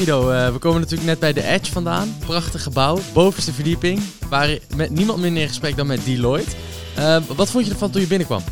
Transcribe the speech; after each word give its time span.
Guido, 0.00 0.30
eh, 0.30 0.52
we 0.52 0.58
komen 0.58 0.80
natuurlijk 0.80 1.08
net 1.08 1.18
bij 1.18 1.32
de 1.32 1.42
Edge 1.42 1.72
vandaan. 1.72 2.16
Prachtig 2.26 2.62
gebouw, 2.62 2.98
bovenste 3.12 3.52
verdieping. 3.52 4.00
Waren 4.28 4.58
met 4.76 4.90
niemand 4.90 5.20
minder 5.20 5.42
in 5.42 5.48
gesprek 5.48 5.76
dan 5.76 5.86
met 5.86 6.04
Deloitte. 6.04 6.50
Uh, 6.98 7.16
wat 7.36 7.50
vond 7.50 7.66
je 7.66 7.72
ervan 7.72 7.90
toen 7.90 8.00
je 8.00 8.06
binnenkwam? 8.06 8.42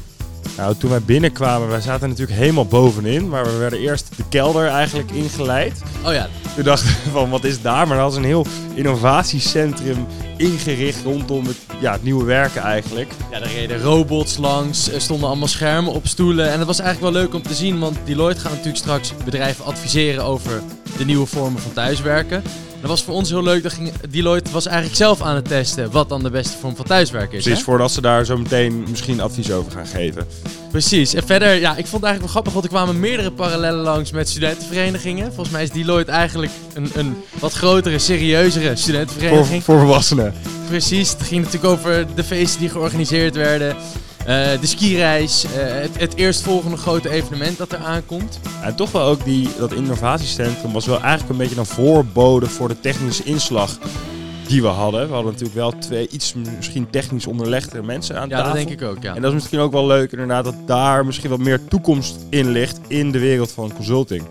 Nou, 0.56 0.74
toen 0.76 0.90
wij 0.90 1.02
binnenkwamen, 1.02 1.68
wij 1.68 1.80
zaten 1.80 2.08
natuurlijk 2.08 2.38
helemaal 2.38 2.66
bovenin. 2.66 3.28
Maar 3.28 3.44
we 3.44 3.56
werden 3.56 3.78
eerst 3.78 4.08
de 4.16 4.22
kelder 4.28 4.66
eigenlijk 4.66 5.10
ingeleid. 5.10 5.82
Oh 6.04 6.12
ja. 6.12 6.28
Toen 6.54 6.64
dachten 6.64 6.88
we 6.88 7.10
van, 7.18 7.30
wat 7.30 7.44
is 7.44 7.62
daar? 7.62 7.86
Maar 7.86 7.96
dat 7.96 8.06
was 8.06 8.16
een 8.16 8.24
heel 8.24 8.46
innovatiecentrum 8.74 10.06
ingericht 10.36 11.04
rondom 11.04 11.46
het, 11.46 11.56
ja, 11.80 11.92
het 11.92 12.02
nieuwe 12.02 12.24
werken 12.24 12.62
eigenlijk. 12.62 13.12
Ja, 13.30 13.40
er 13.40 13.48
reden 13.48 13.80
robots 13.80 14.36
langs, 14.36 14.92
er 14.92 15.00
stonden 15.00 15.28
allemaal 15.28 15.48
schermen 15.48 15.92
op 15.92 16.06
stoelen. 16.06 16.50
En 16.50 16.58
dat 16.58 16.66
was 16.66 16.78
eigenlijk 16.78 17.12
wel 17.12 17.22
leuk 17.22 17.34
om 17.34 17.42
te 17.42 17.54
zien, 17.54 17.78
want 17.78 17.96
Deloitte 18.04 18.40
gaat 18.40 18.50
natuurlijk 18.50 18.76
straks 18.76 19.12
bedrijven 19.24 19.64
adviseren 19.64 20.24
over 20.24 20.62
de 20.98 21.04
nieuwe 21.04 21.26
vormen 21.26 21.62
van 21.62 21.72
thuiswerken. 21.72 22.42
Dat 22.80 22.90
was 22.90 23.02
voor 23.02 23.14
ons 23.14 23.30
heel 23.30 23.42
leuk. 23.42 23.62
Dat 23.62 23.72
ging, 23.72 23.92
Deloitte 24.10 24.50
was 24.50 24.66
eigenlijk 24.66 24.96
zelf 24.96 25.22
aan 25.22 25.34
het 25.34 25.48
testen 25.48 25.90
wat 25.90 26.08
dan 26.08 26.22
de 26.22 26.30
beste 26.30 26.58
vorm 26.58 26.76
van 26.76 26.84
thuiswerken 26.84 27.38
is. 27.38 27.44
Precies, 27.44 27.62
voordat 27.62 27.92
ze 27.92 28.00
daar 28.00 28.24
zo 28.24 28.36
meteen 28.36 28.84
misschien 28.88 29.20
advies 29.20 29.50
over 29.50 29.72
gaan 29.72 29.86
geven. 29.86 30.26
Precies. 30.70 31.14
En 31.14 31.26
verder, 31.26 31.54
ja, 31.54 31.70
ik 31.70 31.86
vond 31.86 32.02
het 32.02 32.10
eigenlijk 32.10 32.20
wel 32.20 32.28
grappig, 32.28 32.52
want 32.52 32.64
er 32.64 32.70
kwamen 32.70 33.00
meerdere 33.00 33.30
parallellen 33.30 33.82
langs 33.82 34.10
met 34.10 34.28
studentenverenigingen. 34.28 35.26
Volgens 35.26 35.50
mij 35.50 35.62
is 35.62 35.70
Deloitte 35.70 36.12
eigenlijk 36.12 36.52
een, 36.74 36.90
een 36.94 37.16
wat 37.40 37.52
grotere, 37.52 37.98
serieuzere 37.98 38.76
studentenvereniging. 38.76 39.64
Voor, 39.64 39.74
voor 39.74 39.84
volwassenen. 39.84 40.34
Precies. 40.68 41.10
Het 41.10 41.22
ging 41.22 41.44
natuurlijk 41.44 41.72
over 41.72 42.06
de 42.14 42.24
feesten 42.24 42.60
die 42.60 42.68
georganiseerd 42.68 43.34
werden. 43.34 43.76
Uh, 44.28 44.34
de 44.60 44.66
skireis, 44.66 45.44
uh, 45.44 45.50
het, 45.54 45.98
het 45.98 46.16
eerstvolgende 46.16 46.76
grote 46.76 47.10
evenement 47.10 47.58
dat 47.58 47.72
er 47.72 47.78
aankomt. 47.78 48.40
En 48.62 48.74
toch 48.74 48.92
wel 48.92 49.02
ook 49.02 49.24
die, 49.24 49.48
dat 49.58 49.72
innovatiecentrum 49.72 50.72
was 50.72 50.86
wel 50.86 51.00
eigenlijk 51.00 51.30
een 51.30 51.36
beetje 51.36 51.58
een 51.58 51.66
voorbode 51.66 52.46
voor 52.46 52.68
de 52.68 52.80
technische 52.80 53.22
inslag 53.24 53.78
die 54.46 54.62
we 54.62 54.68
hadden. 54.68 55.06
We 55.06 55.14
hadden 55.14 55.32
natuurlijk 55.32 55.58
wel 55.58 55.78
twee 55.78 56.08
iets 56.08 56.34
misschien 56.56 56.90
technisch 56.90 57.26
onderlegde 57.26 57.82
mensen 57.82 58.20
aan 58.20 58.28
ja, 58.28 58.36
tafel. 58.36 58.46
Ja, 58.46 58.58
dat 58.58 58.68
denk 58.68 58.80
ik 58.80 58.88
ook, 58.88 59.02
ja. 59.02 59.14
En 59.14 59.22
dat 59.22 59.30
is 59.30 59.36
misschien 59.36 59.58
ook 59.58 59.72
wel 59.72 59.86
leuk 59.86 60.12
inderdaad 60.12 60.44
dat 60.44 60.66
daar 60.66 61.06
misschien 61.06 61.30
wat 61.30 61.38
meer 61.38 61.64
toekomst 61.68 62.16
in 62.28 62.50
ligt 62.50 62.78
in 62.88 63.10
de 63.10 63.18
wereld 63.18 63.52
van 63.52 63.72
consulting. 63.74 64.22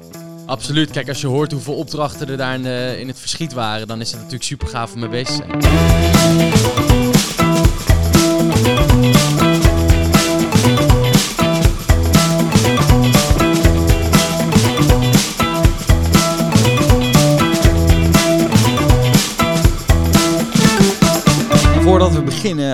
Absoluut. 0.45 0.91
Kijk, 0.91 1.07
als 1.09 1.21
je 1.21 1.27
hoort 1.27 1.51
hoeveel 1.51 1.75
opdrachten 1.75 2.29
er 2.29 2.37
daar 2.37 2.53
in, 2.53 2.63
de, 2.63 2.95
in 2.99 3.07
het 3.07 3.19
verschiet 3.19 3.53
waren, 3.53 3.87
dan 3.87 4.01
is 4.01 4.07
het 4.07 4.17
natuurlijk 4.17 4.43
super 4.43 4.67
gaaf 4.67 4.93
om 4.93 4.99
mee 4.99 5.09
bezig 5.09 5.35
te 5.35 5.43
zijn. 5.59 7.36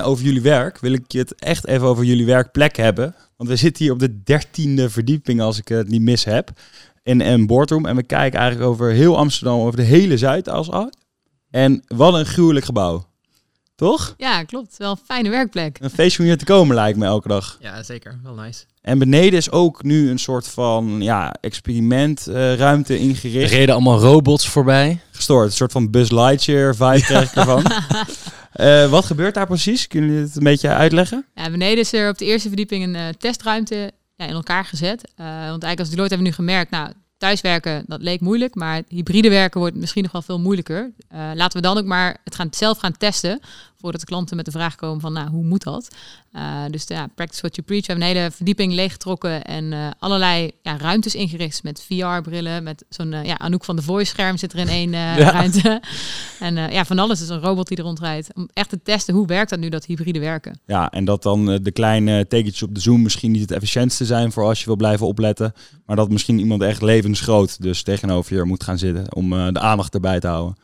Over 0.03 0.25
jullie 0.25 0.41
werk, 0.41 0.79
wil 0.79 0.93
ik 0.93 1.11
het 1.11 1.35
echt 1.35 1.67
even 1.67 1.87
over 1.87 2.03
jullie 2.03 2.25
werkplek 2.25 2.75
hebben. 2.75 3.15
Want 3.37 3.49
we 3.49 3.55
zitten 3.55 3.83
hier 3.83 3.93
op 3.93 3.99
de 3.99 4.23
dertiende 4.23 4.89
verdieping, 4.89 5.41
als 5.41 5.57
ik 5.57 5.67
het 5.67 5.87
niet 5.87 6.01
mis 6.01 6.23
heb, 6.23 6.51
in 7.03 7.21
een 7.21 7.47
boardroom. 7.47 7.85
En 7.85 7.95
we 7.95 8.03
kijken 8.03 8.39
eigenlijk 8.39 8.69
over 8.69 8.91
heel 8.91 9.17
Amsterdam, 9.17 9.59
over 9.59 9.77
de 9.77 9.83
hele 9.83 10.17
Zuidas 10.17 10.69
af. 10.69 10.89
En 11.49 11.83
wat 11.87 12.13
een 12.13 12.25
gruwelijk 12.25 12.65
gebouw. 12.65 13.05
Toch? 13.75 14.13
Ja, 14.17 14.43
klopt. 14.43 14.77
Wel 14.77 14.91
een 14.91 14.97
fijne 15.05 15.29
werkplek. 15.29 15.77
Een 15.81 15.89
feestje 15.89 16.19
om 16.19 16.25
hier 16.25 16.37
te 16.37 16.45
komen 16.45 16.75
lijkt 16.75 16.97
me 16.97 17.05
elke 17.05 17.27
dag. 17.27 17.57
Ja, 17.61 17.83
zeker. 17.83 18.19
Wel 18.23 18.33
nice. 18.33 18.63
En 18.81 18.99
beneden 18.99 19.39
is 19.39 19.51
ook 19.51 19.83
nu 19.83 20.09
een 20.09 20.19
soort 20.19 20.47
van 20.47 21.01
ja, 21.01 21.33
experimentruimte 21.41 22.93
uh, 22.93 23.01
ingericht. 23.01 23.51
Er 23.51 23.57
reden 23.57 23.73
allemaal 23.75 23.99
robots 23.99 24.47
voorbij. 24.47 24.99
Gestoord. 25.11 25.45
Een 25.45 25.51
soort 25.51 25.71
van 25.71 25.89
Buzz 25.91 26.11
Lightyear 26.11 26.75
vibe 26.75 27.01
krijg 27.11 27.29
ik 27.29 27.35
ervan. 27.35 27.65
uh, 28.55 28.89
wat 28.89 29.05
gebeurt 29.05 29.33
daar 29.33 29.47
precies? 29.47 29.87
Kunnen 29.87 30.09
jullie 30.09 30.25
het 30.25 30.35
een 30.35 30.43
beetje 30.43 30.69
uitleggen? 30.69 31.25
Ja, 31.35 31.51
beneden 31.51 31.79
is 31.79 31.93
er 31.93 32.09
op 32.09 32.17
de 32.17 32.25
eerste 32.25 32.47
verdieping 32.47 32.83
een 32.83 32.95
uh, 32.95 33.07
testruimte 33.17 33.91
ja, 34.15 34.25
in 34.25 34.33
elkaar 34.33 34.65
gezet. 34.65 35.11
want 35.15 35.39
eigenlijk 35.39 35.79
als 35.79 35.89
Deloitte 35.89 36.15
hebben 36.15 36.33
we 36.33 36.41
nu 36.41 36.45
gemerkt, 36.45 36.71
nou, 36.71 36.91
thuiswerken, 37.23 37.83
dat 37.87 38.01
leek 38.01 38.19
moeilijk, 38.19 38.55
maar 38.55 38.81
hybride 38.87 39.29
werken 39.29 39.59
wordt 39.59 39.75
misschien 39.75 40.03
nog 40.03 40.11
wel 40.11 40.21
veel 40.21 40.39
moeilijker. 40.39 40.91
Uh, 41.13 41.31
laten 41.33 41.61
we 41.61 41.67
dan 41.67 41.77
ook 41.77 41.85
maar 41.85 42.17
het 42.23 42.35
gaan, 42.35 42.47
zelf 42.51 42.77
gaan 42.77 42.97
testen, 42.97 43.39
voordat 43.83 44.01
de 44.01 44.07
klanten 44.07 44.35
met 44.35 44.45
de 44.45 44.51
vraag 44.51 44.75
komen 44.75 45.01
van, 45.01 45.13
nou, 45.13 45.29
hoe 45.29 45.43
moet 45.43 45.63
dat? 45.63 45.87
Uh, 46.33 46.63
dus 46.69 46.83
ja, 46.87 47.07
practice 47.15 47.41
what 47.41 47.55
you 47.55 47.67
preach. 47.67 47.85
We 47.85 47.91
hebben 47.91 48.07
een 48.07 48.15
hele 48.15 48.31
verdieping 48.31 48.73
leeggetrokken 48.73 49.43
en 49.43 49.71
uh, 49.71 49.87
allerlei 49.99 50.51
ja, 50.61 50.77
ruimtes 50.77 51.15
ingericht 51.15 51.63
met 51.63 51.85
VR-brillen, 51.87 52.63
met 52.63 52.85
zo'n, 52.89 53.11
ja, 53.11 53.37
Anouk 53.37 53.63
van 53.65 53.75
de 53.75 53.81
Voice-scherm 53.81 54.37
zit 54.37 54.53
er 54.53 54.59
in 54.59 54.67
één 54.67 54.91
ja. 54.91 55.15
ruimte. 55.15 55.81
En 56.39 56.55
ja, 56.55 56.85
van 56.85 56.99
alles 56.99 57.21
is 57.21 57.29
een 57.29 57.39
robot 57.39 57.67
die 57.67 57.77
er 57.77 57.83
rondrijdt. 57.83 58.29
Om 58.33 58.49
echt 58.53 58.69
te 58.69 58.79
testen, 58.83 59.13
hoe 59.13 59.27
werkt 59.27 59.49
dat 59.49 59.59
nu, 59.59 59.69
dat 59.69 59.85
hybride 59.85 60.19
werken? 60.19 60.59
Ja, 60.65 60.91
en 60.91 61.05
dat 61.05 61.23
dan 61.23 61.45
de 61.45 61.71
kleine 61.71 62.27
tekentjes 62.27 62.63
op 62.63 62.75
de 62.75 62.81
Zoom 62.81 63.01
misschien 63.01 63.31
niet 63.31 63.41
het 63.41 63.51
efficiëntste 63.51 64.05
zijn 64.05 64.31
voor 64.31 64.43
als 64.43 64.59
je 64.59 64.65
wil 64.65 64.75
blijven 64.75 65.07
opletten, 65.07 65.53
maar 65.85 65.95
dat 65.95 66.09
misschien 66.09 66.39
iemand 66.39 66.61
echt 66.61 66.81
levensgroot 66.81 67.61
dus 67.61 67.83
tegenover 67.83 68.35
je 68.35 68.43
moet 68.43 68.63
gaan 68.63 68.77
zitten 68.77 69.15
om 69.15 69.29
de 69.29 69.59
aandacht 69.59 69.93
erbij 69.93 70.19
te 70.19 70.27
houden. 70.27 70.57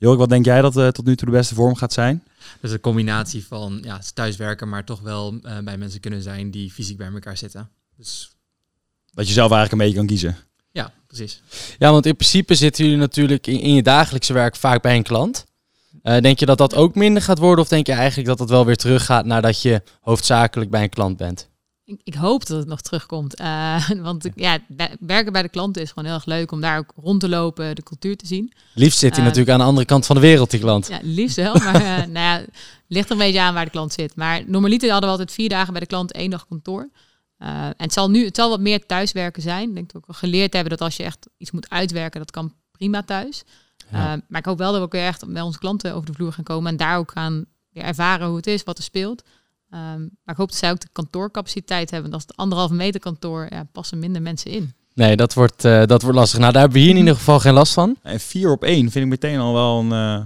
Jorik, 0.00 0.18
wat 0.18 0.28
denk 0.28 0.44
jij 0.44 0.62
dat 0.62 0.76
uh, 0.76 0.88
tot 0.88 1.04
nu 1.04 1.16
toe 1.16 1.26
de 1.26 1.34
beste 1.34 1.54
vorm 1.54 1.74
gaat 1.74 1.92
zijn? 1.92 2.22
Dus 2.60 2.70
een 2.70 2.80
combinatie 2.80 3.46
van 3.46 3.78
ja, 3.82 4.00
thuiswerken, 4.14 4.68
maar 4.68 4.84
toch 4.84 5.00
wel 5.00 5.38
uh, 5.42 5.58
bij 5.58 5.78
mensen 5.78 6.00
kunnen 6.00 6.22
zijn 6.22 6.50
die 6.50 6.70
fysiek 6.70 6.96
bij 6.96 7.12
elkaar 7.12 7.36
zitten. 7.36 7.70
Dus... 7.96 8.30
Dat 9.10 9.26
je 9.26 9.32
zelf 9.32 9.52
eigenlijk 9.52 9.72
een 9.72 9.88
beetje 9.88 10.06
kan 10.06 10.06
kiezen. 10.06 10.36
Ja, 10.70 10.92
precies. 11.06 11.42
Ja, 11.78 11.90
want 11.90 12.06
in 12.06 12.16
principe 12.16 12.54
zitten 12.54 12.84
jullie 12.84 12.98
natuurlijk 12.98 13.46
in, 13.46 13.60
in 13.60 13.74
je 13.74 13.82
dagelijkse 13.82 14.32
werk 14.32 14.56
vaak 14.56 14.82
bij 14.82 14.96
een 14.96 15.02
klant. 15.02 15.44
Uh, 16.02 16.18
denk 16.18 16.38
je 16.38 16.46
dat 16.46 16.58
dat 16.58 16.74
ook 16.74 16.94
minder 16.94 17.22
gaat 17.22 17.38
worden? 17.38 17.64
Of 17.64 17.70
denk 17.70 17.86
je 17.86 17.92
eigenlijk 17.92 18.28
dat 18.28 18.38
het 18.38 18.50
wel 18.50 18.66
weer 18.66 18.76
terug 18.76 19.04
gaat 19.04 19.24
nadat 19.24 19.62
je 19.62 19.82
hoofdzakelijk 20.00 20.70
bij 20.70 20.82
een 20.82 20.88
klant 20.88 21.16
bent? 21.16 21.49
Ik, 21.90 22.00
ik 22.04 22.14
hoop 22.14 22.46
dat 22.46 22.58
het 22.58 22.68
nog 22.68 22.80
terugkomt. 22.80 23.40
Uh, 23.40 23.90
want 24.08 24.28
ja, 24.34 24.58
werken 25.00 25.32
bij 25.32 25.42
de 25.42 25.48
klanten 25.48 25.82
is 25.82 25.88
gewoon 25.88 26.04
heel 26.04 26.14
erg 26.14 26.24
leuk 26.24 26.52
om 26.52 26.60
daar 26.60 26.78
ook 26.78 26.92
rond 26.96 27.20
te 27.20 27.28
lopen, 27.28 27.74
de 27.74 27.82
cultuur 27.82 28.16
te 28.16 28.26
zien. 28.26 28.52
Liefst 28.74 28.98
zit 28.98 29.10
hij 29.10 29.20
uh, 29.20 29.24
natuurlijk 29.24 29.52
aan 29.52 29.58
de 29.58 29.64
andere 29.64 29.86
kant 29.86 30.06
van 30.06 30.16
de 30.16 30.22
wereld, 30.22 30.50
die 30.50 30.60
klant. 30.60 30.88
Ja, 30.88 30.98
liefst 31.02 31.36
wel. 31.36 31.54
Maar 31.54 31.82
uh, 31.82 31.96
nou 32.16 32.40
ja, 32.40 32.44
ligt 32.86 33.06
er 33.06 33.12
een 33.12 33.18
beetje 33.18 33.40
aan 33.40 33.54
waar 33.54 33.64
de 33.64 33.70
klant 33.70 33.92
zit. 33.92 34.16
Maar 34.16 34.42
normaliter 34.46 34.90
hadden 34.90 35.10
we 35.10 35.16
altijd 35.16 35.34
vier 35.34 35.48
dagen 35.48 35.72
bij 35.72 35.80
de 35.80 35.86
klant, 35.86 36.12
één 36.12 36.30
dag 36.30 36.46
kantoor. 36.46 36.90
en 37.38 37.74
het 37.76 37.92
zal 37.92 38.10
nu 38.10 38.24
het 38.24 38.36
zal 38.36 38.48
wat 38.48 38.60
meer 38.60 38.86
thuiswerken 38.86 39.42
zijn. 39.42 39.68
Ik 39.68 39.74
denk 39.74 39.92
dat 39.92 39.92
we 39.92 39.98
ook 39.98 40.14
al 40.14 40.28
geleerd 40.28 40.52
hebben 40.52 40.70
dat 40.70 40.80
als 40.80 40.96
je 40.96 41.02
echt 41.02 41.28
iets 41.36 41.50
moet 41.50 41.70
uitwerken, 41.70 42.20
dat 42.20 42.30
kan 42.30 42.54
prima 42.72 43.02
thuis. 43.02 43.42
Ja. 43.92 44.22
maar 44.28 44.40
ik 44.40 44.46
hoop 44.46 44.58
wel 44.58 44.70
dat 44.70 44.78
we 44.78 44.86
ook 44.86 44.92
weer 44.92 45.06
echt 45.06 45.32
bij 45.32 45.42
onze 45.42 45.58
klanten 45.58 45.94
over 45.94 46.06
de 46.06 46.12
vloer 46.12 46.32
gaan 46.32 46.44
komen 46.44 46.70
en 46.70 46.76
daar 46.76 46.96
ook 46.96 47.10
gaan 47.10 47.44
weer 47.72 47.84
ervaren 47.84 48.26
hoe 48.26 48.36
het 48.36 48.46
is, 48.46 48.62
wat 48.62 48.78
er 48.78 48.84
speelt. 48.84 49.22
Um, 49.74 49.78
maar 50.24 50.34
ik 50.34 50.36
hoop 50.36 50.48
dat 50.48 50.58
zij 50.58 50.70
ook 50.70 50.80
de 50.80 50.88
kantoorcapaciteit 50.92 51.90
hebben. 51.90 52.10
Want 52.10 52.22
als 52.22 52.22
het 52.22 52.36
anderhalve 52.36 52.74
meter 52.74 53.00
kantoor, 53.00 53.46
ja, 53.50 53.64
passen 53.72 53.98
minder 53.98 54.22
mensen 54.22 54.50
in. 54.50 54.74
Nee, 54.94 55.16
dat 55.16 55.34
wordt, 55.34 55.64
uh, 55.64 55.86
dat 55.86 56.02
wordt 56.02 56.16
lastig. 56.16 56.38
Nou, 56.38 56.52
daar 56.52 56.60
hebben 56.60 56.78
we 56.78 56.84
hier 56.84 56.94
in 56.94 57.00
ieder 57.00 57.16
geval 57.16 57.40
geen 57.40 57.52
last 57.52 57.72
van. 57.72 57.96
En 58.02 58.20
vier 58.20 58.50
op 58.50 58.64
één 58.64 58.90
vind 58.90 59.04
ik 59.04 59.10
meteen 59.10 59.38
al 59.38 59.52
wel 59.52 59.78
een, 59.78 59.90
uh, 59.90 60.24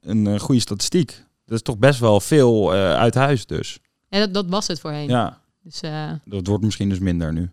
een 0.00 0.34
uh, 0.34 0.40
goede 0.40 0.60
statistiek. 0.60 1.24
Dat 1.44 1.56
is 1.56 1.62
toch 1.62 1.78
best 1.78 2.00
wel 2.00 2.20
veel 2.20 2.72
uit 2.72 3.14
huis 3.14 3.46
dus. 3.46 3.78
Ja, 4.08 4.18
dat, 4.18 4.34
dat 4.34 4.46
was 4.48 4.66
het 4.66 4.80
voorheen. 4.80 5.08
Ja. 5.08 5.40
Dus, 5.62 5.80
dat 6.24 6.46
wordt 6.46 6.64
misschien 6.64 6.88
dus 6.88 6.98
minder 6.98 7.32
nu. 7.32 7.50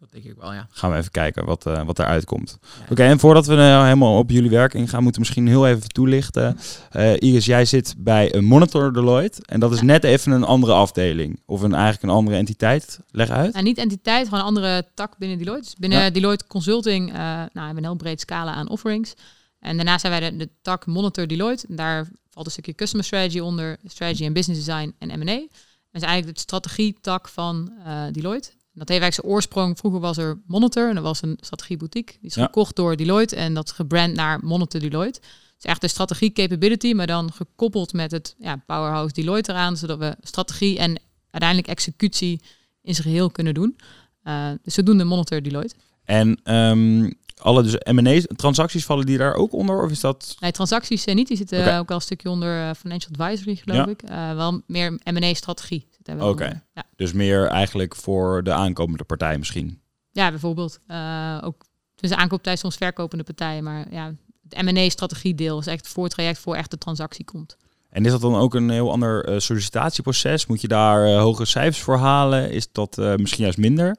Dat 0.00 0.10
denk 0.10 0.24
ik 0.24 0.34
wel, 0.36 0.52
ja. 0.52 0.66
Gaan 0.70 0.90
we 0.90 0.96
even 0.96 1.10
kijken 1.10 1.44
wat, 1.44 1.66
uh, 1.66 1.82
wat 1.82 1.98
eruit 1.98 2.24
komt. 2.24 2.58
Ja. 2.60 2.82
Oké, 2.82 2.92
okay, 2.92 3.08
en 3.08 3.18
voordat 3.18 3.46
we 3.46 3.54
nou 3.54 3.84
helemaal 3.84 4.18
op 4.18 4.30
jullie 4.30 4.50
werk 4.50 4.74
ingaan, 4.74 5.02
moeten 5.02 5.20
we 5.22 5.26
misschien 5.26 5.46
heel 5.46 5.66
even 5.66 5.88
toelichten. 5.88 6.58
Uh, 6.96 7.12
Iris, 7.20 7.44
jij 7.44 7.64
zit 7.64 7.94
bij 7.98 8.34
een 8.34 8.44
Monitor 8.44 8.92
Deloitte. 8.92 9.42
En 9.44 9.60
dat 9.60 9.72
is 9.72 9.78
ja. 9.78 9.84
net 9.84 10.04
even 10.04 10.32
een 10.32 10.44
andere 10.44 10.72
afdeling. 10.72 11.42
Of 11.46 11.62
een, 11.62 11.72
eigenlijk 11.74 12.02
een 12.02 12.08
andere 12.10 12.36
entiteit. 12.36 13.00
Leg 13.10 13.30
uit. 13.30 13.52
Nou, 13.52 13.64
niet 13.64 13.78
entiteit, 13.78 14.24
gewoon 14.24 14.40
een 14.40 14.46
andere 14.46 14.86
tak 14.94 15.18
binnen 15.18 15.38
Deloitte. 15.38 15.64
Dus 15.64 15.76
binnen 15.76 15.98
ja. 15.98 16.10
Deloitte 16.10 16.46
Consulting 16.46 17.08
uh, 17.08 17.14
nou, 17.16 17.48
hebben 17.52 17.74
we 17.74 17.76
een 17.76 17.84
heel 17.84 17.96
breed 17.96 18.20
scala 18.20 18.52
aan 18.52 18.68
offerings. 18.68 19.14
En 19.58 19.76
daarnaast 19.76 20.00
zijn 20.00 20.20
wij 20.20 20.30
de, 20.30 20.36
de 20.36 20.50
tak 20.62 20.86
Monitor 20.86 21.26
Deloitte. 21.26 21.66
En 21.68 21.76
daar 21.76 22.08
valt 22.30 22.46
een 22.46 22.52
stukje 22.52 22.74
Customer 22.74 23.04
Strategy 23.04 23.38
onder. 23.38 23.78
Strategy 23.84 24.24
en 24.24 24.32
Business 24.32 24.64
Design 24.64 24.94
en 24.98 25.18
M&A. 25.18 25.38
Dat 25.90 26.02
is 26.02 26.08
eigenlijk 26.08 26.34
de 26.34 26.42
strategietak 26.42 27.28
van 27.28 27.72
Deloitte. 28.12 28.50
Dat 28.72 28.88
heeft 28.88 29.00
eigenlijk 29.02 29.14
zijn 29.14 29.26
oorsprong. 29.26 29.78
Vroeger 29.78 30.00
was 30.00 30.16
er 30.16 30.40
Monitor 30.46 30.88
en 30.88 30.94
dat 30.94 31.04
was 31.04 31.22
een 31.22 31.36
strategieboutique. 31.40 32.16
Die 32.20 32.30
is 32.30 32.34
ja. 32.34 32.44
gekocht 32.44 32.76
door 32.76 32.96
Deloitte 32.96 33.36
en 33.36 33.54
dat 33.54 33.66
is 33.66 33.72
gebrand 33.72 34.14
naar 34.14 34.44
Monitor 34.44 34.80
Deloitte. 34.80 35.20
Het 35.20 35.64
is 35.64 35.70
echt 35.70 35.80
de 35.80 35.88
strategie 35.88 36.32
capability, 36.32 36.92
maar 36.92 37.06
dan 37.06 37.32
gekoppeld 37.32 37.92
met 37.92 38.10
het 38.10 38.34
ja, 38.38 38.62
powerhouse 38.66 39.14
Deloitte 39.14 39.52
eraan, 39.52 39.76
zodat 39.76 39.98
we 39.98 40.16
strategie 40.22 40.78
en 40.78 41.00
uiteindelijk 41.30 41.70
executie 41.70 42.40
in 42.82 42.94
zijn 42.94 43.06
geheel 43.06 43.30
kunnen 43.30 43.54
doen. 43.54 43.76
Uh, 44.24 44.50
dus 44.62 44.76
we 44.76 44.82
doen 44.82 44.98
de 44.98 45.04
Monitor 45.04 45.42
Deloitte. 45.42 45.74
En 46.04 46.54
um, 46.54 47.14
alle 47.42 47.62
dus 47.62 47.74
M&A 47.92 48.20
transacties 48.36 48.84
vallen 48.84 49.06
die 49.06 49.18
daar 49.18 49.34
ook 49.34 49.52
onder 49.52 49.82
of 49.82 49.90
is 49.90 50.00
dat? 50.00 50.36
Nee, 50.40 50.52
transacties 50.52 51.06
uh, 51.06 51.14
niet. 51.14 51.28
Die 51.28 51.36
zitten 51.36 51.60
okay. 51.60 51.78
ook 51.78 51.88
wel 51.88 51.96
een 51.96 52.02
stukje 52.02 52.30
onder 52.30 52.68
uh, 52.68 52.70
financial 52.78 53.12
advisory, 53.18 53.56
geloof 53.56 53.76
ja. 53.76 53.86
ik. 53.86 54.02
Uh, 54.10 54.34
wel 54.34 54.60
meer 54.66 54.98
M&A 55.04 55.34
strategie. 55.34 55.88
Oké. 56.12 56.24
Okay. 56.24 56.62
Ja. 56.74 56.84
Dus 56.96 57.12
meer 57.12 57.46
eigenlijk 57.46 57.96
voor 57.96 58.42
de 58.42 58.52
aankomende 58.52 59.04
partij 59.04 59.38
misschien. 59.38 59.80
Ja, 60.12 60.30
bijvoorbeeld. 60.30 60.78
Uh, 60.88 61.38
ook 61.42 61.64
Dus 61.94 62.10
aankooppartij 62.10 62.56
soms 62.56 62.76
verkopende 62.76 63.24
partijen. 63.24 63.64
Maar 63.64 63.86
ja, 63.90 64.14
het 64.48 64.62
M&A-strategiedeel 64.62 65.58
is 65.58 65.66
echt 65.66 65.84
het 65.84 65.88
voortraject 65.88 66.38
voor 66.38 66.56
echt 66.56 66.70
de 66.70 66.78
transactie 66.78 67.24
komt. 67.24 67.56
En 67.90 68.04
is 68.04 68.10
dat 68.10 68.20
dan 68.20 68.34
ook 68.34 68.54
een 68.54 68.70
heel 68.70 68.90
ander 68.90 69.24
eh, 69.24 69.38
sollicitatieproces? 69.38 70.46
Moet 70.46 70.60
je 70.60 70.68
daar 70.68 71.18
hogere 71.18 71.46
cijfers 71.46 71.80
voor 71.80 71.96
halen? 71.96 72.50
Is 72.50 72.72
dat 72.72 72.96
misschien 72.96 73.42
juist 73.42 73.58
minder? 73.58 73.96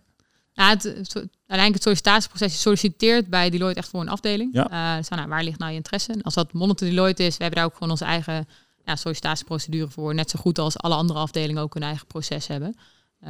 Ja, 0.54 0.70
het, 0.70 0.84
het, 0.84 1.16
uiteindelijk 1.16 1.74
het 1.74 1.84
sollicitatieproces. 1.84 2.54
Je 2.54 2.60
solliciteert 2.60 3.28
bij 3.28 3.50
Deloitte 3.50 3.80
echt 3.80 3.90
voor 3.90 4.02
een 4.02 4.10
afdeling. 4.10 4.50
Ja. 4.54 4.98
dus 4.98 5.10
nou, 5.10 5.28
waar 5.28 5.44
ligt 5.44 5.60
nou 5.60 5.72
je 5.72 5.78
interesse? 5.78 6.12
En 6.14 6.22
als 6.22 6.34
dat 6.34 6.54
monitor 6.54 6.88
Deloitte 6.88 7.24
is, 7.24 7.38
we 7.38 7.44
hebben 7.44 7.60
daar 7.60 7.70
ook 7.70 7.74
gewoon 7.74 7.90
onze 7.90 8.06
eigen 8.06 8.48
ja, 8.86 8.96
sollicitatieprocedure 8.96 9.90
voor. 9.90 10.16
Net 10.16 10.30
zo 10.30 10.40
goed 10.40 10.60
als 10.60 10.78
alle 10.78 10.96
andere 10.96 11.20
afdelingen 11.20 11.62
ook 11.62 11.74
hun 11.74 11.84
eigen 11.84 12.08
proces 12.08 12.48
hebben. 12.48 12.76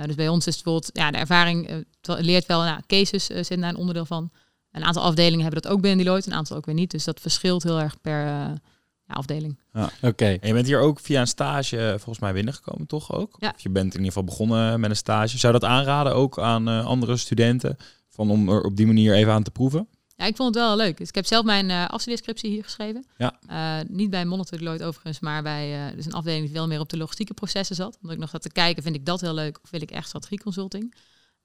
dus 0.05 0.15
bij 0.15 0.27
ons 0.27 0.47
is 0.47 0.55
het 0.55 0.63
bijvoorbeeld 0.63 0.97
ja, 0.97 1.11
de 1.11 1.17
ervaring 1.17 1.85
leert 2.01 2.45
wel, 2.45 2.61
nou, 2.61 2.81
cases 2.87 3.25
zitten 3.25 3.59
daar 3.59 3.69
een 3.69 3.75
onderdeel 3.75 4.05
van. 4.05 4.31
Een 4.71 4.83
aantal 4.83 5.03
afdelingen 5.03 5.41
hebben 5.41 5.61
dat 5.61 5.71
ook 5.71 5.81
binnen 5.81 6.05
Deloitte, 6.05 6.29
een 6.29 6.35
aantal 6.35 6.57
ook 6.57 6.65
weer 6.65 6.75
niet. 6.75 6.91
Dus 6.91 7.03
dat 7.03 7.19
verschilt 7.19 7.63
heel 7.63 7.79
erg 7.79 8.01
per 8.01 8.53
ja, 9.11 9.17
afdeling. 9.17 9.59
Ja. 9.73 9.89
Oké. 10.01 10.25
En 10.25 10.47
je 10.47 10.53
bent 10.53 10.67
hier 10.67 10.79
ook 10.79 10.99
via 10.99 11.21
een 11.21 11.27
stage 11.27 11.95
volgens 11.97 12.19
mij 12.19 12.33
binnengekomen, 12.33 12.87
toch 12.87 13.13
ook? 13.13 13.35
Ja. 13.39 13.51
Of 13.55 13.61
je 13.61 13.69
bent 13.69 13.85
in 13.85 13.91
ieder 13.91 14.07
geval 14.07 14.23
begonnen 14.23 14.79
met 14.79 14.89
een 14.89 14.95
stage. 14.95 15.37
Zou 15.37 15.53
dat 15.53 15.63
aanraden 15.63 16.15
ook 16.15 16.39
aan 16.39 16.69
uh, 16.69 16.85
andere 16.85 17.17
studenten? 17.17 17.77
Van 18.09 18.29
om 18.29 18.49
er 18.49 18.61
op 18.61 18.75
die 18.75 18.85
manier 18.85 19.13
even 19.13 19.33
aan 19.33 19.43
te 19.43 19.51
proeven? 19.51 19.87
Ja, 20.15 20.25
ik 20.25 20.35
vond 20.35 20.55
het 20.55 20.63
wel 20.63 20.75
leuk. 20.75 20.97
Dus 20.97 21.07
ik 21.07 21.15
heb 21.15 21.25
zelf 21.25 21.45
mijn 21.45 21.69
uh, 21.69 21.87
afstudeerscriptie 21.87 22.49
hier 22.49 22.63
geschreven. 22.63 23.05
Ja. 23.17 23.39
Uh, 23.49 23.89
niet 23.89 24.09
bij 24.09 24.25
Monitor 24.25 24.57
Deloitte 24.57 24.85
overigens, 24.85 25.19
maar 25.19 25.43
bij 25.43 25.89
uh, 25.89 25.95
dus 25.95 26.05
een 26.05 26.13
afdeling 26.13 26.43
die 26.43 26.53
veel 26.53 26.67
meer 26.67 26.79
op 26.79 26.89
de 26.89 26.97
logistieke 26.97 27.33
processen 27.33 27.75
zat. 27.75 27.95
Omdat 27.95 28.11
ik 28.11 28.19
nog 28.19 28.29
zat 28.29 28.41
te 28.41 28.51
kijken, 28.51 28.83
vind 28.83 28.95
ik 28.95 29.05
dat 29.05 29.21
heel 29.21 29.33
leuk 29.33 29.59
of 29.63 29.69
wil 29.69 29.81
ik 29.81 29.91
echt 29.91 30.07
strategieconsulting? 30.07 30.95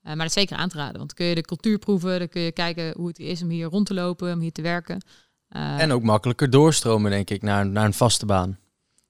maar 0.03 0.17
dat 0.17 0.27
is 0.27 0.33
zeker 0.33 0.57
aan 0.57 0.69
te 0.69 0.77
raden, 0.77 0.97
want 0.97 1.09
dan 1.09 1.17
kun 1.17 1.27
je 1.27 1.35
de 1.35 1.41
cultuur 1.41 1.79
proeven, 1.79 2.19
dan 2.19 2.29
kun 2.29 2.41
je 2.41 2.53
kijken 2.53 2.95
hoe 2.97 3.09
het 3.09 3.19
is 3.19 3.43
om 3.43 3.49
hier 3.49 3.67
rond 3.67 3.87
te 3.87 3.95
lopen, 3.95 4.33
om 4.33 4.41
hier 4.41 4.53
te 4.53 4.63
werken. 4.63 5.01
En 5.49 5.93
ook 5.93 6.03
makkelijker 6.03 6.51
doorstromen, 6.51 7.11
denk 7.11 7.31
ik, 7.31 7.43
naar, 7.43 7.67
naar 7.67 7.85
een 7.85 7.95
vaste 7.95 8.27
baan. 8.27 8.59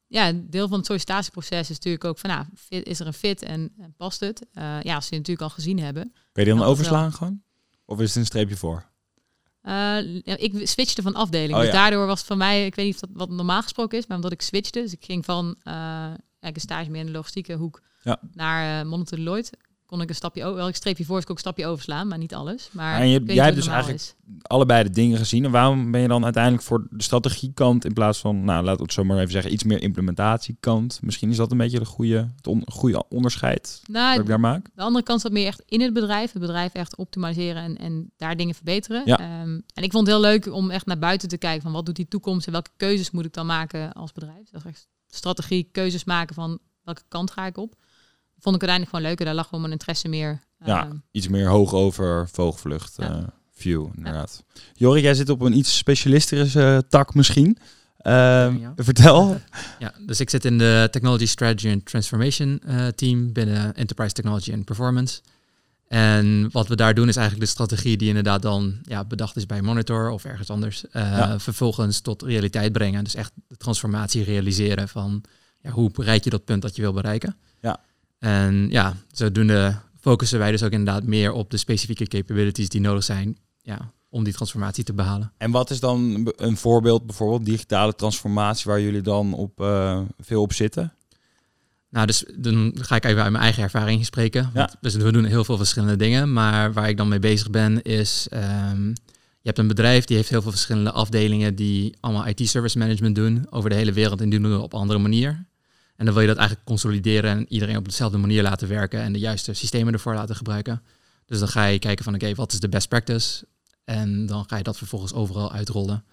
Ja, 0.06 0.32
deel 0.34 0.68
van 0.68 0.76
het 0.76 0.86
sollicitatieproces 0.86 1.60
is 1.60 1.68
natuurlijk 1.68 2.04
ook 2.04 2.18
van, 2.18 2.30
nou, 2.30 2.44
fit, 2.54 2.86
is 2.86 3.00
er 3.00 3.06
een 3.06 3.12
fit 3.12 3.42
en, 3.42 3.72
en 3.78 3.94
past 3.96 4.20
het? 4.20 4.46
ja, 4.82 4.94
als 4.94 5.06
ze 5.06 5.14
je 5.14 5.20
natuurlijk 5.20 5.40
al 5.40 5.50
gezien 5.50 5.78
hebben. 5.78 6.02
Kun 6.02 6.44
je 6.44 6.50
die 6.50 6.58
dan 6.58 6.68
overslaan 6.68 7.12
gewoon? 7.12 7.42
Of 7.84 8.00
is 8.00 8.08
het 8.08 8.16
een 8.16 8.26
streepje 8.26 8.56
voor? 8.56 8.84
Uh, 9.62 9.72
ja, 10.22 10.36
ik 10.36 10.68
switchte 10.68 11.02
van 11.02 11.14
afdeling. 11.14 11.52
Oh, 11.54 11.58
dus 11.58 11.66
ja. 11.66 11.72
daardoor 11.72 12.06
was 12.06 12.18
het 12.18 12.26
voor 12.26 12.36
mij, 12.36 12.66
ik 12.66 12.74
weet 12.74 12.84
niet 12.86 12.94
of 12.94 13.00
dat 13.00 13.10
wat 13.12 13.30
normaal 13.30 13.62
gesproken 13.62 13.98
is, 13.98 14.06
maar 14.06 14.16
omdat 14.16 14.32
ik 14.32 14.42
switchte, 14.42 14.80
dus 14.80 14.92
ik 14.92 15.04
ging 15.04 15.24
van 15.24 15.54
uh, 15.64 15.72
eigenlijk 15.72 16.54
een 16.54 16.60
stage 16.60 16.90
meer 16.90 17.00
in 17.00 17.06
de 17.06 17.12
logistieke 17.12 17.54
hoek 17.54 17.82
Ja. 18.02 18.20
naar 18.32 18.84
uh, 18.84 18.90
Monitor 18.90 19.18
Deloitte, 19.18 19.52
kon 19.86 20.00
ik 20.00 20.08
een 20.08 20.14
stapje 20.14 20.44
over, 20.44 20.56
wel 20.56 20.68
ik 20.68 20.76
streepje 20.76 21.04
voor, 21.04 21.14
dus 21.14 21.24
ik 21.24 21.30
ook 21.30 21.36
een 21.36 21.42
stapje 21.42 21.66
overslaan, 21.66 22.08
maar 22.08 22.18
niet 22.18 22.34
alles. 22.34 22.68
Maar 22.72 23.00
En 23.00 23.08
je- 23.08 23.22
jij 23.24 23.44
hebt 23.44 23.56
dus 23.56 23.66
eigenlijk 23.66 24.14
allebei 24.42 24.82
de 24.82 24.90
dingen 24.90 25.18
gezien. 25.18 25.44
En 25.44 25.50
waarom 25.50 25.90
ben 25.90 26.00
je 26.00 26.08
dan 26.08 26.24
uiteindelijk 26.24 26.62
voor 26.62 26.86
de 26.90 27.02
strategiekant 27.02 27.84
in 27.84 27.92
plaats 27.92 28.18
van, 28.18 28.44
nou 28.44 28.58
laten 28.64 28.76
we 28.76 28.82
het 28.82 28.92
zo 28.92 29.04
maar 29.04 29.18
even 29.18 29.30
zeggen, 29.30 29.52
iets 29.52 29.64
meer 29.64 29.82
implementatiekant? 29.82 30.98
Misschien 31.02 31.30
is 31.30 31.36
dat 31.36 31.50
een 31.50 31.56
beetje 31.58 31.78
de 31.78 31.84
goede, 31.84 32.28
het 32.36 32.46
on- 32.46 32.70
goede 32.72 33.08
onderscheid 33.08 33.62
is. 33.66 33.80
dat 33.82 33.88
Nou, 33.96 34.20
ik 34.20 34.26
daar 34.26 34.40
maak. 34.40 34.68
De 34.74 34.82
andere 34.82 35.04
kant 35.04 35.20
zat 35.20 35.32
meer 35.32 35.46
echt 35.46 35.62
in 35.66 35.80
het 35.80 35.92
bedrijf. 35.92 36.32
Het 36.32 36.40
bedrijf 36.42 36.72
echt 36.72 36.96
optimaliseren 36.96 37.62
en, 37.62 37.76
en 37.76 38.12
daar 38.16 38.36
dingen 38.36 38.54
verbeteren. 38.54 39.02
Ja. 39.04 39.18
Ehm, 39.18 39.60
en 39.74 39.82
ik 39.82 39.92
vond 39.92 40.06
het 40.06 40.16
heel 40.16 40.24
leuk 40.24 40.52
om 40.54 40.70
echt 40.70 40.86
naar 40.86 40.98
buiten 40.98 41.28
te 41.28 41.36
kijken 41.38 41.62
van 41.62 41.72
wat 41.72 41.86
doet 41.86 41.96
die 41.96 42.08
toekomst 42.08 42.46
en 42.46 42.52
welke 42.52 42.70
keuzes 42.76 43.10
moet 43.10 43.24
ik 43.24 43.32
dan 43.32 43.46
maken 43.46 43.92
als 43.92 44.12
bedrijf. 44.12 44.50
Dat 44.50 44.60
is 44.64 44.70
echt 44.70 44.88
strategie, 45.08 45.68
keuzes 45.72 46.04
maken 46.04 46.34
van 46.34 46.58
welke 46.82 47.02
kant 47.08 47.30
ga 47.30 47.46
ik 47.46 47.56
op. 47.58 47.74
Vond 48.38 48.54
ik 48.54 48.60
uiteindelijk 48.62 48.90
gewoon 48.90 49.04
leuker. 49.04 49.24
Daar 49.24 49.34
lag 49.34 49.44
gewoon 49.44 49.60
mijn 49.60 49.72
interesse 49.72 50.08
meer. 50.08 50.40
Ja. 50.64 50.84
ehm, 50.84 50.96
Iets 51.10 51.28
meer 51.28 51.48
hoog 51.48 51.72
over 51.72 52.28
vogelvlucht 52.32 52.94
Ja. 52.96 53.10
eh, 53.10 53.22
view, 53.54 53.86
inderdaad. 53.96 54.44
Jorik, 54.74 55.02
jij 55.02 55.14
zit 55.14 55.28
op 55.28 55.40
een 55.40 55.56
iets 55.56 55.76
specialistische 55.76 56.62
eh, 56.62 56.78
tak 56.88 57.14
misschien. 57.14 57.58
Ehm, 57.98 58.56
Ja. 58.58 58.72
Vertel. 58.76 59.40
Ja, 59.78 59.92
dus 60.06 60.20
ik 60.20 60.30
zit 60.30 60.44
in 60.44 60.58
de 60.58 60.88
Technology 60.90 61.26
Strategy 61.26 61.70
and 61.72 61.84
Transformation 61.86 62.60
eh, 62.66 62.86
team 62.86 63.32
binnen 63.32 63.74
Enterprise 63.74 64.14
Technology 64.14 64.52
and 64.52 64.64
Performance. 64.64 65.20
En 65.88 66.48
wat 66.52 66.68
we 66.68 66.76
daar 66.76 66.94
doen 66.94 67.08
is 67.08 67.16
eigenlijk 67.16 67.46
de 67.46 67.52
strategie 67.52 67.96
die 67.96 68.08
inderdaad 68.08 68.42
dan 68.42 68.78
ja, 68.82 69.04
bedacht 69.04 69.36
is 69.36 69.46
bij 69.46 69.62
Monitor 69.62 70.10
of 70.10 70.24
ergens 70.24 70.50
anders. 70.50 70.88
eh, 70.90 71.02
Ja. 71.02 71.38
Vervolgens 71.38 72.00
tot 72.00 72.22
realiteit 72.22 72.72
brengen. 72.72 73.04
Dus 73.04 73.14
echt 73.14 73.32
de 73.48 73.56
transformatie 73.56 74.24
realiseren 74.24 74.88
van 74.88 75.22
ja, 75.60 75.70
hoe 75.70 75.90
bereik 75.90 76.24
je 76.24 76.30
dat 76.30 76.44
punt 76.44 76.62
dat 76.62 76.76
je 76.76 76.82
wil 76.82 76.92
bereiken. 76.92 77.36
En 78.26 78.66
ja, 78.70 78.94
zodoende 79.12 79.74
focussen 80.00 80.38
wij 80.38 80.50
dus 80.50 80.62
ook 80.62 80.70
inderdaad 80.70 81.04
meer 81.04 81.32
op 81.32 81.50
de 81.50 81.56
specifieke 81.56 82.06
capabilities 82.06 82.68
die 82.68 82.80
nodig 82.80 83.04
zijn 83.04 83.38
ja, 83.62 83.92
om 84.08 84.24
die 84.24 84.32
transformatie 84.32 84.84
te 84.84 84.92
behalen. 84.92 85.32
En 85.38 85.50
wat 85.50 85.70
is 85.70 85.80
dan 85.80 86.32
een 86.36 86.56
voorbeeld, 86.56 87.06
bijvoorbeeld 87.06 87.44
digitale 87.44 87.94
transformatie, 87.94 88.70
waar 88.70 88.80
jullie 88.80 89.00
dan 89.00 89.32
op, 89.32 89.60
eh, 89.60 90.00
veel 90.18 90.42
op 90.42 90.52
zitten? 90.52 90.92
Nou, 91.90 92.06
dus 92.06 92.24
dan 92.36 92.76
ga 92.80 92.96
ik 92.96 93.04
even 93.04 93.22
uit 93.22 93.30
mijn 93.30 93.44
eigen 93.44 93.62
ervaring 93.62 94.04
spreken. 94.04 94.50
Ja. 94.54 94.70
Dus 94.80 94.94
we 94.94 95.12
doen 95.12 95.24
heel 95.24 95.44
veel 95.44 95.56
verschillende 95.56 95.96
dingen. 95.96 96.32
Maar 96.32 96.72
waar 96.72 96.88
ik 96.88 96.96
dan 96.96 97.08
mee 97.08 97.18
bezig 97.18 97.50
ben 97.50 97.82
is... 97.82 98.26
ehm, 98.30 98.88
je 99.40 99.52
hebt 99.52 99.58
een 99.58 99.66
bedrijf 99.68 100.04
die 100.04 100.16
heeft 100.16 100.28
heel 100.28 100.42
veel 100.42 100.50
verschillende 100.50 100.92
afdelingen... 100.92 101.54
die 101.54 101.96
allemaal 102.00 102.26
IT-service 102.26 102.78
management 102.78 103.14
doen 103.14 103.46
over 103.50 103.70
de 103.70 103.76
hele 103.76 103.92
wereld... 103.92 104.20
en 104.20 104.28
die 104.28 104.40
doen 104.40 104.52
het 104.52 104.62
op 104.62 104.72
een 104.72 104.80
andere 104.80 104.98
manier. 104.98 105.46
En 105.96 106.04
dan 106.04 106.14
wil 106.14 106.22
je 106.22 106.28
dat 106.28 106.36
eigenlijk 106.36 106.66
consolideren... 106.66 107.30
en 107.30 107.46
iedereen 107.48 107.76
op 107.76 107.84
dezelfde 107.84 108.18
manier 108.18 108.42
laten 108.42 108.68
werken... 108.68 109.00
en 109.00 109.12
de 109.12 109.18
juiste 109.18 109.52
systemen 109.54 109.92
ervoor 109.92 110.14
laten 110.14 110.36
gebruiken. 110.36 110.82
Dus 111.26 111.38
dan 111.38 111.48
ga 111.48 111.64
je 111.64 111.78
kijken 111.78 112.04
van... 112.04 112.14
oké, 112.14 112.34
wat 112.34 112.52
is 112.52 112.60
de 112.60 112.68
best 112.68 112.88
practice? 112.88 113.46
En 113.84 114.26
dan 114.26 114.44
ga 114.46 114.56
je 114.56 114.62
dat 114.62 114.76
vervolgens 114.76 115.12
overal 115.12 115.52
uitrollen... 115.52 116.04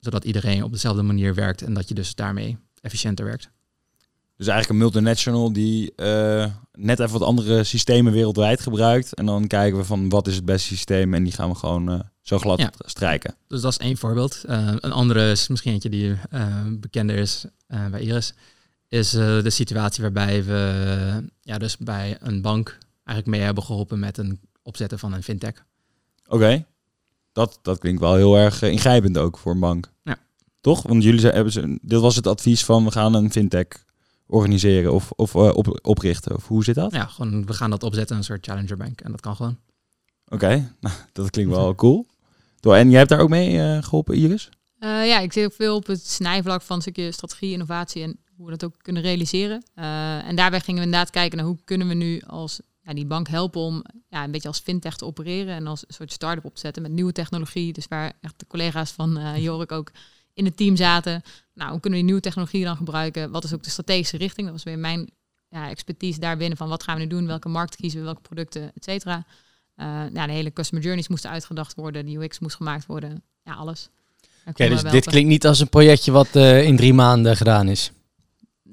zodat 0.00 0.24
iedereen 0.24 0.62
op 0.64 0.72
dezelfde 0.72 1.02
manier 1.02 1.34
werkt... 1.34 1.62
en 1.62 1.74
dat 1.74 1.88
je 1.88 1.94
dus 1.94 2.14
daarmee 2.14 2.56
efficiënter 2.80 3.24
werkt. 3.24 3.50
Dus 4.36 4.46
eigenlijk 4.46 4.68
een 4.68 4.86
multinational 4.86 5.52
die 5.52 5.94
eh, 5.94 6.46
net 6.72 7.00
even 7.00 7.12
wat 7.12 7.28
andere 7.28 7.64
systemen 7.64 8.12
wereldwijd 8.12 8.60
gebruikt. 8.60 9.14
En 9.14 9.26
dan 9.26 9.46
kijken 9.46 9.78
we 9.78 9.84
van 9.84 10.08
wat 10.08 10.26
is 10.26 10.34
het 10.34 10.44
beste 10.44 10.68
systeem 10.68 11.14
en 11.14 11.24
die 11.24 11.32
gaan 11.32 11.48
we 11.48 11.54
gewoon 11.54 11.90
eh, 11.90 12.00
zo 12.22 12.38
glad 12.38 12.58
Ja. 12.58 12.72
strijken. 12.78 13.34
Dus 13.48 13.60
dat 13.60 13.72
is 13.72 13.78
één 13.78 13.96
voorbeeld. 13.96 14.44
Eh, 14.46 14.72
een 14.80 14.92
andere 14.92 15.30
is 15.30 15.48
misschien 15.48 15.72
eentje 15.72 15.88
die 15.88 16.16
bekender 16.68 17.16
is 17.16 17.44
bij 17.90 18.00
Iris. 18.00 18.32
Is 18.88 19.14
eh, 19.14 19.42
de 19.42 19.50
situatie 19.50 20.02
waarbij 20.02 20.44
we 20.44 21.24
ja, 21.40 21.58
dus 21.58 21.76
bij 21.76 22.16
een 22.20 22.42
bank 22.42 22.78
eigenlijk 23.04 23.26
mee 23.36 23.46
hebben 23.46 23.64
geholpen 23.64 23.98
met 23.98 24.18
een 24.18 24.40
opzetten 24.62 24.98
van 24.98 25.12
een 25.12 25.22
fintech. 25.22 25.64
Oké, 26.28 26.66
dat, 27.32 27.58
dat 27.62 27.78
klinkt 27.78 28.00
wel 28.00 28.14
heel 28.14 28.36
erg 28.36 28.62
eh, 28.62 28.70
ingrijpend 28.70 29.18
ook 29.18 29.38
voor 29.38 29.52
een 29.52 29.60
bank. 29.60 29.90
Ja. 30.02 30.16
Toch? 30.60 30.82
Want 30.82 31.02
jullie 31.02 31.20
zijn, 31.20 31.34
hebben 31.34 31.52
ze, 31.52 31.78
dit 31.82 32.00
was 32.00 32.16
het 32.16 32.26
advies 32.26 32.64
van 32.64 32.84
we 32.84 32.90
gaan 32.90 33.14
een 33.14 33.32
fintech 33.32 33.66
organiseren 34.26 34.92
of, 34.92 35.10
of 35.10 35.34
eh, 35.34 35.56
op, 35.56 35.78
oprichten. 35.82 36.34
Of 36.34 36.48
hoe 36.48 36.64
zit 36.64 36.74
dat? 36.74 36.92
Ja, 36.92 37.06
gewoon 37.06 37.46
we 37.46 37.52
gaan 37.52 37.70
dat 37.70 37.82
opzetten, 37.82 38.16
een 38.16 38.24
soort 38.24 38.46
challenger 38.46 38.76
bank. 38.76 39.00
En 39.00 39.10
dat 39.10 39.20
kan 39.20 39.36
gewoon. 39.36 39.58
Oké, 40.28 40.48
nou, 40.80 40.94
dat 41.12 41.30
klinkt 41.30 41.54
wel 41.54 41.74
cool. 41.74 42.06
En 42.60 42.90
jij 42.90 42.98
hebt 42.98 43.10
daar 43.10 43.20
ook 43.20 43.28
mee 43.28 43.60
eh, 43.60 43.82
geholpen, 43.82 44.14
Iris? 44.14 44.48
Eh, 44.78 45.06
ja, 45.06 45.18
ik 45.18 45.32
zit 45.32 45.44
ook 45.44 45.52
veel 45.52 45.76
op 45.76 45.86
het 45.86 46.06
snijvlak 46.06 46.62
van 46.62 46.76
een 46.76 46.82
stukje 46.82 47.12
strategie, 47.12 47.52
innovatie 47.52 48.02
en 48.02 48.18
hoe 48.36 48.44
we 48.44 48.56
dat 48.56 48.64
ook 48.64 48.74
kunnen 48.82 49.02
realiseren. 49.02 49.62
Eh, 49.74 50.28
en 50.28 50.36
daarbij 50.36 50.60
gingen 50.60 50.80
we 50.80 50.86
inderdaad 50.86 51.10
kijken 51.10 51.38
naar 51.38 51.46
hoe 51.46 51.58
kunnen 51.64 51.88
we 51.88 51.94
nu 51.94 52.20
als 52.26 52.60
ja, 52.82 52.94
die 52.94 53.06
bank 53.06 53.28
helpen 53.28 53.60
om 53.60 53.84
ja, 54.08 54.24
een 54.24 54.30
beetje 54.30 54.48
als 54.48 54.58
fintech 54.58 54.96
te 54.96 55.04
opereren 55.04 55.54
en 55.54 55.66
als 55.66 55.84
een 55.86 55.94
soort 55.94 56.12
start-up 56.12 56.44
op 56.44 56.54
te 56.54 56.60
zetten 56.60 56.82
met 56.82 56.92
nieuwe 56.92 57.12
technologie. 57.12 57.72
Dus 57.72 57.88
waar 57.88 58.12
echt 58.20 58.38
de 58.38 58.46
collega's 58.46 58.90
van 58.90 59.18
eh 59.18 59.36
Jorik 59.44 59.72
ook 59.72 59.90
in 60.34 60.44
het 60.44 60.56
team 60.56 60.76
zaten. 60.76 61.22
Nou, 61.54 61.70
hoe 61.70 61.80
kunnen 61.80 61.98
we 61.98 62.04
die 62.04 62.04
nieuwe 62.04 62.20
technologie 62.20 62.64
dan 62.64 62.76
gebruiken? 62.76 63.30
Wat 63.30 63.44
is 63.44 63.54
ook 63.54 63.62
de 63.62 63.70
strategische 63.70 64.16
richting? 64.16 64.46
Dat 64.46 64.56
was 64.56 64.64
weer 64.64 64.78
mijn 64.78 65.10
ja, 65.48 65.68
expertise 65.70 66.20
daarbinnen 66.20 66.56
van 66.56 66.68
wat 66.68 66.82
gaan 66.82 66.96
we 66.96 67.02
nu 67.02 67.08
doen? 67.08 67.26
Welke 67.26 67.48
markt 67.48 67.76
kiezen 67.76 67.98
we? 67.98 68.04
Welke 68.04 68.20
producten, 68.20 68.62
et 68.74 68.84
cetera. 68.84 69.26
Eh, 69.74 69.86
ja, 70.12 70.26
de 70.26 70.32
hele 70.32 70.52
customer 70.52 70.84
journeys 70.84 71.08
moesten 71.08 71.30
uitgedacht 71.30 71.74
worden. 71.74 72.06
De 72.06 72.16
UX 72.16 72.38
moest 72.38 72.56
gemaakt 72.56 72.86
worden. 72.86 73.22
Ja, 73.42 73.54
alles. 73.54 73.88
Oké, 74.46 74.68
dus 74.68 74.82
dit 74.82 75.04
klinkt 75.04 75.28
niet 75.28 75.46
als 75.46 75.60
een 75.60 75.68
projectje 75.68 76.12
wat 76.12 76.34
in 76.34 76.76
drie 76.76 76.94
maanden 76.94 77.36
gedaan 77.36 77.68
is. 77.68 77.92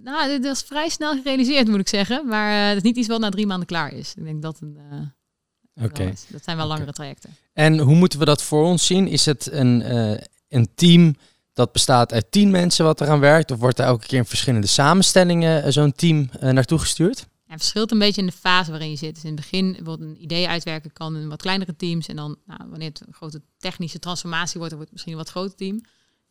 Nou, 0.03 0.27
dit 0.27 0.43
was 0.45 0.61
vrij 0.63 0.89
snel 0.89 1.13
gerealiseerd, 1.15 1.67
moet 1.67 1.79
ik 1.79 1.87
zeggen. 1.87 2.27
Maar 2.27 2.51
eh, 2.61 2.67
het 2.67 2.77
is 2.77 2.83
niet 2.83 2.97
iets 2.97 3.07
wat 3.07 3.19
na 3.19 3.29
drie 3.29 3.47
maanden 3.47 3.67
klaar 3.67 3.93
is. 3.93 4.13
Ik 4.15 4.23
denk 4.23 4.41
dat 4.41 4.59
een. 4.61 4.77
eh, 4.91 5.85
Oké. 5.85 6.03
is. 6.03 6.25
Dat 6.29 6.43
zijn 6.43 6.57
wel 6.57 6.67
langere 6.67 6.91
trajecten. 6.93 7.35
En 7.53 7.79
hoe 7.79 7.95
moeten 7.95 8.19
we 8.19 8.25
dat 8.25 8.43
voor 8.43 8.63
ons 8.65 8.85
zien? 8.85 9.07
Is 9.07 9.25
het 9.25 9.51
een, 9.51 9.81
eh, 9.81 10.21
een 10.47 10.67
team 10.75 11.15
dat 11.53 11.71
bestaat 11.71 12.13
uit 12.13 12.31
tien 12.31 12.51
mensen 12.51 12.85
wat 12.85 13.01
eraan 13.01 13.19
werkt? 13.19 13.51
Of 13.51 13.59
wordt 13.59 13.79
er 13.79 13.85
elke 13.85 14.05
keer 14.07 14.17
in 14.17 14.25
verschillende 14.25 14.67
samenstellingen 14.67 15.73
zo'n 15.73 15.91
team 15.93 16.29
naartoe 16.39 16.79
gestuurd? 16.79 17.17
Ja, 17.19 17.53
het 17.53 17.61
verschilt 17.61 17.91
een 17.91 17.99
beetje 17.99 18.21
in 18.21 18.27
de 18.27 18.33
fase 18.33 18.69
waarin 18.71 18.89
je 18.89 18.95
zit. 18.95 19.13
Dus 19.15 19.23
in 19.23 19.31
het 19.31 19.39
begin 19.39 19.71
bijvoorbeeld 19.71 20.09
een 20.09 20.23
idee 20.23 20.47
uitwerken 20.47 20.93
kan 20.93 21.15
in 21.17 21.29
wat 21.29 21.41
kleinere 21.41 21.75
teams. 21.75 22.07
En 22.07 22.15
dan 22.15 22.37
nou, 22.45 22.59
wanneer 22.69 22.89
het 22.89 23.03
een 23.07 23.13
grote 23.13 23.41
technische 23.57 23.99
transformatie 23.99 24.57
wordt, 24.59 24.69
dan 24.69 24.79
wordt 24.79 24.91
het 24.91 24.91
misschien 24.91 25.11
een 25.11 25.17
wat 25.19 25.29
groter 25.29 25.55
team. 25.55 25.81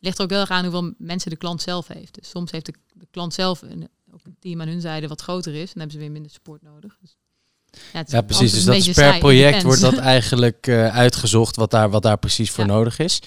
Ligt 0.03 0.17
er 0.17 0.23
ook 0.23 0.29
heel 0.29 0.39
erg 0.39 0.49
aan 0.49 0.63
hoeveel 0.63 0.93
mensen 0.97 1.29
de 1.29 1.37
klant 1.37 1.61
zelf 1.61 1.87
heeft. 1.87 2.13
Dus 2.13 2.29
soms 2.29 2.51
heeft 2.51 2.65
de, 2.65 2.73
de 2.93 3.07
klant 3.11 3.33
zelf 3.33 3.61
een, 3.61 3.87
ook 4.13 4.19
een 4.23 4.35
team 4.39 4.61
aan 4.61 4.67
hun 4.67 4.81
zijde 4.81 5.07
wat 5.07 5.21
groter 5.21 5.53
is. 5.53 5.59
En 5.59 5.65
dan 5.65 5.73
hebben 5.79 5.91
ze 5.91 5.97
weer 5.97 6.11
minder 6.11 6.31
support 6.31 6.61
nodig. 6.61 6.97
Dus 7.01 7.15
Ja, 8.11 8.21
precies. 8.21 8.51
Dus 8.51 8.63
dat 8.63 8.75
is 8.75 8.85
per 8.85 8.93
saai, 8.93 9.19
project 9.19 9.63
wordt 9.63 9.81
dat 9.81 9.97
eigenlijk 10.15 10.67
eh, 10.67 10.95
uitgezocht 10.95 11.55
wat 11.55 11.71
daar, 11.71 11.89
wat 11.89 12.01
daar 12.01 12.17
precies 12.17 12.51
voor 12.51 12.65
Ja. 12.65 12.71
nodig 12.71 12.99
is. 12.99 13.21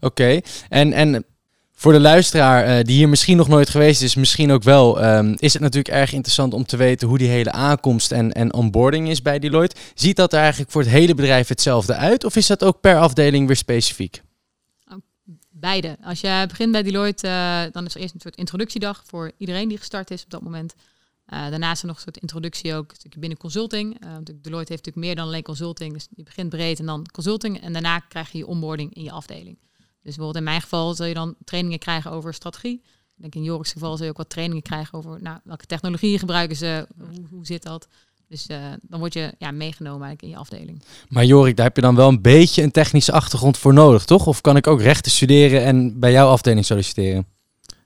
Oké. 0.00 0.40
En, 0.68 0.92
en 0.92 1.24
voor 1.74 1.92
de 1.92 2.00
luisteraar 2.00 2.64
eh, 2.64 2.84
die 2.84 2.96
hier 2.96 3.08
misschien 3.08 3.36
nog 3.36 3.48
nooit 3.48 3.68
geweest 3.68 4.02
is, 4.02 4.14
misschien 4.14 4.52
ook 4.52 4.62
wel, 4.62 5.00
ehm, 5.00 5.34
is 5.38 5.52
het 5.52 5.62
natuurlijk 5.62 5.94
erg 5.94 6.12
interessant 6.12 6.54
om 6.54 6.64
te 6.64 6.76
weten 6.76 7.08
hoe 7.08 7.18
die 7.18 7.28
hele 7.28 7.52
aankomst 7.52 8.12
en, 8.12 8.32
en 8.32 8.54
onboarding 8.54 9.08
is 9.08 9.22
bij 9.22 9.38
Deloitte. 9.38 9.76
Ziet 9.94 10.16
dat 10.16 10.32
er 10.32 10.40
eigenlijk 10.40 10.70
voor 10.70 10.82
het 10.82 10.90
hele 10.90 11.14
bedrijf 11.14 11.48
hetzelfde 11.48 11.94
uit? 11.94 12.24
Of 12.24 12.36
is 12.36 12.46
dat 12.46 12.64
ook 12.64 12.80
per 12.80 12.98
afdeling 12.98 13.46
weer 13.46 13.56
specifiek? 13.56 14.22
Beide. 15.60 15.96
Als 16.02 16.20
je 16.20 16.44
begint 16.48 16.72
bij 16.72 16.82
Deloitte, 16.82 17.26
eh, 17.26 17.62
dan 17.72 17.84
is 17.86 17.94
er 17.94 18.00
eerst 18.00 18.14
een 18.14 18.20
soort 18.20 18.36
introductiedag 18.36 19.02
voor 19.06 19.32
iedereen 19.36 19.68
die 19.68 19.78
gestart 19.78 20.10
is 20.10 20.24
op 20.24 20.30
dat 20.30 20.42
moment. 20.42 20.74
Eh, 21.24 21.48
daarnaast 21.48 21.74
is 21.74 21.80
er 21.80 21.86
nog 21.86 21.96
een 21.96 22.02
soort 22.02 22.16
introductie 22.16 22.74
ook 22.74 22.92
een 23.02 23.20
binnen 23.20 23.38
consulting. 23.38 24.00
Eh, 24.00 24.10
Deloitte 24.24 24.72
heeft 24.72 24.84
natuurlijk 24.84 24.96
meer 24.96 25.14
dan 25.14 25.26
alleen 25.26 25.42
consulting. 25.42 25.92
Dus 25.92 26.08
je 26.10 26.22
begint 26.22 26.48
breed 26.48 26.78
en 26.78 26.86
dan 26.86 27.06
consulting. 27.12 27.60
En 27.60 27.72
daarna 27.72 27.98
krijg 27.98 28.32
je 28.32 28.38
je 28.38 28.46
onboarding 28.46 28.94
in 28.94 29.02
je 29.02 29.10
afdeling. 29.10 29.58
Dus 29.76 30.16
bijvoorbeeld 30.16 30.36
in 30.36 30.42
mijn 30.42 30.60
geval 30.60 30.94
zul 30.94 31.06
je 31.06 31.14
dan 31.14 31.34
trainingen 31.44 31.78
krijgen 31.78 32.10
over 32.10 32.34
strategie. 32.34 32.82
Ik 33.16 33.22
denk 33.22 33.34
in 33.34 33.42
Jorik's 33.42 33.72
geval 33.72 33.96
zul 33.96 34.04
je 34.04 34.10
ook 34.10 34.16
wat 34.16 34.30
trainingen 34.30 34.62
krijgen 34.62 34.98
over 34.98 35.22
nou, 35.22 35.38
welke 35.44 35.66
technologieën 35.66 36.18
gebruiken 36.18 36.56
ze, 36.56 36.86
hoe 37.30 37.46
zit 37.46 37.62
dat. 37.62 37.88
Dus 38.30 38.46
eh, 38.46 38.58
dan 38.82 38.98
word 38.98 39.12
je 39.12 39.34
ja, 39.38 39.50
meegenomen 39.50 40.06
eigenlijk 40.06 40.22
in 40.22 40.28
je 40.28 40.36
afdeling. 40.36 40.82
Maar 41.08 41.24
Jorik, 41.24 41.56
daar 41.56 41.66
heb 41.66 41.76
je 41.76 41.82
dan 41.82 41.94
wel 41.94 42.08
een 42.08 42.22
beetje 42.22 42.62
een 42.62 42.70
technische 42.70 43.12
achtergrond 43.12 43.58
voor 43.58 43.72
nodig, 43.74 44.04
toch? 44.04 44.26
Of 44.26 44.40
kan 44.40 44.56
ik 44.56 44.66
ook 44.66 44.80
rechten 44.80 45.12
studeren 45.12 45.64
en 45.64 45.98
bij 45.98 46.12
jouw 46.12 46.28
afdeling 46.28 46.64
solliciteren? 46.64 47.26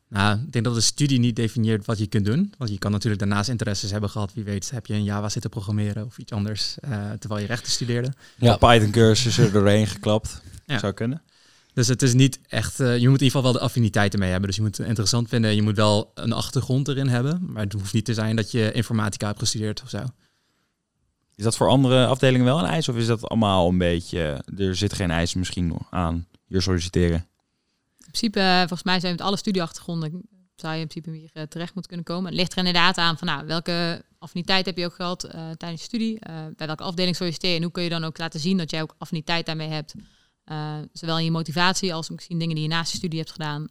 Nou, 0.09 0.39
ik 0.39 0.53
denk 0.53 0.65
dat 0.65 0.75
de 0.75 0.81
studie 0.81 1.19
niet 1.19 1.37
definieert 1.37 1.87
wat 1.87 1.99
je 1.99 2.07
kunt 2.07 2.25
doen. 2.25 2.55
Want 2.59 2.71
je 2.71 2.79
kan 2.79 2.91
natuurlijk 2.91 3.23
daarnaast 3.23 3.49
interesses 3.49 3.91
hebben 3.91 4.11
gehad. 4.11 4.33
Wie 4.35 4.45
weet 4.45 4.71
heb 4.71 4.87
je 4.87 4.95
in 4.95 5.05
Java 5.05 5.29
zitten 5.29 5.51
programmeren 5.51 6.05
of 6.07 6.19
iets 6.19 6.33
anders. 6.33 6.77
eh, 6.81 7.11
terwijl 7.19 7.41
je 7.41 7.47
rechten 7.47 7.73
studeerde. 7.73 8.13
Ja. 8.37 8.53
De 8.53 8.59
Python 8.67 8.91
cursus 8.91 9.39
er 9.39 9.53
doorheen 9.53 9.87
geklapt. 9.87 10.41
Ja. 10.67 10.79
Zou 10.79 10.93
kunnen. 10.93 11.23
Dus 11.75 11.89
het 11.89 12.03
is 12.03 12.13
niet 12.15 12.39
echt... 12.49 12.81
eh, 12.81 12.87
je 12.87 13.09
moet 13.09 13.21
in 13.21 13.25
ieder 13.25 13.27
geval 13.27 13.43
wel 13.43 13.53
de 13.53 13.59
affiniteit 13.61 14.13
ermee 14.13 14.31
hebben. 14.31 14.47
Dus 14.49 14.57
je 14.57 14.63
moet 14.63 14.77
het 14.77 14.87
interessant 14.87 15.29
vinden. 15.29 15.55
Je 15.55 15.63
moet 15.63 15.77
wel 15.77 16.11
een 16.15 16.33
achtergrond 16.33 16.89
erin 16.89 17.09
hebben. 17.09 17.47
Maar 17.53 17.63
het 17.63 17.73
hoeft 17.73 17.93
niet 17.93 18.05
te 18.05 18.15
zijn 18.15 18.37
dat 18.37 18.51
je 18.51 18.73
informatica 18.73 19.27
hebt 19.27 19.39
gestudeerd 19.39 19.83
of 19.83 19.89
zo. 19.91 19.99
Is 21.37 21.45
dat 21.45 21.57
voor 21.57 21.69
andere 21.69 22.07
afdelingen 22.07 22.45
wel 22.45 22.59
een 22.59 22.65
eis? 22.65 22.89
Of 22.89 22.97
is 22.97 23.07
dat 23.07 23.29
allemaal 23.29 23.69
een 23.69 23.79
beetje... 23.79 24.45
Er 24.57 24.77
zit 24.77 24.93
geen 24.93 25.11
eis 25.11 25.35
misschien 25.35 25.77
aan 25.91 26.27
hier 26.47 26.63
solliciteren? 26.63 27.27
In 27.97 28.05
principe, 28.21 28.41
eh, 28.41 28.59
volgens 28.59 28.83
mij 28.83 29.01
zijn 29.01 29.13
met 29.13 29.21
alle 29.21 29.37
studieachtergronden 29.37 30.23
zou 30.57 30.75
je 30.75 30.81
in 30.81 30.87
principe 30.87 31.17
hier 31.17 31.31
eh, 31.33 31.43
terecht 31.43 31.75
moeten 31.75 31.93
kunnen 31.93 32.15
komen. 32.15 32.31
Het 32.31 32.41
ligt 32.41 32.53
er 32.53 32.59
inderdaad 32.59 32.97
aan 32.97 33.19
van 33.19 33.27
nou, 33.27 33.47
welke 33.47 34.05
affiniteit 34.19 34.67
heb 34.67 34.77
je 34.77 34.85
ook 34.85 34.95
gehad 34.95 35.25
eh, 35.25 35.51
tijdens 35.51 35.81
je 35.81 35.87
studie, 35.87 36.19
bij 36.57 36.67
welke 36.67 36.83
afdeling 36.83 37.17
solliciteer 37.17 37.51
je 37.51 37.57
en 37.57 37.63
hoe 37.63 37.73
kun 37.73 37.83
je 37.83 37.89
dan 37.89 38.05
ook 38.05 38.19
laten 38.19 38.41
zien 38.41 38.57
dat 38.57 38.71
jij 38.71 38.83
ook 38.83 38.95
affiniteit 38.99 39.47
daarmee 39.47 39.69
hebt. 39.69 39.95
Zowel 40.93 41.19
in 41.19 41.25
je 41.25 41.31
motivatie 41.31 41.95
als 41.95 42.11
misschien 42.11 42.39
dingen 42.39 42.55
die 42.55 42.65
je 42.65 42.71
naast 42.71 42.91
je 42.91 42.97
studie 42.97 43.19
hebt 43.19 43.33
gedaan, 43.33 43.69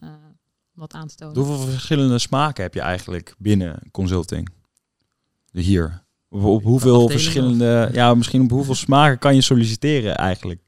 om 0.76 0.82
dat 0.82 0.94
aan 0.94 1.08
te 1.08 1.16
tonen. 1.16 1.38
Hoeveel 1.38 1.68
verschillende 1.68 2.20
smaken 2.20 2.64
heb 2.64 2.74
je 2.74 2.82
eigenlijk 2.82 3.36
binnen 3.38 3.90
consulting? 3.92 4.50
Hier. 5.52 6.04
Op, 6.34 6.44
op 6.44 6.64
hoeveel 6.64 7.10
verschillende... 7.10 7.90
Ja, 7.94 8.14
misschien 8.14 8.42
op 8.42 8.50
hoeveel 8.50 8.76
smaken 8.76 9.20
kan 9.20 9.36
je 9.36 9.42
solliciteren 9.42 10.16
eigenlijk? 10.16 10.62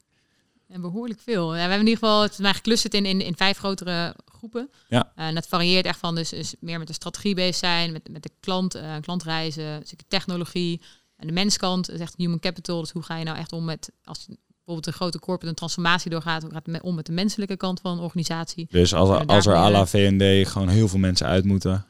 En 0.67 0.81
behoorlijk 0.81 1.19
veel. 1.23 1.47
Ja, 1.47 1.53
we 1.53 1.59
hebben 1.59 1.79
in 1.79 1.87
ieder 1.87 1.99
geval 2.03 2.21
het 2.21 2.31
is 2.31 2.37
mij 2.37 2.53
geclusterd 2.53 2.93
in, 2.93 3.05
in, 3.05 3.21
in 3.21 3.35
vijf 3.35 3.57
grotere 3.57 4.15
groepen. 4.25 4.69
Ja. 4.89 5.11
Eh, 5.15 5.25
en 5.27 5.35
dat 5.35 5.47
varieert 5.47 5.85
echt 5.85 5.99
van 5.99 6.15
dus, 6.15 6.29
dus 6.29 6.55
meer 6.59 6.77
met 6.77 6.87
de 6.87 6.93
strategie 6.93 7.35
bezig 7.35 7.55
zijn, 7.55 7.91
met, 7.91 8.09
met 8.11 8.23
de 8.23 8.29
klant, 8.39 8.75
eh, 8.75 8.93
klantreizen, 9.01 9.79
dus 9.79 9.93
technologie. 10.07 10.81
En 11.17 11.27
de 11.27 11.33
menskant 11.33 11.91
is 11.91 11.99
echt 11.99 12.13
human 12.17 12.39
capital. 12.39 12.79
Dus 12.81 12.91
hoe 12.91 13.03
ga 13.03 13.17
je 13.17 13.25
nou 13.25 13.37
echt 13.37 13.51
om 13.51 13.65
met, 13.65 13.91
als 14.03 14.25
bijvoorbeeld 14.47 14.87
een 14.87 14.93
grote 14.93 15.19
corporate 15.19 15.47
een 15.49 15.55
transformatie 15.55 16.09
doorgaat, 16.11 16.41
hoe 16.41 16.51
gaat 16.51 16.65
het 16.65 16.71
met- 16.73 16.81
om 16.81 16.95
met 16.95 17.05
de 17.05 17.11
menselijke 17.11 17.57
kant 17.57 17.79
van 17.81 17.91
een 17.91 18.03
organisatie? 18.03 18.67
Dus 18.69 18.93
als, 18.93 19.09
er- 19.09 19.25
als 19.25 19.45
er 19.45 19.55
à 19.55 19.69
la 19.71 19.85
VND 19.85 20.47
gewoon 20.47 20.67
heel 20.69 20.87
veel 20.87 20.99
mensen 20.99 21.27
uit 21.27 21.45
moeten... 21.45 21.85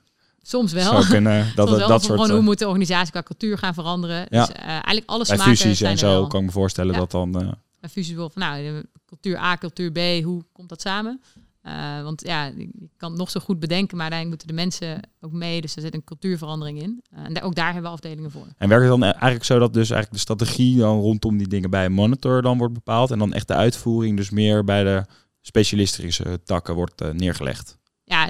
Soms 0.47 0.71
wel. 0.73 0.91
Zou 0.91 1.05
kunnen 1.07 1.51
dat, 1.55 1.69
wel 1.69 1.87
dat 1.87 2.01
soort... 2.03 2.13
gewoon, 2.13 2.27
eh, 2.29 2.33
hoe 2.35 2.43
moet 2.43 2.59
de 2.59 2.67
organisatie 2.67 3.11
qua 3.11 3.23
cultuur 3.23 3.57
gaan 3.57 3.73
veranderen? 3.73 4.25
Ja. 4.29 4.45
Dus 4.45 4.55
eh, 4.55 4.67
eigenlijk 4.67 5.03
alle 5.05 5.25
bij 5.27 5.37
fusies 5.37 5.77
zijn 5.77 5.91
en 5.91 5.97
zo 5.97 6.07
wel. 6.07 6.27
kan 6.27 6.39
ik 6.39 6.45
me 6.45 6.51
voorstellen 6.51 6.93
Ja. 6.93 6.99
dat 6.99 7.11
dan... 7.11 7.41
eh, 7.41 7.47
een 7.81 7.89
fusie 7.89 8.15
wil 8.15 8.29
van 8.29 8.41
nou, 8.41 8.83
cultuur 9.05 9.37
A, 9.37 9.57
cultuur 9.57 9.91
B, 9.91 10.23
hoe 10.23 10.43
komt 10.51 10.69
dat 10.69 10.81
samen? 10.81 11.21
Eh, 11.61 12.03
want 12.03 12.21
ja, 12.25 12.45
je 12.45 12.69
kan 12.97 13.09
het 13.09 13.19
nog 13.19 13.29
zo 13.31 13.39
goed 13.39 13.59
bedenken, 13.59 13.97
maar 13.97 14.11
uiteindelijk 14.11 14.29
moeten 14.43 14.47
de 14.47 14.63
mensen 14.63 14.99
ook 15.21 15.31
mee. 15.31 15.61
Dus 15.61 15.75
er 15.75 15.81
zit 15.81 15.93
een 15.93 16.03
cultuurverandering 16.03 16.81
in. 16.81 17.03
Eh, 17.09 17.23
en 17.25 17.33
daar- 17.33 17.43
ook 17.43 17.55
daar 17.55 17.65
hebben 17.73 17.83
we 17.83 17.89
afdelingen 17.97 18.31
voor. 18.31 18.47
En 18.57 18.69
werkt 18.69 18.83
het 18.83 18.91
dan 18.99 19.03
eigenlijk 19.03 19.43
zo 19.43 19.59
dat 19.59 19.73
dus 19.73 19.89
eigenlijk 19.89 20.11
de 20.11 20.19
strategie 20.33 20.77
dan 20.77 20.99
rondom 20.99 21.37
die 21.37 21.47
dingen 21.47 21.69
bij 21.69 21.85
een 21.85 21.91
monitor 21.93 22.41
dan 22.41 22.57
wordt 22.57 22.73
bepaald 22.73 23.11
en 23.11 23.19
dan 23.19 23.33
echt 23.33 23.47
de 23.47 23.53
uitvoering 23.53 24.17
dus 24.17 24.29
meer 24.29 24.63
bij 24.63 24.83
de 24.83 25.05
specialistische 25.41 26.39
takken 26.43 26.75
wordt 26.75 27.01
eh, 27.01 27.09
neergelegd? 27.09 27.77
Ja, 28.03 28.29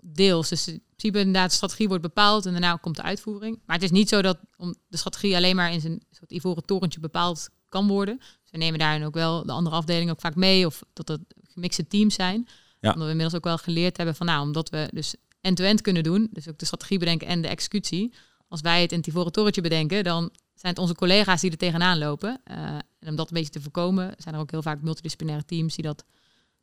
deels. 0.00 0.48
Dus 0.48 0.78
principe 0.96 1.18
inderdaad, 1.18 1.48
de 1.50 1.56
strategie 1.56 1.88
wordt 1.88 2.02
bepaald 2.02 2.46
en 2.46 2.52
daarna 2.52 2.76
komt 2.76 2.96
de 2.96 3.02
uitvoering. 3.02 3.60
Maar 3.66 3.76
het 3.76 3.84
is 3.84 3.90
niet 3.90 4.08
zo 4.08 4.22
dat 4.22 4.38
om 4.56 4.74
de 4.88 4.96
strategie 4.96 5.36
alleen 5.36 5.56
maar 5.56 5.72
in 5.72 5.80
zijn 5.80 6.02
soort 6.10 6.30
ivoren 6.32 6.64
torentje 6.64 7.00
bepaald 7.00 7.48
kan 7.68 7.86
worden. 7.88 8.18
Dus 8.18 8.50
we 8.50 8.58
nemen 8.58 8.78
daarin 8.78 9.04
ook 9.04 9.14
wel 9.14 9.46
de 9.46 9.52
andere 9.52 9.76
afdelingen 9.76 10.12
ook 10.12 10.20
vaak 10.20 10.34
mee 10.34 10.66
of 10.66 10.82
dat 10.92 11.08
het 11.08 11.20
gemixte 11.52 11.86
teams 11.86 12.14
zijn. 12.14 12.48
Ja. 12.80 12.88
Omdat 12.90 13.04
we 13.04 13.10
inmiddels 13.10 13.34
ook 13.34 13.44
wel 13.44 13.58
geleerd 13.58 13.96
hebben 13.96 14.14
van 14.14 14.26
nou, 14.26 14.42
omdat 14.42 14.70
we 14.70 14.88
dus 14.92 15.14
end-to-end 15.40 15.80
kunnen 15.80 16.02
doen, 16.02 16.28
dus 16.32 16.48
ook 16.48 16.58
de 16.58 16.64
strategie 16.64 16.98
bedenken 16.98 17.26
en 17.26 17.42
de 17.42 17.48
executie. 17.48 18.12
Als 18.48 18.60
wij 18.60 18.82
het 18.82 18.92
in 18.92 18.98
het 18.98 19.06
ivoren 19.06 19.32
torentje 19.32 19.60
bedenken, 19.60 20.04
dan 20.04 20.30
zijn 20.54 20.72
het 20.72 20.78
onze 20.82 20.94
collega's 20.94 21.40
die 21.40 21.50
er 21.50 21.56
tegenaan 21.56 21.98
lopen. 21.98 22.40
Eh, 22.44 22.56
en 22.98 23.08
om 23.08 23.16
dat 23.16 23.28
een 23.28 23.34
beetje 23.34 23.50
te 23.50 23.60
voorkomen, 23.60 24.14
zijn 24.18 24.34
er 24.34 24.40
ook 24.40 24.50
heel 24.50 24.62
vaak 24.62 24.82
multidisciplinaire 24.82 25.44
teams 25.44 25.74
die 25.74 25.84
dat 25.84 26.04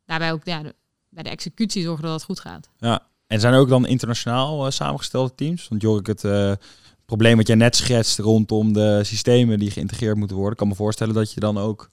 daarbij 0.04 0.32
ook 0.32 0.44
ja, 0.44 0.62
de- 0.62 0.74
bij 1.08 1.22
de 1.22 1.30
executie 1.30 1.82
zorgen 1.82 2.04
dat 2.04 2.12
het 2.12 2.22
goed 2.22 2.40
gaat. 2.40 2.68
Ja. 2.78 3.10
En 3.32 3.40
zijn 3.40 3.54
ook 3.54 3.68
dan 3.68 3.86
internationaal 3.86 4.66
eh, 4.66 4.72
samengestelde 4.72 5.34
teams? 5.34 5.68
Want 5.68 5.82
Jorik, 5.82 6.06
het 6.06 6.24
eh, 6.24 6.52
probleem 7.04 7.36
wat 7.36 7.46
jij 7.46 7.56
net 7.56 7.76
schetst 7.76 8.18
rondom 8.18 8.72
de 8.72 9.00
systemen 9.04 9.58
die 9.58 9.70
geïntegreerd 9.70 10.16
moeten 10.16 10.36
worden, 10.36 10.56
kan 10.56 10.68
me 10.68 10.74
voorstellen 10.74 11.14
dat 11.14 11.32
je 11.32 11.40
dan 11.40 11.58
ook 11.58 11.90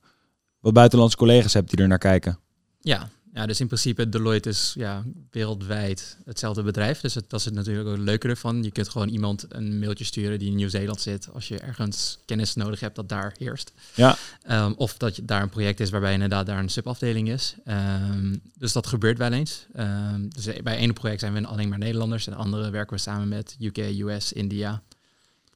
wat 0.60 0.74
buitenlandse 0.74 1.17
collega's 1.17 1.53
hebt 1.53 1.69
die 1.69 1.79
er 1.79 1.88
naar 1.88 1.98
kijken. 1.98 2.39
Ja, 2.79 3.10
ja, 3.33 3.45
dus 3.45 3.59
in 3.59 3.67
principe 3.67 4.09
Deloitte 4.09 4.50
is 4.50 4.74
ja, 4.77 5.03
wereldwijd 5.31 6.17
hetzelfde 6.25 6.63
bedrijf. 6.63 7.00
Dus 7.00 7.13
het, 7.13 7.29
dat 7.29 7.39
is 7.39 7.45
het 7.45 7.53
natuurlijk 7.53 7.88
ook 7.88 7.95
het 7.95 8.03
leuke 8.03 8.27
ervan. 8.27 8.63
Je 8.63 8.71
kunt 8.71 8.89
gewoon 8.89 9.09
iemand 9.09 9.45
een 9.50 9.79
mailtje 9.79 10.03
sturen 10.03 10.39
die 10.39 10.50
in 10.50 10.55
Nieuw-Zeeland 10.55 11.01
zit. 11.01 11.29
Als 11.33 11.48
je 11.48 11.59
ergens 11.59 12.19
kennis 12.25 12.55
nodig 12.55 12.79
hebt 12.79 12.95
dat 12.95 13.09
daar 13.09 13.36
heerst. 13.38 13.71
Ja. 13.95 14.17
Ehm, 14.43 14.71
of 14.75 14.98
dat 14.98 15.15
je, 15.15 15.25
daar 15.25 15.41
een 15.41 15.50
project 15.50 15.79
is 15.79 15.89
waarbij 15.89 16.13
inderdaad 16.13 16.45
daar 16.45 16.59
een 16.59 16.69
subafdeling 16.69 17.29
is. 17.29 17.55
Ehm, 17.65 18.36
dus 18.57 18.74
dat 18.74 18.88
gebeurt 18.88 19.17
wel 19.17 19.31
eens. 19.31 19.65
Ehm, 19.74 20.27
dus 20.29 20.62
bij 20.63 20.77
ene 20.77 20.93
project 20.93 21.19
zijn 21.19 21.33
we 21.33 21.48
alleen 21.48 21.69
maar 21.69 21.77
Nederlanders. 21.77 22.27
En 22.27 22.33
de 22.33 22.39
andere 22.39 22.69
werken 22.69 22.95
we 22.95 23.01
samen 23.01 23.27
met 23.27 23.55
UK, 23.59 23.77
US, 23.77 24.33
India. 24.33 24.81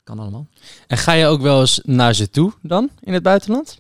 Kan 0.04 0.20
allemaal. 0.20 0.48
En 0.88 0.98
ga 0.98 1.12
je 1.12 1.26
ook 1.26 1.42
wel 1.42 1.60
eens 1.60 1.82
naar 1.84 2.14
ze 2.14 2.30
toe 2.30 2.54
dan 2.62 2.90
in 3.00 3.14
het 3.14 3.24
buitenland? 3.24 3.78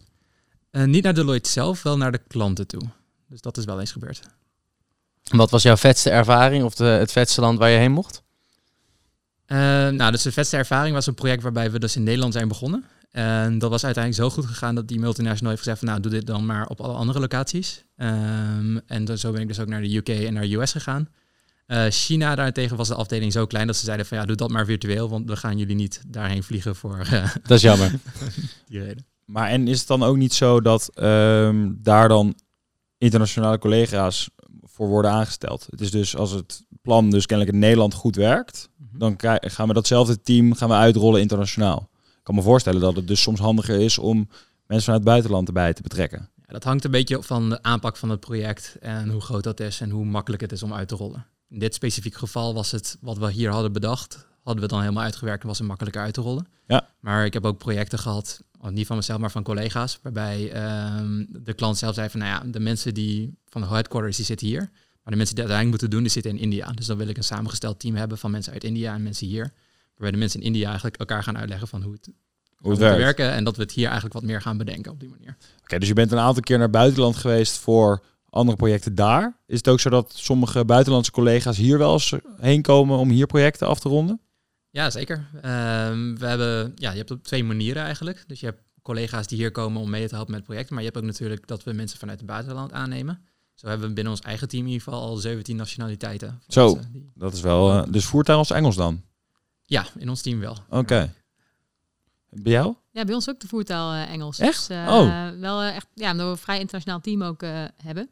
Eh, 0.71 0.83
niet 0.83 1.03
naar 1.03 1.13
Deloitte 1.13 1.49
zelf, 1.49 1.83
wel 1.83 1.97
naar 1.97 2.11
de 2.11 2.21
klanten 2.27 2.67
toe. 2.67 2.81
Dus 3.33 3.41
dat 3.41 3.57
is 3.57 3.65
wel 3.65 3.79
eens 3.79 3.91
gebeurd. 3.91 4.21
Wat 5.23 5.51
was 5.51 5.63
jouw 5.63 5.77
vetste 5.77 6.09
ervaring 6.09 6.63
of 6.63 6.75
de, 6.75 6.83
het 6.83 7.11
vetste 7.11 7.41
land 7.41 7.59
waar 7.59 7.69
je 7.69 7.77
heen 7.77 7.91
mocht? 7.91 8.23
Eh, 9.45 9.57
nou, 9.87 10.11
dus 10.11 10.21
de 10.21 10.31
vetste 10.31 10.57
ervaring 10.57 10.95
was 10.95 11.07
een 11.07 11.13
project 11.13 11.43
waarbij 11.43 11.71
we 11.71 11.79
dus 11.79 11.95
in 11.95 12.03
Nederland 12.03 12.33
zijn 12.33 12.47
begonnen. 12.47 12.85
En 13.11 13.59
dat 13.59 13.69
was 13.69 13.85
uiteindelijk 13.85 14.23
zo 14.23 14.35
goed 14.35 14.45
gegaan 14.45 14.75
dat 14.75 14.87
die 14.87 14.99
multinational 14.99 15.49
heeft 15.49 15.63
gezegd 15.63 15.79
van 15.79 15.87
nou, 15.87 16.01
doe 16.01 16.11
dit 16.11 16.25
dan 16.25 16.45
maar 16.45 16.67
op 16.67 16.81
alle 16.81 16.93
andere 16.93 17.19
locaties. 17.19 17.83
Ehm, 17.95 18.77
en 18.85 19.05
dan, 19.05 19.17
zo 19.17 19.31
ben 19.31 19.41
ik 19.41 19.47
dus 19.47 19.59
ook 19.59 19.67
naar 19.67 19.81
de 19.81 19.95
UK 19.95 20.09
en 20.09 20.33
naar 20.33 20.47
de 20.47 20.55
US 20.55 20.71
gegaan. 20.71 21.09
Eh, 21.65 21.85
China 21.89 22.35
daarentegen 22.35 22.77
was 22.77 22.87
de 22.87 22.95
afdeling 22.95 23.31
zo 23.31 23.45
klein 23.45 23.67
dat 23.67 23.75
ze 23.75 23.85
zeiden 23.85 24.05
van 24.05 24.17
ja, 24.17 24.25
doe 24.25 24.35
dat 24.35 24.49
maar 24.49 24.65
virtueel, 24.65 25.09
want 25.09 25.29
we 25.29 25.35
gaan 25.35 25.57
jullie 25.57 25.75
niet 25.75 26.01
daarheen 26.07 26.43
vliegen 26.43 26.75
voor 26.75 26.99
eh, 26.99 27.29
Dat 27.43 27.57
is 27.57 27.61
jammer. 27.61 27.91
die 28.67 28.79
reden. 28.79 29.05
Maar 29.25 29.49
en 29.49 29.67
is 29.67 29.79
het 29.79 29.87
dan 29.87 30.03
ook 30.03 30.17
niet 30.17 30.33
zo 30.33 30.61
dat 30.61 30.89
ehm, 30.95 31.71
daar 31.75 32.07
dan 32.07 32.35
internationale 33.03 33.57
collega's 33.57 34.29
voor 34.61 34.87
worden 34.87 35.11
aangesteld? 35.11 35.67
Het 35.69 35.81
is 35.81 35.91
dus 35.91 36.15
als 36.15 36.31
het 36.31 36.63
plan 36.81 37.09
dus 37.09 37.25
kennelijk 37.25 37.55
in 37.55 37.61
Nederland 37.61 37.93
goed 37.93 38.15
werkt, 38.15 38.69
dan 38.91 39.15
krij- 39.15 39.41
gaan 39.45 39.67
we 39.67 39.73
datzelfde 39.73 40.21
team 40.21 40.53
gaan 40.53 40.69
we 40.69 40.75
uitrollen 40.75 41.21
internationaal. 41.21 41.89
Ik 42.05 42.23
kan 42.23 42.35
me 42.35 42.41
voorstellen 42.41 42.81
dat 42.81 42.95
het 42.95 43.07
dus 43.07 43.21
soms 43.21 43.39
handiger 43.39 43.79
is 43.79 43.97
om 43.97 44.17
mensen 44.17 44.83
vanuit 44.83 45.03
het 45.03 45.03
buitenland 45.03 45.47
erbij 45.47 45.73
te 45.73 45.81
betrekken. 45.81 46.29
Ja, 46.35 46.53
dat 46.53 46.63
hangt 46.63 46.83
een 46.83 46.91
beetje 46.91 47.23
van 47.23 47.49
de 47.49 47.63
aanpak 47.63 47.97
van 47.97 48.09
het 48.09 48.19
project 48.19 48.77
en 48.79 49.09
hoe 49.09 49.21
groot 49.21 49.43
dat 49.43 49.59
is 49.59 49.81
en 49.81 49.89
hoe 49.89 50.05
makkelijk 50.05 50.41
het 50.41 50.51
is 50.51 50.63
om 50.63 50.73
uit 50.73 50.87
te 50.87 50.95
rollen. 50.95 51.25
In 51.49 51.59
dit 51.59 51.73
specifieke 51.73 52.17
geval 52.17 52.53
was 52.53 52.71
het 52.71 52.97
wat 53.01 53.17
we 53.17 53.31
hier 53.31 53.51
hadden 53.51 53.73
bedacht, 53.73 54.27
hadden 54.43 54.63
we 54.63 54.69
dan 54.69 54.79
helemaal 54.79 55.03
uitgewerkt 55.03 55.41
en 55.41 55.47
was 55.47 55.57
het 55.57 55.67
makkelijker 55.67 56.01
uit 56.01 56.13
te 56.13 56.21
rollen. 56.21 56.47
Ja. 56.67 56.89
Maar 56.99 57.25
ik 57.25 57.33
heb 57.33 57.45
ook 57.45 57.57
projecten 57.57 57.99
gehad, 57.99 58.41
niet 58.71 58.87
van 58.87 58.95
mezelf, 58.95 59.19
maar 59.19 59.31
van 59.31 59.43
collega's, 59.43 59.99
waarbij 60.01 60.51
ehm, 60.51 61.25
de 61.29 61.53
klant 61.53 61.77
zelf 61.77 61.95
zei 61.95 62.09
van, 62.09 62.19
nou 62.19 62.31
ja, 62.31 62.51
de 62.51 62.59
mensen 62.59 62.93
die 62.93 63.37
van 63.49 63.61
de 63.61 63.67
headquarters 63.67 64.15
die 64.15 64.25
zitten 64.25 64.47
hier, 64.47 64.69
maar 65.03 65.13
de 65.13 65.15
mensen 65.15 65.35
die 65.35 65.45
uiteindelijk 65.45 65.69
moeten 65.69 65.89
doen, 65.89 66.01
die 66.01 66.11
zitten 66.11 66.31
in 66.31 66.37
India. 66.37 66.71
Dus 66.71 66.85
dan 66.85 66.97
wil 66.97 67.07
ik 67.07 67.17
een 67.17 67.23
samengesteld 67.23 67.79
team 67.79 67.95
hebben 67.95 68.17
van 68.17 68.31
mensen 68.31 68.53
uit 68.53 68.63
India 68.63 68.93
en 68.93 69.03
mensen 69.03 69.27
hier, 69.27 69.53
waarbij 69.89 70.11
de 70.11 70.17
mensen 70.17 70.39
in 70.39 70.45
India 70.45 70.65
eigenlijk 70.65 70.97
elkaar 70.97 71.23
gaan 71.23 71.37
uitleggen 71.37 71.67
van 71.67 71.81
hoe 71.81 71.93
het 71.93 72.09
Hoe 72.57 72.75
werkt. 72.75 72.97
werken. 72.97 73.31
En 73.31 73.43
dat 73.43 73.55
we 73.55 73.61
het 73.61 73.71
hier 73.71 73.85
eigenlijk 73.85 74.13
wat 74.13 74.23
meer 74.23 74.41
gaan 74.41 74.57
bedenken 74.57 74.91
op 74.91 74.99
die 74.99 75.09
manier. 75.09 75.37
Oké, 75.61 75.79
dus 75.79 75.87
je 75.87 75.93
bent 75.93 76.11
een 76.11 76.19
aantal 76.19 76.43
keer 76.43 76.57
naar 76.57 76.69
buitenland 76.69 77.15
geweest 77.15 77.57
voor 77.57 78.03
andere 78.29 78.57
projecten 78.57 78.95
daar. 78.95 79.37
Is 79.47 79.57
het 79.57 79.67
ook 79.67 79.79
zo 79.79 79.89
dat 79.89 80.13
sommige 80.15 80.65
buitenlandse 80.65 81.11
collega's 81.11 81.57
hier 81.57 81.77
wel 81.77 81.93
eens 81.93 82.13
heen 82.39 82.61
komen 82.61 82.97
om 82.97 83.09
hier 83.09 83.25
projecten 83.25 83.67
af 83.67 83.79
te 83.79 83.89
ronden? 83.89 84.21
Ja, 84.73 84.89
zeker. 84.89 85.25
Ehm, 85.41 86.15
we 86.15 86.25
hebben, 86.25 86.71
ja, 86.75 86.91
je 86.91 86.97
hebt 86.97 87.11
op 87.11 87.23
twee 87.23 87.43
manieren 87.43 87.83
eigenlijk. 87.83 88.23
Dus 88.27 88.39
je 88.39 88.45
hebt 88.45 88.61
collega's 88.81 89.27
die 89.27 89.37
hier 89.37 89.51
komen 89.51 89.81
om 89.81 89.89
mee 89.89 90.07
te 90.07 90.15
helpen 90.15 90.33
met 90.33 90.43
projecten. 90.43 90.73
Maar 90.73 90.83
je 90.83 90.89
hebt 90.89 91.01
ook 91.03 91.09
natuurlijk 91.09 91.47
dat 91.47 91.63
we 91.63 91.73
mensen 91.73 91.99
vanuit 91.99 92.17
het 92.17 92.27
buitenland 92.27 92.71
aannemen. 92.71 93.21
Zo 93.53 93.67
hebben 93.67 93.87
we 93.87 93.93
binnen 93.93 94.13
ons 94.13 94.21
eigen 94.21 94.47
team 94.47 94.65
in 94.65 94.71
ieder 94.71 94.83
geval 94.83 95.01
al 95.01 95.15
17 95.15 95.55
nationaliteiten. 95.55 96.41
Zo. 96.47 96.79
die- 96.91 97.11
Dat 97.15 97.33
is 97.33 97.41
wel... 97.41 97.71
eh, 97.71 97.91
dus 97.91 98.05
voertuig 98.05 98.37
als 98.37 98.51
Engels 98.51 98.75
dan? 98.75 99.01
Ja, 99.65 99.85
in 99.97 100.09
ons 100.09 100.21
team 100.21 100.39
wel. 100.39 100.57
Oké. 100.69 101.13
Bij 102.29 102.51
jou? 102.51 102.75
Ja, 102.91 103.05
bij 103.05 103.13
ons 103.15 103.29
ook 103.29 103.39
de 103.39 103.47
voertaal 103.47 103.93
eh, 103.93 104.11
Engels. 104.13 104.39
Echt? 104.39 104.67
Dus, 104.67 104.77
eh, 104.77 104.87
Oh. 104.89 105.29
Wel 105.39 105.61
echt, 105.61 105.87
ja, 105.93 106.11
omdat 106.11 106.25
we 106.25 106.31
een 106.31 106.37
vrij 106.37 106.59
internationaal 106.59 106.99
team 107.01 107.23
ook 107.23 107.43
eh, 107.43 107.63
hebben. 107.83 108.09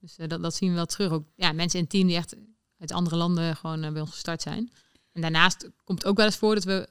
Dus 0.00 0.16
eh, 0.16 0.28
dat, 0.28 0.42
dat 0.42 0.54
zien 0.54 0.68
we 0.68 0.74
wel 0.74 0.86
terug. 0.86 1.10
Ook 1.10 1.24
ja, 1.36 1.52
mensen 1.52 1.78
in 1.78 1.84
het 1.84 1.92
team 1.94 2.06
die 2.06 2.16
echt 2.16 2.34
uit 2.80 2.92
andere 2.92 3.16
landen 3.16 3.56
gewoon 3.56 3.80
bij 3.92 4.00
ons 4.00 4.10
gestart 4.10 4.42
zijn. 4.42 4.70
En 5.16 5.22
daarnaast 5.22 5.70
komt 5.84 5.98
het 5.98 6.08
ook 6.08 6.16
wel 6.16 6.26
eens 6.26 6.36
voor 6.36 6.54
dat 6.54 6.64
we, 6.64 6.88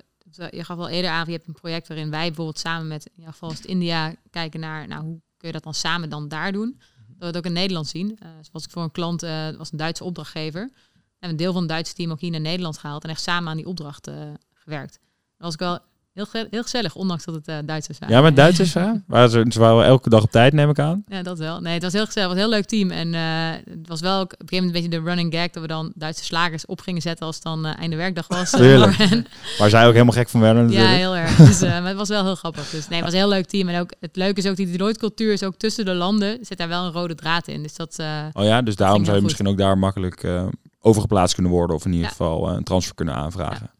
je 0.51 0.63
gaf 0.63 0.77
al 0.77 0.89
eerder 0.89 1.11
aan, 1.11 1.25
je 1.25 1.31
hebt 1.31 1.47
een 1.47 1.53
project 1.53 1.87
waarin 1.87 2.09
wij 2.09 2.27
bijvoorbeeld 2.27 2.59
samen 2.59 2.87
met, 2.87 3.05
in 3.05 3.11
ieder 3.15 3.31
geval 3.31 3.49
het 3.49 3.65
India, 3.65 4.15
kijken 4.29 4.59
naar, 4.59 4.87
nou, 4.87 5.03
hoe 5.03 5.21
kun 5.37 5.47
je 5.47 5.53
dat 5.53 5.63
dan 5.63 5.73
samen 5.73 6.09
dan 6.09 6.27
daar 6.27 6.51
doen? 6.51 6.75
Dat 7.07 7.17
we 7.17 7.25
het 7.25 7.37
ook 7.37 7.45
in 7.45 7.53
Nederland 7.53 7.87
zien. 7.87 8.17
Eh 8.19 8.29
zoals 8.41 8.65
ik 8.65 8.71
voor 8.71 8.83
een 8.83 8.91
klant, 8.91 9.19
dat 9.19 9.55
was 9.55 9.71
een 9.71 9.77
Duitse 9.77 10.03
opdrachtgever. 10.03 10.71
En 11.19 11.29
een 11.29 11.35
deel 11.35 11.51
van 11.51 11.61
het 11.61 11.71
Duitse 11.71 11.93
team 11.93 12.11
ook 12.11 12.19
hier 12.19 12.31
naar 12.31 12.41
Nederland 12.41 12.77
gehaald 12.77 13.03
en 13.03 13.09
echt 13.09 13.21
samen 13.21 13.49
aan 13.49 13.57
die 13.57 13.67
opdracht 13.67 14.07
eh, 14.07 14.33
gewerkt. 14.53 14.99
Dat 15.37 15.45
was 15.45 15.53
ik 15.53 15.59
wel 15.59 15.79
heel, 16.15 16.25
ge- 16.25 16.47
heel 16.51 16.61
gezellig, 16.61 16.95
ondanks 16.95 17.25
dat 17.25 17.35
het 17.35 17.47
eh 17.47 17.55
Duitsers 17.65 17.99
waren. 17.99 18.15
Ja, 18.15 18.21
met 18.21 18.35
Duitsers? 18.35 18.73
Waren 19.07 19.29
ze, 19.29 19.45
ze 19.49 19.59
waren 19.59 19.85
elke 19.85 20.09
dag 20.09 20.23
op 20.23 20.31
tijd, 20.31 20.53
neem 20.53 20.69
ik 20.69 20.79
aan. 20.79 21.03
Ja, 21.07 21.21
dat 21.23 21.37
wel. 21.37 21.59
Nee, 21.61 21.73
het 21.73 21.83
was 21.83 21.93
heel 21.93 22.05
gezellig. 22.05 22.29
Het 22.29 22.37
was 22.37 22.45
een 22.45 22.49
heel 22.51 22.59
leuk 22.59 22.65
team. 22.69 22.91
En 22.91 23.13
eh, 23.13 23.73
het 23.79 23.87
was 23.87 23.99
wel 24.01 24.19
ook 24.19 24.33
op 24.33 24.39
een 24.41 24.47
gegeven 24.47 24.65
moment 24.65 24.83
een 24.83 24.89
beetje 24.89 25.03
de 25.03 25.09
running 25.09 25.33
gag 25.33 25.49
dat 25.49 25.61
we 25.61 25.67
dan 25.67 25.91
Duitse 25.95 26.23
slagers 26.23 26.65
op 26.65 26.81
gingen 26.81 27.01
zetten 27.01 27.25
als 27.25 27.35
het 27.35 27.43
dan 27.43 27.65
eh, 27.65 27.77
einde 27.79 27.95
werkdag 27.95 28.27
was. 28.27 28.53
eh, 28.53 28.59
Tuurlijk. 28.65 28.95
Waar 29.57 29.69
zij 29.69 29.85
ook 29.87 29.93
helemaal 29.93 30.13
gek 30.13 30.29
van 30.29 30.39
werden 30.41 30.61
ja, 30.63 30.67
natuurlijk. 30.69 30.97
heel 30.97 31.15
erg. 31.15 31.35
Dus, 31.35 31.61
eh, 31.61 31.69
maar 31.69 31.87
het 31.87 31.97
was 31.97 32.09
wel 32.09 32.23
heel 32.23 32.35
grappig. 32.35 32.69
Dus 32.69 32.87
nee, 32.87 32.95
het 32.95 33.03
was 33.05 33.13
een 33.13 33.19
heel 33.19 33.29
leuk 33.29 33.45
team. 33.45 33.67
En 33.69 33.79
ook 33.79 33.91
het 33.99 34.15
leuke 34.15 34.39
is 34.39 34.47
ook 34.47 34.55
die 34.55 34.71
Deloitte 34.71 34.99
cultuur 34.99 35.33
is 35.33 35.43
ook 35.43 35.55
tussen 35.57 35.85
de 35.85 35.93
landen 35.93 36.37
zit 36.41 36.57
daar 36.57 36.67
wel 36.67 36.85
een 36.85 36.91
rode 36.91 37.15
draad 37.15 37.47
in. 37.47 37.61
Dus 37.63 37.75
dat 37.75 37.95
eh, 37.99 38.07
Oh 38.33 38.43
ja, 38.43 38.61
dus 38.61 38.75
daarom 38.75 39.05
zou 39.05 39.17
je 39.17 39.23
misschien 39.23 39.47
ook 39.47 39.57
daar 39.57 39.77
makkelijk 39.77 40.23
eh, 40.23 40.47
overgeplaatst 40.81 41.33
kunnen 41.33 41.51
worden. 41.51 41.75
Of 41.75 41.85
in 41.85 41.91
ieder 41.91 42.05
Ja. 42.05 42.11
geval 42.11 42.49
eh, 42.49 42.55
een 42.55 42.63
transfer 42.63 42.95
kunnen 42.95 43.15
aanvragen. 43.15 43.59
Ja. 43.61 43.73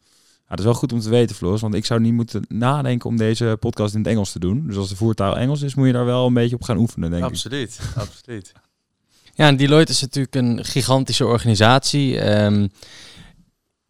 Dat 0.48 0.58
is 0.58 0.64
wel 0.64 0.74
goed 0.74 0.92
om 0.92 1.00
te 1.00 1.08
weten, 1.08 1.36
Floris. 1.36 1.60
Want 1.60 1.74
ik 1.74 1.84
zou 1.84 2.00
niet 2.00 2.12
moeten 2.12 2.44
nadenken 2.48 3.08
om 3.08 3.16
deze 3.16 3.56
podcast 3.60 3.94
in 3.94 4.00
het 4.00 4.08
Engels 4.08 4.32
te 4.32 4.38
doen. 4.38 4.66
Dus 4.66 4.76
als 4.76 4.88
de 4.88 4.96
voertaal 4.96 5.36
Engels 5.36 5.62
is, 5.62 5.74
moet 5.74 5.86
je 5.86 5.92
daar 5.92 6.04
wel 6.04 6.26
een 6.26 6.34
beetje 6.34 6.56
op 6.56 6.62
gaan 6.62 6.78
oefenen, 6.78 7.10
denk 7.10 7.24
ik. 7.24 7.30
Absoluut, 7.30 7.80
absoluut. 7.96 8.52
Ja, 9.34 9.46
en 9.46 9.56
Deloitte 9.56 9.92
is 9.92 10.00
natuurlijk 10.00 10.34
een 10.34 10.64
gigantische 10.64 11.26
organisatie. 11.26 12.18
Ehm, 12.20 12.68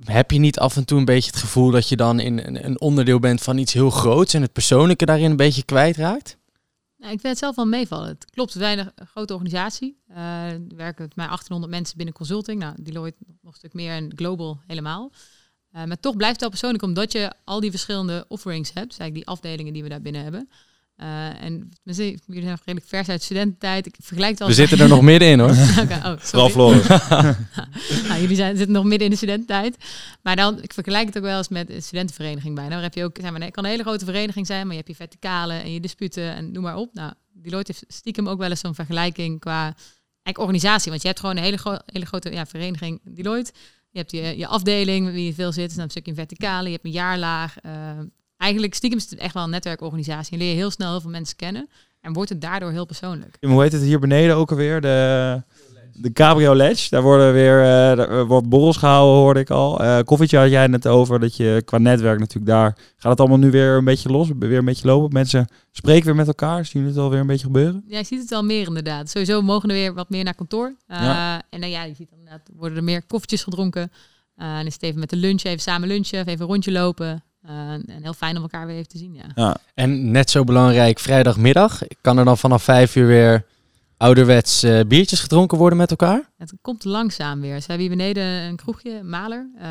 heb 0.05 0.31
je 0.31 0.39
niet 0.39 0.59
af 0.59 0.77
en 0.77 0.85
toe 0.85 0.99
een 0.99 1.05
beetje 1.05 1.31
het 1.31 1.41
gevoel 1.41 1.71
dat 1.71 1.89
je 1.89 1.97
dan 1.97 2.21
in 2.21 2.39
een, 2.39 2.65
een 2.65 2.81
onderdeel 2.81 3.19
bent 3.19 3.43
van 3.43 3.59
iets 3.59 3.73
heel 3.73 3.91
groots 3.91 4.35
en 4.35 4.43
het 4.43 4.53
persoonlijke 4.53 5.05
daarin 5.05 5.31
een 5.31 5.37
beetje 5.37 5.65
kwijtraakt? 5.65 6.37
Nou, 6.99 7.13
ik 7.13 7.21
vind 7.21 7.33
het 7.33 7.39
zelf 7.39 7.57
wel 7.57 7.67
meevallen. 7.67 8.09
Het 8.09 8.31
klopt, 8.31 8.53
we 8.53 8.59
zijn 8.59 8.79
een 8.79 9.07
grote 9.07 9.33
organisatie. 9.33 9.97
Eh, 10.09 10.51
er 10.51 10.77
werken 10.77 11.03
met 11.03 11.17
mij 11.17 11.27
1800 11.27 11.73
mensen 11.73 11.97
binnen 11.97 12.15
consulting. 12.15 12.61
Nou, 12.61 12.75
Deloitte 12.83 13.19
nog 13.43 13.53
een 13.53 13.59
stuk 13.59 13.75
meer 13.75 13.93
en 13.93 14.13
global 14.17 14.61
helemaal. 14.67 15.13
Eh, 15.77 15.85
maar 15.85 16.01
toch 16.01 16.17
blijft 16.17 16.33
het 16.33 16.41
wel 16.41 16.51
persoonlijk, 16.51 16.83
omdat 16.83 17.13
je 17.13 17.33
al 17.45 17.61
die 17.61 17.71
verschillende 17.71 18.25
offerings 18.29 18.71
hebt. 18.75 18.89
Dus 18.89 18.99
eigenlijk 18.99 19.15
die 19.15 19.35
afdelingen 19.35 19.73
die 19.73 19.83
we 19.83 19.89
daar 19.89 20.01
binnen 20.01 20.23
hebben. 20.23 20.49
Eh, 20.97 21.43
en 21.43 21.71
jullie 21.83 22.15
zijn 22.43 22.59
redelijk 22.65 22.87
vers 22.87 23.09
uit 23.09 23.23
studententijd. 23.23 23.87
Ik 23.87 23.95
vergelijk 23.99 24.31
het 24.31 24.39
wel 24.39 24.49
We 24.49 24.55
zitten 24.55 24.79
er 24.79 24.89
nog 24.89 25.03
middenin 25.03 25.39
hoor. 25.39 25.51
Oké, 25.83 25.95
oh, 25.95 26.03
sorry. 26.03 26.19
Vooral 26.19 26.49
Floris. 26.49 26.89
nou, 28.09 28.21
jullie 28.21 28.37
zijn, 28.37 28.57
zitten 28.57 28.75
nog 28.75 28.85
midden 28.85 29.05
in 29.05 29.11
de 29.11 29.17
studententijd. 29.17 29.77
Maar 30.23 30.37
dan, 30.37 30.63
ik 30.63 30.73
vergelijk 30.73 31.07
het 31.07 31.17
ook 31.17 31.23
wel 31.23 31.39
eens 31.39 31.49
met 31.49 31.71
een 31.71 31.83
studentenvereniging 31.83 32.55
bijna. 32.55 32.71
Daar 32.71 32.83
heb 32.83 32.95
je 32.95 33.05
ook, 33.05 33.17
zeg 33.21 33.31
maar, 33.31 33.41
het 33.41 33.51
kan 33.51 33.65
een 33.65 33.71
hele 33.71 33.83
grote 33.83 34.05
vereniging 34.05 34.47
zijn, 34.47 34.61
maar 34.67 34.77
je 34.77 34.83
hebt 34.85 34.89
je 34.89 34.95
verticale 34.97 35.55
en 35.55 35.73
je 35.73 35.81
disputen 35.81 36.35
en 36.35 36.53
noem 36.53 36.63
maar 36.63 36.77
op. 36.77 36.95
Nou, 36.95 37.13
Deloitte 37.33 37.73
heeft 37.73 37.95
stiekem 37.95 38.29
ook 38.29 38.39
wel 38.39 38.51
eens 38.51 38.61
zo'n 38.61 38.75
vergelijking 38.75 39.41
qua 39.41 39.63
eigenlijk 40.27 40.39
organisatie. 40.39 40.91
Want 40.91 41.03
je 41.03 41.09
hebt 41.09 41.21
gewoon 41.21 41.37
een 41.37 41.43
hele, 41.43 41.57
gro- 41.57 41.79
hele 41.87 42.07
grote 42.07 42.33
ja, 42.33 42.47
vereniging 42.47 43.01
Deloitte. 43.05 43.53
Je 43.97 44.03
hebt 44.03 44.13
je, 44.13 44.39
je 44.39 44.47
afdeling, 44.47 45.13
wie 45.13 45.25
je 45.25 45.35
veel 45.35 45.53
zit, 45.53 45.75
dan 45.75 45.85
een 45.85 45.91
stukje 45.91 46.11
een 46.11 46.17
verticale. 46.17 46.67
Je 46.67 46.73
hebt 46.73 46.85
een 46.85 46.91
jaarlaag. 46.91 47.59
eh, 47.61 47.73
eigenlijk 48.37 48.75
stiekem 48.75 48.99
is 48.99 49.11
het 49.11 49.19
echt 49.19 49.35
wel 49.35 49.43
een 49.43 49.51
netwerkorganisatie. 49.51 50.33
En 50.33 50.39
leer 50.39 50.49
je 50.49 50.55
heel 50.55 50.71
snel 50.71 50.91
heel 50.91 51.01
veel 51.01 51.11
mensen 51.11 51.37
kennen. 51.37 51.69
En 52.01 52.13
wordt 52.13 52.31
het 52.31 52.41
daardoor 52.41 52.71
heel 52.71 52.85
persoonlijk. 52.87 53.37
Hoe 53.41 53.63
heet 53.63 53.73
het 53.73 53.83
hier 53.83 53.99
beneden 53.99 54.37
ook 54.37 54.51
alweer? 54.51 54.81
De, 54.81 55.43
de 55.99 56.13
Cabrio 56.13 56.55
Ledge. 56.55 56.87
Daar 56.91 57.03
worden 57.03 57.33
weer 57.33 57.61
eh, 57.61 57.97
daar 57.97 58.27
wordt 58.27 58.49
borrels 58.49 58.77
gehouden, 58.77 59.17
hoorde 59.17 59.41
ik 59.41 59.51
al. 59.51 59.81
Eh 59.81 59.99
koffietje 60.05 60.39
had 60.39 60.51
jij 60.51 60.67
net 60.67 60.87
over. 60.87 61.21
Dat 61.21 61.37
je 61.37 61.63
qua 61.65 61.79
netwerk 61.79 62.19
natuurlijk 62.19 62.47
daar... 62.47 62.77
Gaat 62.97 63.11
het 63.11 63.21
allemaal 63.21 63.39
nu 63.39 63.51
weer 63.51 63.77
een 63.77 63.85
beetje 63.85 64.09
los? 64.11 64.29
Weer 64.39 64.59
een 64.59 64.65
beetje 64.65 64.87
lopen? 64.87 65.13
Mensen 65.13 65.49
spreken 65.71 66.07
weer 66.07 66.15
met 66.15 66.27
elkaar? 66.27 66.65
Zien 66.65 66.81
jullie 66.83 66.97
het 66.97 67.05
alweer 67.05 67.21
een 67.21 67.27
beetje 67.27 67.47
gebeuren? 67.47 67.85
Ja, 67.87 67.99
je 67.99 68.05
ziet 68.05 68.21
het 68.21 68.31
wel 68.31 68.45
meer 68.45 68.67
inderdaad. 68.67 69.11
Sowieso 69.11 69.43
mogen 69.43 69.69
er 69.69 69.75
weer 69.75 69.95
wat 69.95 70.11
meer 70.11 70.25
naar 70.25 70.35
kantoor. 70.35 70.75
Uh, 70.89 70.97
Ja. 71.01 71.43
En 71.51 71.61
dan 71.61 71.71
ja, 71.71 71.83
je 71.85 71.95
ziet 71.95 72.11
inderdaad, 72.11 72.41
worden 72.57 72.79
er 72.79 72.85
meer 72.85 73.03
koffietjes 73.07 73.43
gedronken. 73.43 73.93
Uh, 74.39 74.59
en 74.59 74.67
is 74.67 74.73
het 74.73 74.83
even 74.83 75.01
met 75.01 75.11
de 75.11 75.17
lunch, 75.17 75.43
even 75.43 75.61
samen 75.61 75.89
lunchen, 75.89 76.19
even 76.19 76.41
een 76.41 76.47
rondje 76.47 76.73
lopen. 76.73 77.23
Uh, 77.49 77.71
en 77.71 77.85
heel 78.03 78.13
fijn 78.13 78.37
om 78.37 78.43
elkaar 78.43 78.67
weer 78.67 78.77
even 78.77 78.89
te 78.89 78.99
zien, 78.99 79.15
ja. 79.15 79.25
Ja. 79.35 79.57
En 79.75 80.11
net 80.11 80.31
zo 80.31 80.45
belangrijk, 80.45 80.99
vrijdagmiddag 80.99 81.83
kan 82.01 82.19
er 82.19 82.25
dan 82.25 82.39
vanaf 82.39 82.63
vijf 82.63 82.97
uur 82.97 83.07
weer 83.07 83.45
ouderwets 83.97 84.63
eh, 84.63 84.81
biertjes 84.89 85.21
gedronken 85.21 85.59
worden 85.59 85.79
met 85.79 85.91
elkaar? 85.91 86.31
Het 86.37 86.53
komt 86.61 86.85
langzaam 86.85 87.41
weer. 87.41 87.61
Ze 87.61 87.67
hebben 87.67 87.87
hier 87.87 87.97
beneden 87.97 88.25
een 88.25 88.57
kroegje, 88.57 89.03
Maler. 89.03 89.51
Uh, 89.55 89.63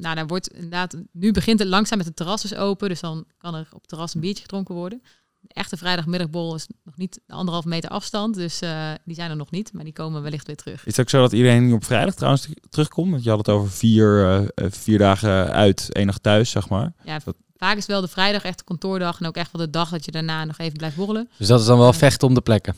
nou, 0.00 0.14
daar 0.14 0.26
wordt 0.26 0.48
inderdaad, 0.48 0.96
nu 1.12 1.32
begint 1.32 1.58
het 1.58 1.68
langzaam 1.68 1.98
met 1.98 2.06
de 2.06 2.14
terrassen 2.14 2.58
open. 2.58 2.88
Dus 2.88 3.00
dan 3.00 3.24
kan 3.38 3.54
er 3.54 3.68
op 3.72 3.80
het 3.80 3.88
terras 3.88 4.14
een 4.14 4.20
biertje 4.20 4.42
gedronken 4.42 4.74
worden. 4.74 5.02
De 5.40 5.54
echte 5.54 5.76
vrijdagmiddagbol 5.76 6.54
is 6.54 6.66
nog 6.84 6.96
niet 6.96 7.20
de 7.26 7.34
anderhalf 7.34 7.64
meter 7.64 7.90
afstand. 7.90 8.34
Dus 8.34 8.62
uh, 8.62 8.90
die 9.04 9.14
zijn 9.14 9.30
er 9.30 9.36
nog 9.36 9.50
niet, 9.50 9.72
maar 9.72 9.84
die 9.84 9.92
komen 9.92 10.22
wellicht 10.22 10.46
weer 10.46 10.56
terug. 10.56 10.86
Is 10.86 10.96
het 10.96 11.00
ook 11.00 11.08
zo 11.08 11.20
dat 11.20 11.32
iedereen 11.32 11.72
op 11.72 11.84
vrijdag 11.84 12.14
trouwens 12.14 12.48
terugkomt? 12.68 13.10
Want 13.10 13.22
je 13.24 13.28
had 13.28 13.38
het 13.38 13.48
over 13.48 13.70
vier, 13.70 14.40
uh, 14.54 14.66
vier 14.70 14.98
dagen 14.98 15.52
uit, 15.52 15.92
één 15.92 16.06
dag 16.06 16.18
thuis, 16.18 16.50
zeg 16.50 16.68
maar. 16.68 16.92
Ja, 17.04 17.18
dat... 17.24 17.36
vaak 17.56 17.76
is 17.76 17.86
wel 17.86 18.00
de 18.00 18.08
vrijdag 18.08 18.44
echt 18.44 18.58
de 18.58 18.64
kantoordag. 18.64 19.20
En 19.20 19.26
ook 19.26 19.36
echt 19.36 19.52
wel 19.52 19.64
de 19.66 19.70
dag 19.70 19.90
dat 19.90 20.04
je 20.04 20.10
daarna 20.10 20.44
nog 20.44 20.58
even 20.58 20.76
blijft 20.76 20.96
borrelen. 20.96 21.28
Dus 21.38 21.46
dat 21.46 21.60
is 21.60 21.66
dan 21.66 21.78
wel 21.78 21.92
vechten 21.92 22.28
om 22.28 22.34
de 22.34 22.40
plekken? 22.40 22.74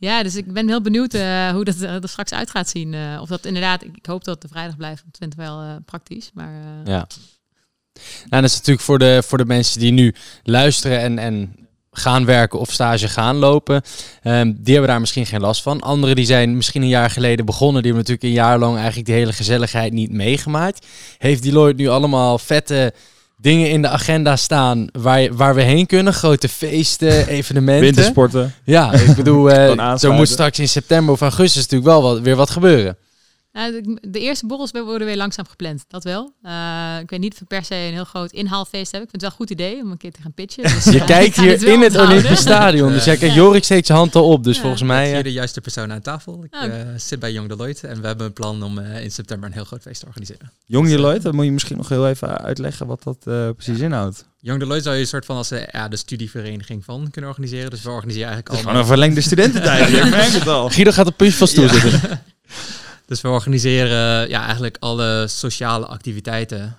Ja, 0.00 0.22
dus 0.22 0.36
ik 0.36 0.52
ben 0.52 0.68
heel 0.68 0.80
benieuwd 0.80 1.14
uh, 1.14 1.50
hoe 1.50 1.64
dat 1.64 1.80
er 1.80 2.08
straks 2.08 2.32
uit 2.32 2.50
gaat 2.50 2.68
zien. 2.68 2.92
Uh, 2.92 3.18
of 3.20 3.28
dat 3.28 3.44
inderdaad, 3.44 3.82
ik, 3.82 4.06
hoop 4.06 4.24
dat 4.24 4.42
de 4.42 4.48
vrijdag 4.48 4.76
blijft. 4.76 5.02
Want 5.02 5.18
het 5.18 5.34
wel 5.34 5.80
praktisch. 5.84 6.30
Maar, 6.34 6.52
ja. 6.84 7.06
Nou, 8.28 8.42
dat 8.42 8.44
is 8.44 8.56
natuurlijk 8.56 8.80
voor 8.80 8.98
de, 8.98 9.22
voor 9.26 9.38
de 9.38 9.44
mensen 9.44 9.80
die 9.80 9.92
nu 9.92 10.14
luisteren 10.42 11.00
en, 11.00 11.18
en 11.18 11.60
gaan 11.90 12.24
werken 12.24 12.58
of 12.58 12.72
stage 12.72 13.08
gaan 13.08 13.36
lopen. 13.36 13.82
Um, 14.22 14.56
die 14.60 14.72
hebben 14.72 14.90
daar 14.90 15.00
misschien 15.00 15.26
geen 15.26 15.40
last 15.40 15.62
van. 15.62 15.80
Anderen 15.80 16.16
die 16.16 16.24
zijn 16.24 16.56
misschien 16.56 16.82
een 16.82 16.88
jaar 16.88 17.10
geleden 17.10 17.46
begonnen. 17.46 17.82
Die 17.82 17.92
hebben 17.92 18.10
natuurlijk 18.10 18.36
een 18.36 18.44
jaar 18.44 18.58
lang 18.58 18.76
eigenlijk 18.76 19.06
die 19.06 19.16
hele 19.16 19.32
gezelligheid 19.32 19.92
niet 19.92 20.12
meegemaakt. 20.12 20.86
Heeft 21.18 21.42
Deloitte 21.42 21.82
nu 21.82 21.88
allemaal 21.88 22.38
vette 22.38 22.94
dingen 23.40 23.70
in 23.70 23.82
de 23.82 23.88
agenda 23.88 24.36
staan 24.36 24.88
waar, 24.92 25.34
waar 25.34 25.54
we 25.54 25.62
heen 25.62 25.86
kunnen. 25.86 26.12
Grote 26.12 26.48
feesten, 26.48 27.26
evenementen. 27.38 27.84
Wintersporten. 27.84 28.54
Ja, 28.64 28.92
ik 28.92 29.16
bedoel, 29.16 29.50
uh, 29.50 29.96
zo 29.96 30.12
moet 30.12 30.28
straks 30.28 30.58
in 30.58 30.68
september 30.68 31.14
of 31.14 31.20
augustus 31.20 31.62
natuurlijk 31.62 31.90
wel 31.90 32.02
wat, 32.02 32.20
weer 32.20 32.36
wat 32.36 32.50
gebeuren. 32.50 32.96
Nou, 33.52 33.72
de, 33.72 33.98
de, 34.10 34.20
eerste 34.20 34.46
borrels 34.46 34.70
worden 34.70 35.06
weer 35.06 35.16
langzaam 35.16 35.46
gepland, 35.46 35.84
dat 35.88 36.04
wel. 36.04 36.32
Uh, 36.42 36.96
ik 37.00 37.10
weet 37.10 37.20
niet 37.20 37.32
of 37.32 37.38
we 37.38 37.44
per 37.44 37.64
se 37.64 37.74
een 37.74 37.92
heel 37.92 38.04
groot 38.04 38.32
inhaalfeest 38.32 38.90
hebben. 38.92 39.02
Ik 39.02 39.10
vind 39.10 39.12
het 39.12 39.20
wel 39.20 39.30
een 39.30 39.36
goed 39.36 39.50
idee 39.50 39.82
om 39.82 39.90
een 39.90 39.96
keer 39.96 40.12
te 40.12 40.22
gaan 40.22 40.32
pitchen. 40.32 40.62
Dus, 40.74 40.84
je 40.84 40.94
uh, 40.94 41.06
kijkt 41.06 41.36
hier 41.36 41.50
het 41.50 41.62
in 41.62 41.80
het 41.80 41.96
Olympisch 41.96 42.40
Stadion. 42.40 42.92
Dus 42.92 43.04
ja, 43.04 43.16
kijk, 43.16 43.32
Jorik 43.32 43.64
steekt 43.64 43.86
zijn 43.86 43.98
hand 43.98 44.14
al 44.14 44.28
op. 44.28 44.44
Dus 44.44 44.56
ja. 44.56 44.60
volgens 44.60 44.82
mij... 44.82 45.08
Ik 45.08 45.14
hier 45.14 45.22
de 45.22 45.32
juiste 45.32 45.60
persoon 45.60 45.92
aan 45.92 46.00
tafel. 46.00 46.44
Ik 46.44 46.54
oh. 46.54 46.72
zit 46.96 47.18
bij 47.18 47.32
Jong 47.32 47.48
Deloitte 47.48 47.86
en 47.86 48.00
we 48.00 48.06
hebben 48.06 48.26
een 48.26 48.32
plan 48.32 48.62
om 48.62 48.78
in 48.78 49.10
september 49.10 49.48
een 49.48 49.54
heel 49.54 49.64
groot 49.64 49.82
feest 49.82 50.00
te 50.00 50.06
organiseren. 50.06 50.50
Jong 50.66 50.88
Deloitte, 50.88 51.22
dan 51.22 51.34
moet 51.34 51.44
je 51.44 51.52
misschien 51.52 51.76
nog 51.76 51.88
heel 51.88 52.08
even 52.08 52.38
uitleggen 52.38 52.86
wat 52.86 53.02
dat 53.02 53.16
uh, 53.28 53.48
precies 53.50 53.78
ja. 53.78 53.84
inhoudt. 53.84 54.24
Jong 54.40 54.58
Deloitte 54.58 54.84
zou 54.84 54.94
je 54.94 55.00
een 55.00 55.08
soort 55.08 55.24
van 55.24 55.36
als 55.36 55.48
de, 55.48 55.68
ja, 55.72 55.88
de 55.88 55.96
studievereniging 55.96 56.84
van 56.84 57.08
kunnen 57.10 57.30
organiseren. 57.30 57.70
Dus 57.70 57.82
we 57.82 57.90
organiseren 57.90 58.28
eigenlijk 58.28 58.56
al. 58.56 58.64
Gewoon 58.64 58.80
een 58.80 58.88
verlengde 58.88 59.20
studententijd, 59.20 59.88
je 59.96 60.04
merkt 60.04 60.32
het 60.32 60.46
al. 60.46 60.68
Guido 60.70 60.90
gaat 60.90 61.06
op 61.06 61.16
puntje 61.16 61.36
van 61.36 61.48
stoel 61.48 61.68
zitten. 61.68 62.00
Dus 63.10 63.20
we 63.20 63.28
organiseren 63.28 64.28
ja, 64.28 64.44
eigenlijk 64.44 64.76
alle 64.80 65.24
sociale 65.28 65.86
activiteiten 65.86 66.76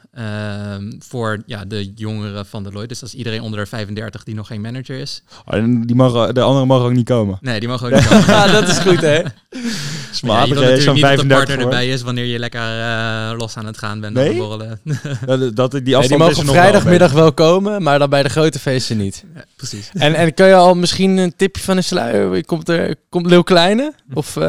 um, 0.73 0.97
voor 0.99 1.43
ja, 1.45 1.65
de 1.65 1.93
jongeren 1.95 2.45
van 2.45 2.63
Deloitte. 2.63 2.87
Dus 2.87 2.99
dat 2.99 3.09
is 3.09 3.15
iedereen 3.15 3.41
onder 3.41 3.59
de 3.59 3.65
35 3.65 4.23
die 4.23 4.35
nog 4.35 4.47
geen 4.47 4.61
manager 4.61 4.99
is. 4.99 5.23
Oh, 5.45 5.55
en 5.55 5.81
die 5.81 5.95
mogen, 5.95 6.33
de 6.33 6.41
anderen 6.41 6.67
mogen 6.67 6.85
ook 6.85 6.93
niet 6.93 7.05
komen? 7.05 7.37
Nee, 7.41 7.59
die 7.59 7.69
mogen 7.69 7.87
ook 7.87 7.93
niet 7.99 8.07
komen. 8.07 8.25
ja, 8.27 8.47
dat 8.47 8.67
is 8.67 8.77
goed 8.77 9.01
hè. 9.01 9.21
Smatig, 10.11 10.47
je 10.47 10.53
wil 10.53 10.63
hè, 10.63 10.69
natuurlijk 10.69 10.81
zo'n 10.81 10.93
niet 10.93 11.03
dat 11.03 11.11
de 11.11 11.27
35 11.27 11.27
partner 11.27 11.59
erbij 11.59 11.87
is 11.87 12.01
wanneer 12.01 12.25
je 12.25 12.39
lekker 12.39 12.61
eh, 12.61 13.37
los 13.37 13.57
aan 13.57 13.65
het 13.65 13.77
gaan 13.77 13.99
bent. 13.99 14.13
Nee? 14.13 14.29
Nee? 14.29 14.37
Borrelen. 14.37 14.79
Dat, 15.25 15.55
dat, 15.55 15.71
die 15.71 15.81
Nee, 15.81 16.07
die 16.07 16.17
is 16.17 16.17
mogen 16.17 16.45
vrijdagmiddag 16.45 17.11
wel 17.11 17.33
komen, 17.33 17.83
maar 17.83 17.99
dan 17.99 18.09
bij 18.09 18.23
de 18.23 18.29
grote 18.29 18.59
feesten 18.59 18.97
niet. 18.97 19.23
Ja, 19.35 19.43
precies. 19.55 19.89
En, 19.93 20.13
en 20.13 20.33
kan 20.33 20.47
je 20.47 20.55
al 20.55 20.75
misschien 20.75 21.17
een 21.17 21.35
tipje 21.35 21.63
van 21.63 21.75
de 21.75 21.81
sluier? 21.81 22.45
Komt 22.45 22.69
er 22.69 22.95
komt 23.09 23.25
Leeuw 23.25 23.41
Kleine? 23.41 23.93
Of, 24.13 24.37
eh, 24.37 24.43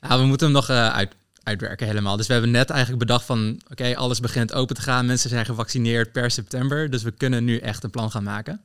Nou, 0.00 0.20
we 0.20 0.26
moeten 0.26 0.46
hem 0.46 0.56
nog 0.56 0.68
eh, 0.68 0.88
uit, 0.88 1.10
uitwerken 1.44 1.86
helemaal. 1.86 2.16
Dus 2.16 2.26
we 2.26 2.32
hebben 2.32 2.50
net 2.50 2.70
eigenlijk 2.70 3.00
bedacht 3.00 3.24
van... 3.24 3.60
Oké, 3.70 3.96
alles 3.96 4.20
begint 4.20 4.52
open 4.52 4.76
te 4.76 4.82
gaan. 4.82 5.06
Mensen 5.06 5.30
zijn 5.30 5.44
gevaccineerd 5.44 6.12
per 6.12 6.30
september. 6.30 6.90
Dus 6.90 7.02
we 7.02 7.10
kunnen 7.10 7.44
nu 7.44 7.56
echt 7.56 7.84
een 7.84 7.90
plan 7.90 8.10
gaan 8.10 8.22
maken. 8.22 8.60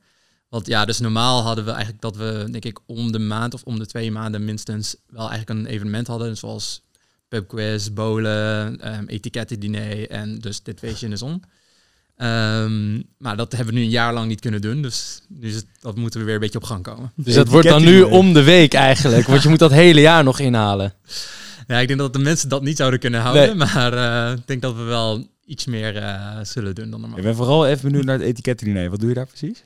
Want 0.48 0.66
ja, 0.66 0.84
dus 0.84 0.98
normaal 0.98 1.42
hadden 1.42 1.64
we 1.64 1.70
eigenlijk 1.70 2.02
dat 2.02 2.16
we, 2.16 2.48
denk 2.50 2.64
ik, 2.64 2.78
om 2.86 3.12
de 3.12 3.18
maand 3.18 3.54
of 3.54 3.62
om 3.62 3.78
de 3.78 3.86
twee 3.86 4.10
maanden 4.10 4.44
minstens 4.44 4.96
wel 5.06 5.30
eigenlijk 5.30 5.60
een 5.60 5.66
evenement 5.66 6.06
hadden. 6.06 6.36
Zoals 6.36 6.82
pubquiz, 7.28 7.88
bowlen, 7.88 8.94
um, 8.94 9.06
etikettendiner 9.06 10.10
en 10.10 10.38
dus 10.38 10.62
dit 10.62 10.78
feestje 10.78 11.04
in 11.04 11.10
de 11.10 11.18
zon. 11.18 11.42
Ehm, 12.16 13.02
maar 13.18 13.36
dat 13.36 13.52
hebben 13.52 13.74
we 13.74 13.80
nu 13.80 13.86
een 13.86 13.92
jaar 13.92 14.12
lang 14.12 14.28
niet 14.28 14.40
kunnen 14.40 14.60
doen. 14.60 14.82
Dus, 14.82 15.20
dus 15.28 15.62
dat 15.80 15.96
moeten 15.96 16.20
we 16.20 16.26
weer 16.26 16.34
een 16.34 16.40
beetje 16.40 16.58
op 16.58 16.64
gang 16.64 16.82
komen. 16.82 17.12
dus 17.14 17.34
dat 17.34 17.48
wordt 17.48 17.68
dan 17.68 17.82
nu 17.82 18.02
om 18.02 18.32
de 18.32 18.42
week 18.42 18.74
eigenlijk. 18.74 19.26
Want 19.26 19.42
je 19.42 19.48
moet 19.48 19.58
dat 19.58 19.70
hele 19.70 20.00
jaar 20.00 20.24
nog 20.24 20.38
inhalen. 20.38 20.92
Ja, 21.70 21.78
ik 21.78 21.86
denk 21.86 21.98
dat 22.00 22.12
de 22.12 22.18
mensen 22.18 22.48
dat 22.48 22.62
niet 22.62 22.76
zouden 22.76 23.00
kunnen 23.00 23.20
houden. 23.20 23.46
Nee. 23.46 23.54
Maar 23.54 23.92
eh, 23.92 24.36
ik 24.38 24.46
denk 24.46 24.62
dat 24.62 24.76
we 24.76 24.82
wel 24.82 25.26
iets 25.44 25.66
meer 25.66 25.96
eh, 25.96 26.38
zullen 26.42 26.74
doen 26.74 26.90
dan 26.90 27.00
normaal. 27.00 27.18
Ik 27.18 27.24
ben 27.24 27.34
vooral 27.36 27.66
even 27.66 27.82
benieuwd 27.88 28.04
naar 28.04 28.18
het 28.18 28.26
etikettendiner. 28.26 28.90
Wat 28.90 29.00
doe 29.00 29.08
je 29.08 29.14
daar 29.14 29.26
precies? 29.26 29.64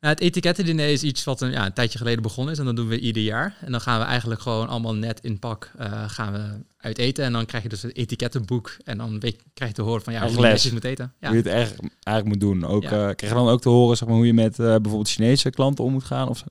Het 0.00 0.20
etikettendiner 0.20 0.88
is 0.88 1.02
iets 1.02 1.24
wat 1.24 1.40
een, 1.40 1.50
ja, 1.50 1.66
een 1.66 1.72
tijdje 1.72 1.98
geleden 1.98 2.22
begonnen 2.22 2.52
is. 2.52 2.58
En 2.58 2.64
dat 2.64 2.76
doen 2.76 2.88
we 2.88 2.98
ieder 2.98 3.22
jaar. 3.22 3.56
En 3.60 3.72
dan 3.72 3.80
gaan 3.80 3.98
we 4.00 4.04
eigenlijk 4.06 4.40
gewoon 4.40 4.68
allemaal 4.68 4.94
net 4.94 5.20
in 5.22 5.38
pak 5.38 5.70
eh, 5.78 6.04
gaan 6.06 6.32
we 6.32 6.64
uit 6.76 6.98
eten. 6.98 7.24
En 7.24 7.32
dan 7.32 7.46
krijg 7.46 7.62
je 7.62 7.68
dus 7.68 7.82
het 7.82 7.96
etikettenboek. 7.96 8.76
En 8.84 8.98
dan 8.98 9.20
weet, 9.20 9.36
krijg 9.54 9.70
je 9.70 9.76
te 9.76 9.82
horen 9.82 10.02
van 10.02 10.12
ja, 10.12 10.28
hoe 10.28 10.46
je 10.46 10.70
moet 10.72 10.84
eten. 10.84 11.12
Ja. 11.20 11.28
Hoe 11.28 11.36
je 11.36 11.42
het 11.42 11.52
echt, 11.52 11.74
eigenlijk 12.02 12.26
moet 12.26 12.40
doen. 12.40 12.66
Ook, 12.70 12.82
Ja. 12.82 12.88
krijg 12.88 13.32
je 13.32 13.38
dan 13.38 13.48
ook 13.48 13.60
te 13.60 13.68
horen 13.68 13.96
zeg 13.96 14.08
maar, 14.08 14.16
hoe 14.16 14.26
je 14.26 14.34
met 14.34 14.56
bijvoorbeeld 14.56 15.08
Chinese 15.10 15.50
klanten 15.50 15.84
om 15.84 15.92
moet 15.92 16.04
gaan? 16.04 16.28
Of 16.28 16.38
zo? 16.38 16.44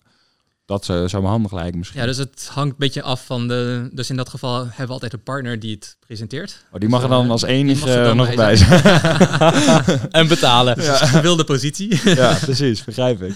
Dat 0.74 0.86
zou, 0.86 1.10
zou 1.10 1.24
me 1.24 1.30
handig 1.30 1.52
lijken 1.52 1.78
misschien. 1.78 2.00
ja, 2.00 2.06
dus 2.06 2.18
het 2.18 2.50
hangt 2.54 2.70
een 2.70 2.76
beetje 2.78 3.02
af 3.02 3.26
van 3.26 3.48
de... 3.48 3.90
Dus 3.92 4.10
in 4.10 4.16
dat 4.16 4.30
geval 4.30 4.60
hebben 4.60 4.88
we 4.88 4.94
altijd 4.94 5.14
een 5.14 5.24
partner 5.24 5.60
die 5.60 5.76
het 5.76 5.98
presenteert. 6.00 6.66
oh, 6.72 6.80
die 6.80 6.90
mag 6.90 7.04
er 7.04 7.10
dan 7.10 7.30
als 7.30 7.42
Die 7.42 7.50
enige 7.50 7.92
er 7.92 8.04
dan 8.04 8.18
nog 8.18 8.36
bij 8.36 8.56
zijn. 8.56 8.82
En 10.12 10.28
betalen. 10.28 10.76
Dus 10.76 11.02
een 11.02 11.08
gewilde 11.08 11.44
positie. 11.44 12.00
ja, 12.22 12.38
precies. 12.42 12.84
Begrijp 12.84 13.22
ik. 13.22 13.36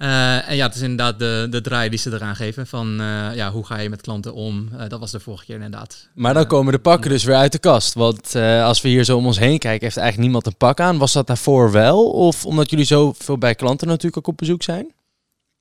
Eh, 0.00 0.48
en 0.48 0.56
ja, 0.56 0.66
het 0.66 0.74
is 0.74 0.80
inderdaad 0.80 1.18
de, 1.18 1.46
de 1.50 1.60
draai 1.60 1.88
die 1.88 1.98
ze 1.98 2.12
eraan 2.12 2.36
geven. 2.36 2.66
Van 2.66 3.00
eh, 3.00 3.34
ja, 3.34 3.50
hoe 3.50 3.66
ga 3.66 3.78
je 3.78 3.88
met 3.88 4.00
klanten 4.00 4.34
om? 4.34 4.68
Eh, 4.78 4.88
dat 4.88 5.00
was 5.00 5.10
de 5.10 5.20
vorige 5.20 5.44
keer 5.44 5.54
inderdaad. 5.54 6.08
Maar 6.14 6.34
dan 6.34 6.46
komen 6.46 6.72
de 6.72 6.78
pakken 6.78 7.10
dus 7.10 7.24
weer 7.24 7.36
uit 7.36 7.52
de 7.52 7.58
kast. 7.58 7.94
Want 7.94 8.34
eh, 8.34 8.64
als 8.64 8.80
we 8.80 8.88
hier 8.88 9.04
zo 9.04 9.16
om 9.16 9.26
ons 9.26 9.38
heen 9.38 9.58
kijken, 9.58 9.84
heeft 9.84 9.96
eigenlijk 9.96 10.26
niemand 10.26 10.46
een 10.46 10.56
pak 10.56 10.80
aan. 10.80 10.98
Was 10.98 11.12
dat 11.12 11.26
daarvoor 11.26 11.72
wel? 11.72 12.10
Of 12.10 12.46
omdat 12.46 12.70
jullie 12.70 12.84
zoveel 12.84 13.38
bij 13.38 13.54
klanten 13.54 13.86
natuurlijk 13.86 14.16
ook 14.16 14.26
op 14.26 14.36
bezoek 14.36 14.62
zijn? 14.62 14.92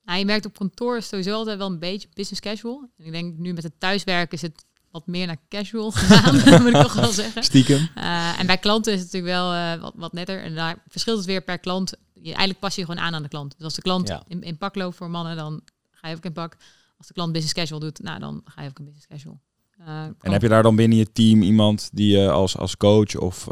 Nou, 0.10 0.22
je 0.22 0.28
merkt 0.28 0.46
op 0.46 0.58
kantoor 0.58 0.98
is 0.98 1.08
sowieso 1.08 1.34
altijd 1.34 1.58
wel 1.58 1.68
een 1.68 1.80
beetje 1.80 2.08
business 2.14 2.42
casual. 2.42 2.90
En 2.98 3.06
ik 3.06 3.12
denk 3.12 3.38
nu 3.38 3.54
met 3.54 3.64
het 3.64 3.74
thuiswerken 3.80 4.32
is 4.38 4.42
het 4.42 4.66
wat 4.92 5.08
meer 5.08 5.28
naar 5.28 5.38
casual 5.50 5.92
gegaan, 5.96 6.62
moet 6.62 6.74
ik 6.76 6.82
toch 6.82 6.94
wel 6.94 7.12
zeggen. 7.12 7.44
Stiekem. 7.44 7.90
Eh, 7.96 8.40
en 8.40 8.46
bij 8.46 8.58
klanten 8.58 8.94
is 8.94 9.00
het 9.02 9.12
natuurlijk 9.12 9.34
wel 9.42 9.54
eh, 9.54 9.82
wat, 9.82 9.94
wat 9.96 10.14
netter. 10.14 10.42
En 10.44 10.56
daar 10.56 10.84
verschilt 10.88 11.18
het 11.18 11.26
weer 11.26 11.42
per 11.42 11.60
klant. 11.60 11.94
Je, 12.14 12.24
eigenlijk 12.24 12.60
pas 12.60 12.76
je 12.76 12.86
gewoon 12.86 13.00
aan 13.00 13.14
aan 13.16 13.24
de 13.24 13.30
klant. 13.30 13.54
Dus 13.56 13.64
als 13.64 13.74
de 13.74 13.82
klant 13.82 14.08
Ja. 14.08 14.24
in, 14.28 14.42
in 14.42 14.58
pak 14.58 14.76
loopt 14.76 14.96
voor 14.96 15.10
mannen, 15.10 15.36
dan 15.36 15.62
ga 15.92 16.08
je 16.10 16.16
ook 16.16 16.26
in 16.26 16.34
pak. 16.34 16.58
Als 16.98 17.08
de 17.08 17.14
klant 17.14 17.32
business 17.32 17.54
casual 17.56 17.80
doet, 17.80 18.00
nou, 18.00 18.20
dan 18.20 18.42
ga 18.46 18.62
je 18.62 18.70
ook 18.70 18.80
in 18.80 18.86
business 18.86 19.08
casual. 19.08 19.42
Eh, 19.80 20.04
En 20.04 20.32
heb 20.32 20.42
je 20.42 20.50
daar 20.50 20.64
dan 20.64 20.76
binnen 20.76 20.98
je 20.98 21.12
team 21.12 21.42
iemand 21.42 21.90
die 21.94 22.18
je 22.18 22.32
als, 22.32 22.58
als 22.58 22.78
coach 22.78 23.16
of 23.16 23.48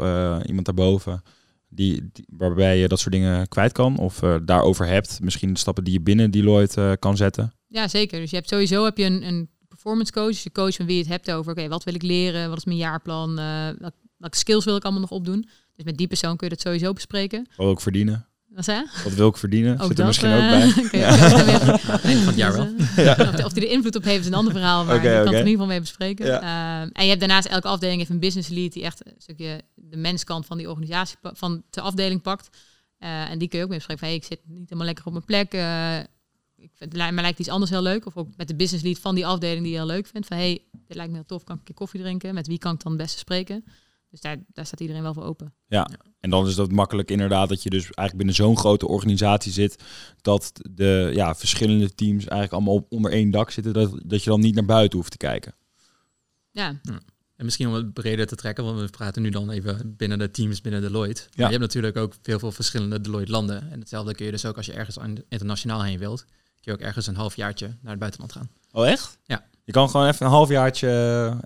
iemand 0.46 0.64
daarboven, 0.64 1.22
die, 1.68 2.08
die, 2.12 2.24
waarbij 2.28 2.78
je 2.78 2.88
dat 2.88 2.98
soort 3.00 3.12
dingen 3.14 3.48
kwijt 3.48 3.72
kan? 3.72 3.98
Of 3.98 4.22
eh, 4.22 4.36
daarover 4.42 4.86
hebt? 4.86 5.20
Misschien 5.22 5.56
stappen 5.56 5.84
die 5.84 5.92
je 5.92 6.00
binnen 6.00 6.30
Deloitte 6.30 6.82
eh, 6.90 6.92
kan 6.98 7.16
zetten? 7.16 7.52
Ja, 7.66 7.88
zeker. 7.88 8.20
Dus 8.20 8.30
je 8.30 8.36
hebt 8.36 8.48
sowieso 8.48 8.84
heb 8.84 8.96
je 8.98 9.04
een, 9.04 9.22
een 9.26 9.48
performance 9.68 10.12
coach. 10.12 10.26
Dus 10.28 10.42
je 10.42 10.52
coach 10.52 10.74
van 10.74 10.86
wie 10.86 10.94
je 10.96 11.00
het 11.02 11.10
hebt 11.10 11.30
over, 11.30 11.52
oké, 11.52 11.68
wat 11.68 11.84
wil 11.84 11.94
ik 11.94 12.02
leren? 12.02 12.48
Wat 12.48 12.58
is 12.58 12.64
mijn 12.64 12.76
jaarplan? 12.78 13.34
welk- 13.78 13.94
welke 14.16 14.36
skills 14.36 14.64
wil 14.64 14.76
ik 14.76 14.82
allemaal 14.82 15.00
nog 15.00 15.10
opdoen? 15.10 15.48
Dus 15.76 15.84
met 15.84 15.96
die 15.96 16.06
persoon 16.08 16.36
kun 16.36 16.48
je 16.48 16.54
dat 16.54 16.62
sowieso 16.64 16.92
bespreken. 16.92 17.46
Ik 17.58 17.80
verdienen? 17.80 18.26
Wat 18.58 18.66
zei? 18.66 18.84
Wat 19.04 19.12
wil 19.12 19.28
ik 19.28 19.36
verdienen? 19.36 19.72
Ook 19.78 19.80
Zit 19.80 19.90
er 19.90 19.96
dat, 19.96 20.06
misschien 20.06 20.30
eh, 20.30 20.34
ook 20.36 20.74
bij? 20.74 20.84
kun 20.90 20.98
je 20.98 21.04
Ja. 21.04 21.78
van 22.18 22.26
het 22.26 22.36
jaar 22.36 22.52
wel. 22.52 22.68
Eh, 22.96 23.44
Of, 23.44 23.52
die 23.52 23.66
er 23.66 23.70
invloed 23.72 23.96
op 23.96 24.04
heeft 24.04 24.20
is 24.20 24.26
een 24.26 24.34
ander 24.34 24.52
verhaal, 24.52 24.84
maar 24.84 24.96
Oké, 24.96 25.08
je 25.08 25.10
kan 25.12 25.18
oké. 25.20 25.26
het 25.26 25.34
er 25.34 25.40
in 25.40 25.46
ieder 25.46 25.50
geval 25.50 25.66
mee 25.66 25.80
bespreken. 25.80 26.26
Ja. 26.26 26.40
Ehm, 26.40 26.88
en 26.92 27.02
je 27.02 27.08
hebt 27.08 27.20
daarnaast 27.20 27.46
elke 27.46 27.68
afdeling 27.68 27.98
heeft 27.98 28.10
een 28.10 28.18
business 28.18 28.48
lead 28.48 28.72
die 28.72 28.82
echt 28.82 29.06
een 29.06 29.12
stukje 29.18 29.62
de 29.74 29.96
menskant 29.96 30.46
van 30.46 30.56
die 30.56 30.68
organisatie 30.68 31.16
van 31.22 31.62
de 31.70 31.80
afdeling 31.80 32.22
pakt. 32.22 32.48
Eh, 32.98 33.30
en 33.30 33.38
die 33.38 33.48
kun 33.48 33.58
je 33.58 33.64
ook 33.64 33.70
mee 33.70 33.78
bespreken. 33.78 34.04
Van, 34.06 34.12
hey, 34.14 34.22
ik 34.22 34.24
zit 34.24 34.40
niet 34.46 34.64
helemaal 34.68 34.86
lekker 34.86 35.06
op 35.06 35.12
mijn 35.12 35.24
plek. 35.24 35.52
eh, 35.52 35.98
ik 36.56 36.70
vind, 36.74 36.92
mij 36.92 37.12
lijkt 37.12 37.38
iets 37.38 37.48
anders 37.48 37.70
heel 37.70 37.82
leuk. 37.82 38.06
Of 38.06 38.16
ook 38.16 38.28
met 38.36 38.48
de 38.48 38.54
business 38.54 38.84
lead 38.84 38.98
van 38.98 39.14
die 39.14 39.26
afdeling 39.26 39.62
die 39.62 39.70
je 39.72 39.78
heel 39.78 39.86
leuk 39.86 40.06
vindt. 40.06 40.26
Van 40.26 40.36
hey, 40.36 40.60
dit 40.86 40.96
lijkt 40.96 41.10
me 41.10 41.16
heel 41.16 41.26
tof. 41.26 41.44
Kan 41.44 41.54
ik 41.54 41.60
een 41.60 41.66
keer 41.66 41.74
koffie 41.76 42.00
drinken? 42.00 42.34
Met 42.34 42.46
wie 42.46 42.58
kan 42.58 42.74
ik 42.74 42.82
dan 42.82 42.92
het 42.92 43.00
beste 43.00 43.18
spreken? 43.18 43.64
Dus 44.10 44.20
daar, 44.20 44.36
daar 44.52 44.66
staat 44.66 44.80
iedereen 44.80 45.02
wel 45.02 45.14
voor 45.14 45.24
open. 45.24 45.54
En 46.20 46.30
dan 46.30 46.46
is 46.46 46.54
dat 46.54 46.70
makkelijk 46.72 47.10
inderdaad 47.10 47.48
dat 47.48 47.62
je 47.62 47.70
dus 47.70 47.82
eigenlijk 47.82 48.16
binnen 48.16 48.34
zo'n 48.34 48.56
grote 48.56 48.88
organisatie 48.88 49.52
zit, 49.52 49.82
dat 50.20 50.52
de 50.70 51.10
ja, 51.14 51.34
verschillende 51.34 51.94
teams 51.94 52.22
eigenlijk 52.24 52.52
allemaal 52.52 52.74
op, 52.74 52.86
onder 52.92 53.10
één 53.12 53.30
dak 53.30 53.50
zitten, 53.50 53.72
dat, 53.72 54.00
dat 54.04 54.24
je 54.24 54.30
dan 54.30 54.40
niet 54.40 54.54
naar 54.54 54.64
buiten 54.64 54.98
hoeft 54.98 55.10
te 55.10 55.16
kijken. 55.16 55.54
Ja, 56.50 56.80
En 57.36 57.44
misschien 57.44 57.66
om 57.68 57.74
het 57.74 57.92
breder 57.92 58.26
te 58.26 58.34
trekken, 58.34 58.64
want 58.64 58.80
we 58.80 58.86
praten 58.88 59.22
nu 59.22 59.30
dan 59.30 59.50
even 59.50 59.94
binnen 59.96 60.18
de 60.18 60.30
teams 60.30 60.60
binnen 60.60 60.80
Deloitte. 60.80 61.22
Maar 61.22 61.30
Ja. 61.36 61.44
je 61.44 61.50
hebt 61.50 61.60
natuurlijk 61.60 61.96
ook 61.96 62.14
heel 62.22 62.38
veel 62.38 62.52
verschillende 62.52 63.00
Deloitte 63.00 63.32
landen. 63.32 63.70
En 63.70 63.78
hetzelfde 63.80 64.14
kun 64.14 64.24
je 64.26 64.30
dus 64.30 64.44
ook 64.44 64.56
als 64.56 64.66
je 64.66 64.72
ergens 64.72 64.98
internationaal 65.28 65.82
heen 65.84 65.98
wilt, 65.98 66.24
kun 66.24 66.32
je 66.60 66.72
ook 66.72 66.80
ergens 66.80 67.06
een 67.06 67.16
halfjaartje 67.16 67.66
naar 67.66 67.90
het 67.90 67.98
buitenland 67.98 68.32
gaan. 68.32 68.48
Oh 68.72 68.88
echt? 68.88 69.18
Ja. 69.24 69.46
Je 69.64 69.72
kan 69.72 69.90
gewoon 69.90 70.06
even 70.06 70.26
een 70.26 70.32
halfjaartje 70.32 70.88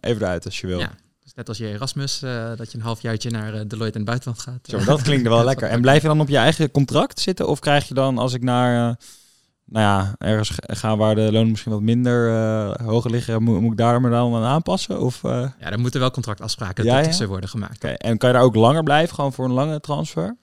even 0.00 0.22
eruit 0.22 0.44
als 0.44 0.61
je 0.61 0.66
wil. 0.66 0.78
Ja. 0.78 0.94
Dus 1.22 1.35
net 1.35 1.48
als 1.48 1.58
je 1.58 1.66
Erasmus, 1.68 2.22
eh, 2.22 2.50
dat 2.56 2.72
je 2.72 2.78
een 2.78 2.85
halfjaartje 2.85 3.30
naar 3.30 3.54
eh, 3.54 3.61
Deloitte 3.66 3.98
in 3.98 4.00
het 4.00 4.04
buitenland 4.04 4.38
gaat. 4.38 4.58
Zo, 4.62 4.85
dat 4.85 5.02
klinkt 5.02 5.28
wel 5.28 5.44
lekker. 5.50 5.68
En 5.68 5.80
blijf 5.80 6.02
je 6.02 6.08
dan 6.08 6.20
op 6.20 6.28
je 6.28 6.37
eigen 6.37 6.70
contract 6.70 7.20
zitten? 7.20 7.48
Of 7.48 7.58
krijg 7.58 7.88
je 7.88 7.94
dan, 7.94 8.18
als 8.18 8.32
ik 8.35 8.42
naar, 8.42 8.90
eh, 8.90 8.94
nou 9.64 9.87
ja, 9.87 10.14
ergens 10.18 10.50
ga- 10.62 10.96
waar 10.96 11.14
de 11.14 11.32
lonen 11.32 11.50
misschien 11.50 11.72
wat 11.72 11.80
minder 11.80 12.30
hoger 12.82 13.11
liggen, 13.11 13.42
moet, 13.42 13.61
moet 13.61 13.72
ik 13.72 13.78
daar 13.78 14.00
me 14.00 14.11
dan 14.11 14.35
aan 14.35 14.42
aanpassen? 14.44 15.00
Of, 15.00 15.22
Ja, 15.22 15.52
daar 15.58 15.78
moeten 15.80 16.00
wel 16.00 16.11
contractafspraken 16.11 16.85
Ja, 16.85 16.98
ja. 16.98 17.04
tussen 17.04 17.28
worden 17.28 17.48
gemaakt. 17.50 17.85
En 17.85 18.18
kan 18.18 18.28
je 18.28 18.35
daar 18.35 18.44
ook 18.44 18.54
langer 18.54 18.82
blijven, 18.82 19.14
gewoon 19.14 19.32
voor 19.32 19.44
een 19.44 19.52
lange 19.52 19.80
transfer? 19.80 20.37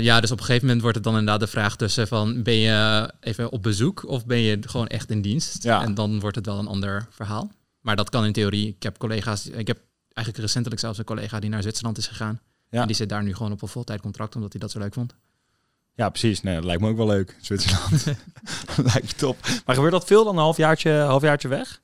Ja, 0.00 0.20
dus 0.20 0.30
op 0.30 0.38
een 0.38 0.44
gegeven 0.44 0.64
moment 0.66 0.80
wordt 0.82 0.96
het 0.96 1.04
dan 1.04 1.16
inderdaad 1.18 1.40
de 1.40 1.46
vraag 1.46 1.76
tussen 1.76 2.08
van 2.08 2.42
ben 2.42 2.54
je 2.54 3.10
even 3.20 3.52
op 3.52 3.62
bezoek 3.62 4.08
of 4.08 4.26
ben 4.26 4.38
je 4.38 4.58
gewoon 4.60 4.86
echt 4.86 5.10
in 5.10 5.22
dienst? 5.22 5.62
Ja. 5.62 5.82
En 5.82 5.94
dan 5.94 6.20
wordt 6.20 6.36
het 6.36 6.46
wel 6.46 6.58
een 6.58 6.66
ander 6.66 7.06
verhaal. 7.10 7.50
Maar 7.80 7.96
dat 7.96 8.10
kan 8.10 8.24
in 8.24 8.32
theorie. 8.32 8.68
Ik 8.68 8.82
heb 8.82 8.98
collega's, 8.98 9.46
ik 9.46 9.66
heb 9.66 9.78
eigenlijk 10.12 10.46
recentelijk 10.46 10.80
zelfs 10.80 10.98
een 10.98 11.04
collega 11.04 11.40
die 11.40 11.50
naar 11.50 11.62
Zwitserland 11.62 11.98
is 11.98 12.06
gegaan. 12.06 12.40
Ja. 12.70 12.80
En 12.80 12.86
die 12.86 12.96
zit 12.96 13.08
daar 13.08 13.22
nu 13.22 13.34
gewoon 13.34 13.52
op 13.52 13.62
een 13.62 13.68
voltijd 13.68 14.00
contract 14.00 14.34
omdat 14.34 14.52
hij 14.52 14.60
dat 14.60 14.70
zo 14.70 14.78
leuk 14.78 14.94
vond. 14.94 15.14
Ja, 15.94 16.08
precies. 16.08 16.42
Nee, 16.42 16.54
dat 16.54 16.64
lijkt 16.64 16.82
me 16.82 16.88
ook 16.88 16.96
wel 16.96 17.06
leuk. 17.06 17.36
Zwitserland. 17.40 18.04
lijkt 18.92 19.06
me 19.06 19.14
top. 19.16 19.36
Maar 19.64 19.74
gebeurt 19.74 19.92
dat 19.92 20.04
veel 20.04 20.24
dan 20.24 20.34
een 20.34 20.42
halfjaartje, 20.42 20.92
halfjaartje 20.92 21.48
weg? 21.48 21.80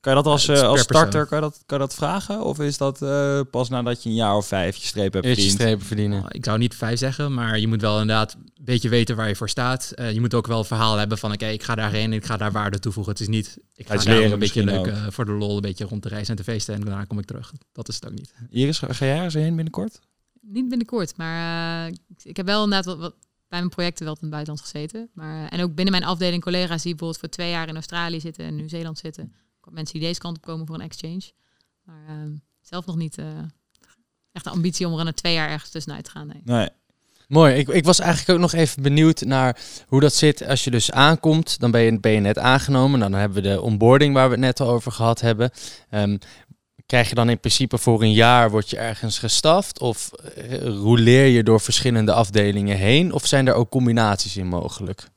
Kan 0.00 0.16
je 0.16 0.22
dat 0.22 0.32
als, 0.32 0.48
eh, 0.48 0.62
als 0.62 0.80
starter 0.80 1.26
kan 1.26 1.38
je 1.38 1.44
dat, 1.44 1.62
kan 1.66 1.78
je 1.78 1.84
dat 1.84 1.94
vragen? 1.94 2.44
Of 2.44 2.60
is 2.60 2.76
dat 2.76 3.02
eh, 3.02 3.40
pas 3.50 3.68
nadat 3.68 4.02
je 4.02 4.08
een 4.08 4.14
jaar 4.14 4.36
of 4.36 4.46
vijf 4.46 4.76
je 4.76 4.86
streep 4.86 5.12
hebt 5.12 5.26
je 5.26 5.32
verdiend? 5.32 5.54
strepen 5.54 5.86
verdienen. 5.86 6.18
Nou, 6.18 6.30
Ik 6.32 6.44
zou 6.44 6.58
niet 6.58 6.74
vijf 6.74 6.98
zeggen, 6.98 7.34
maar 7.34 7.58
je 7.58 7.66
moet 7.66 7.80
wel 7.80 8.00
inderdaad 8.00 8.34
een 8.34 8.64
beetje 8.64 8.88
weten 8.88 9.16
waar 9.16 9.28
je 9.28 9.36
voor 9.36 9.48
staat. 9.48 9.90
Eh, 9.90 10.12
je 10.12 10.20
moet 10.20 10.34
ook 10.34 10.46
wel 10.46 10.58
een 10.58 10.64
verhaal 10.64 10.96
hebben 10.96 11.18
van 11.18 11.32
oké, 11.32 11.46
ik 11.46 11.62
ga 11.62 11.74
daarheen 11.74 12.04
en 12.04 12.12
ik 12.12 12.24
ga 12.24 12.36
daar 12.36 12.52
waarde 12.52 12.78
toevoegen. 12.78 13.12
Het 13.12 13.20
is 13.20 13.28
niet, 13.28 13.58
ik 13.74 13.86
ga 13.86 13.94
daar 13.94 14.04
leren 14.04 14.32
een 14.32 14.38
beetje 14.38 14.64
leuk 14.64 14.86
eh, 14.86 15.06
voor 15.08 15.24
de 15.24 15.32
lol, 15.32 15.54
een 15.54 15.60
beetje 15.60 15.84
rond 15.84 16.02
te 16.02 16.08
reizen 16.08 16.36
en 16.36 16.44
te 16.44 16.50
feesten 16.50 16.74
en 16.74 16.80
daarna 16.80 17.04
kom 17.04 17.18
ik 17.18 17.24
terug. 17.24 17.52
Dat 17.72 17.88
is 17.88 17.94
het 17.94 18.06
ook 18.06 18.14
niet. 18.14 18.34
Iris, 18.50 18.78
ga 18.78 18.92
ga 18.92 19.04
jij 19.04 19.16
ergens 19.16 19.34
heen 19.34 19.54
binnenkort? 19.54 20.00
niet 20.40 20.68
binnenkort, 20.68 21.16
maar 21.16 21.86
eh, 21.86 21.94
ik, 22.22 22.36
heb 22.36 22.46
wel 22.46 22.64
inderdaad 22.64 22.84
wat, 22.84 22.98
wat 22.98 23.14
bij 23.48 23.58
mijn 23.58 23.70
projecten 23.70 24.04
wel 24.04 24.14
in 24.14 24.20
het 24.20 24.30
buitenland 24.30 24.60
gezeten. 24.66 25.10
Maar, 25.14 25.48
en 25.48 25.62
ook 25.62 25.74
binnen 25.74 25.94
mijn 25.94 26.04
afdeling 26.04 26.42
collega's 26.42 26.82
die 26.82 26.94
bijvoorbeeld 26.94 27.18
voor 27.18 27.28
twee 27.28 27.50
jaar 27.50 27.68
in 27.68 27.74
Australië 27.74 28.20
zitten 28.20 28.44
en 28.44 28.54
Nieuw-Zeeland 28.56 28.98
zitten. 28.98 29.34
Mensen 29.70 29.98
die 29.98 30.08
deze 30.08 30.20
kant 30.20 30.36
op 30.36 30.42
komen 30.42 30.66
voor 30.66 30.74
een 30.74 30.80
exchange. 30.80 31.32
Maar 31.84 32.04
eh, 32.08 32.14
zelf 32.60 32.86
nog 32.86 32.96
niet 32.96 33.18
eh, 33.18 33.26
echt 34.32 34.44
de 34.44 34.50
ambitie 34.50 34.88
om 34.88 34.98
er 34.98 35.06
een 35.06 35.14
twee 35.14 35.34
jaar 35.34 35.48
ergens 35.48 35.70
tussenuit 35.70 36.04
te 36.04 36.10
gaan. 36.10 36.26
Nee. 36.26 36.40
Nee. 36.44 36.68
Mooi. 37.28 37.54
Ik, 37.54 37.68
ik 37.68 37.84
was 37.84 37.98
eigenlijk 37.98 38.30
ook 38.30 38.50
nog 38.50 38.52
even 38.60 38.82
benieuwd 38.82 39.20
naar 39.20 39.58
hoe 39.86 40.00
dat 40.00 40.14
zit 40.14 40.46
als 40.46 40.64
je 40.64 40.70
dus 40.70 40.90
aankomt. 40.90 41.60
Dan 41.60 41.70
ben 41.70 41.80
je, 41.80 42.00
ben 42.00 42.12
je 42.12 42.20
net 42.20 42.38
aangenomen. 42.38 43.00
Dan 43.00 43.12
hebben 43.12 43.42
we 43.42 43.48
de 43.48 43.60
onboarding 43.60 44.14
waar 44.14 44.26
we 44.26 44.34
het 44.34 44.40
net 44.40 44.60
al 44.60 44.68
over 44.68 44.92
gehad 44.92 45.20
hebben. 45.20 45.50
Ehm, 45.90 46.16
krijg 46.86 47.08
je 47.08 47.14
dan 47.14 47.28
in 47.28 47.40
principe 47.40 47.78
voor 47.78 48.02
een 48.02 48.12
jaar, 48.12 48.50
word 48.50 48.70
je 48.70 48.76
ergens 48.76 49.18
gestaft? 49.18 49.80
Of 49.80 50.12
eh, 50.12 50.62
rouleer 50.62 51.26
je 51.26 51.42
door 51.42 51.60
verschillende 51.60 52.12
afdelingen 52.12 52.76
heen? 52.76 53.12
Of 53.12 53.26
zijn 53.26 53.46
er 53.46 53.54
ook 53.54 53.70
combinaties 53.70 54.36
in 54.36 54.46
mogelijk? 54.46 55.08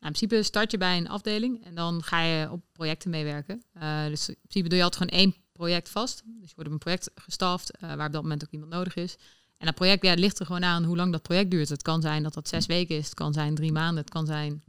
In 0.00 0.12
principe 0.12 0.42
start 0.42 0.70
je 0.70 0.78
bij 0.78 0.96
een 0.96 1.08
afdeling 1.08 1.64
en 1.64 1.74
dan 1.74 2.02
ga 2.02 2.22
je 2.22 2.50
op 2.50 2.62
projecten 2.72 3.10
meewerken. 3.10 3.62
Uh, 3.76 4.06
dus 4.06 4.28
in 4.28 4.36
principe 4.40 4.68
doe 4.68 4.78
je 4.78 4.84
altijd 4.84 5.02
gewoon 5.02 5.20
één 5.20 5.34
project 5.52 5.88
vast. 5.88 6.22
Dus 6.24 6.48
je 6.48 6.54
wordt 6.54 6.68
op 6.70 6.74
een 6.74 6.78
project 6.78 7.10
gestaft 7.14 7.72
uh, 7.74 7.94
waar 7.94 8.06
op 8.06 8.12
dat 8.12 8.22
moment 8.22 8.44
ook 8.44 8.50
iemand 8.50 8.72
nodig 8.72 8.94
is. 8.94 9.16
En 9.56 9.66
dat 9.66 9.74
project 9.74 10.02
ja, 10.02 10.14
ligt 10.14 10.38
er 10.38 10.46
gewoon 10.46 10.64
aan 10.64 10.84
hoe 10.84 10.96
lang 10.96 11.12
dat 11.12 11.22
project 11.22 11.50
duurt. 11.50 11.68
Het 11.68 11.82
kan 11.82 12.00
zijn 12.00 12.22
dat 12.22 12.34
dat 12.34 12.48
zes 12.48 12.66
weken 12.66 12.96
is, 12.96 13.04
het 13.04 13.14
kan 13.14 13.32
zijn 13.32 13.54
drie 13.54 13.72
maanden, 13.72 14.02
het 14.02 14.12
kan 14.12 14.26
zijn 14.26 14.62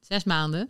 zes 0.00 0.24
maanden. 0.24 0.68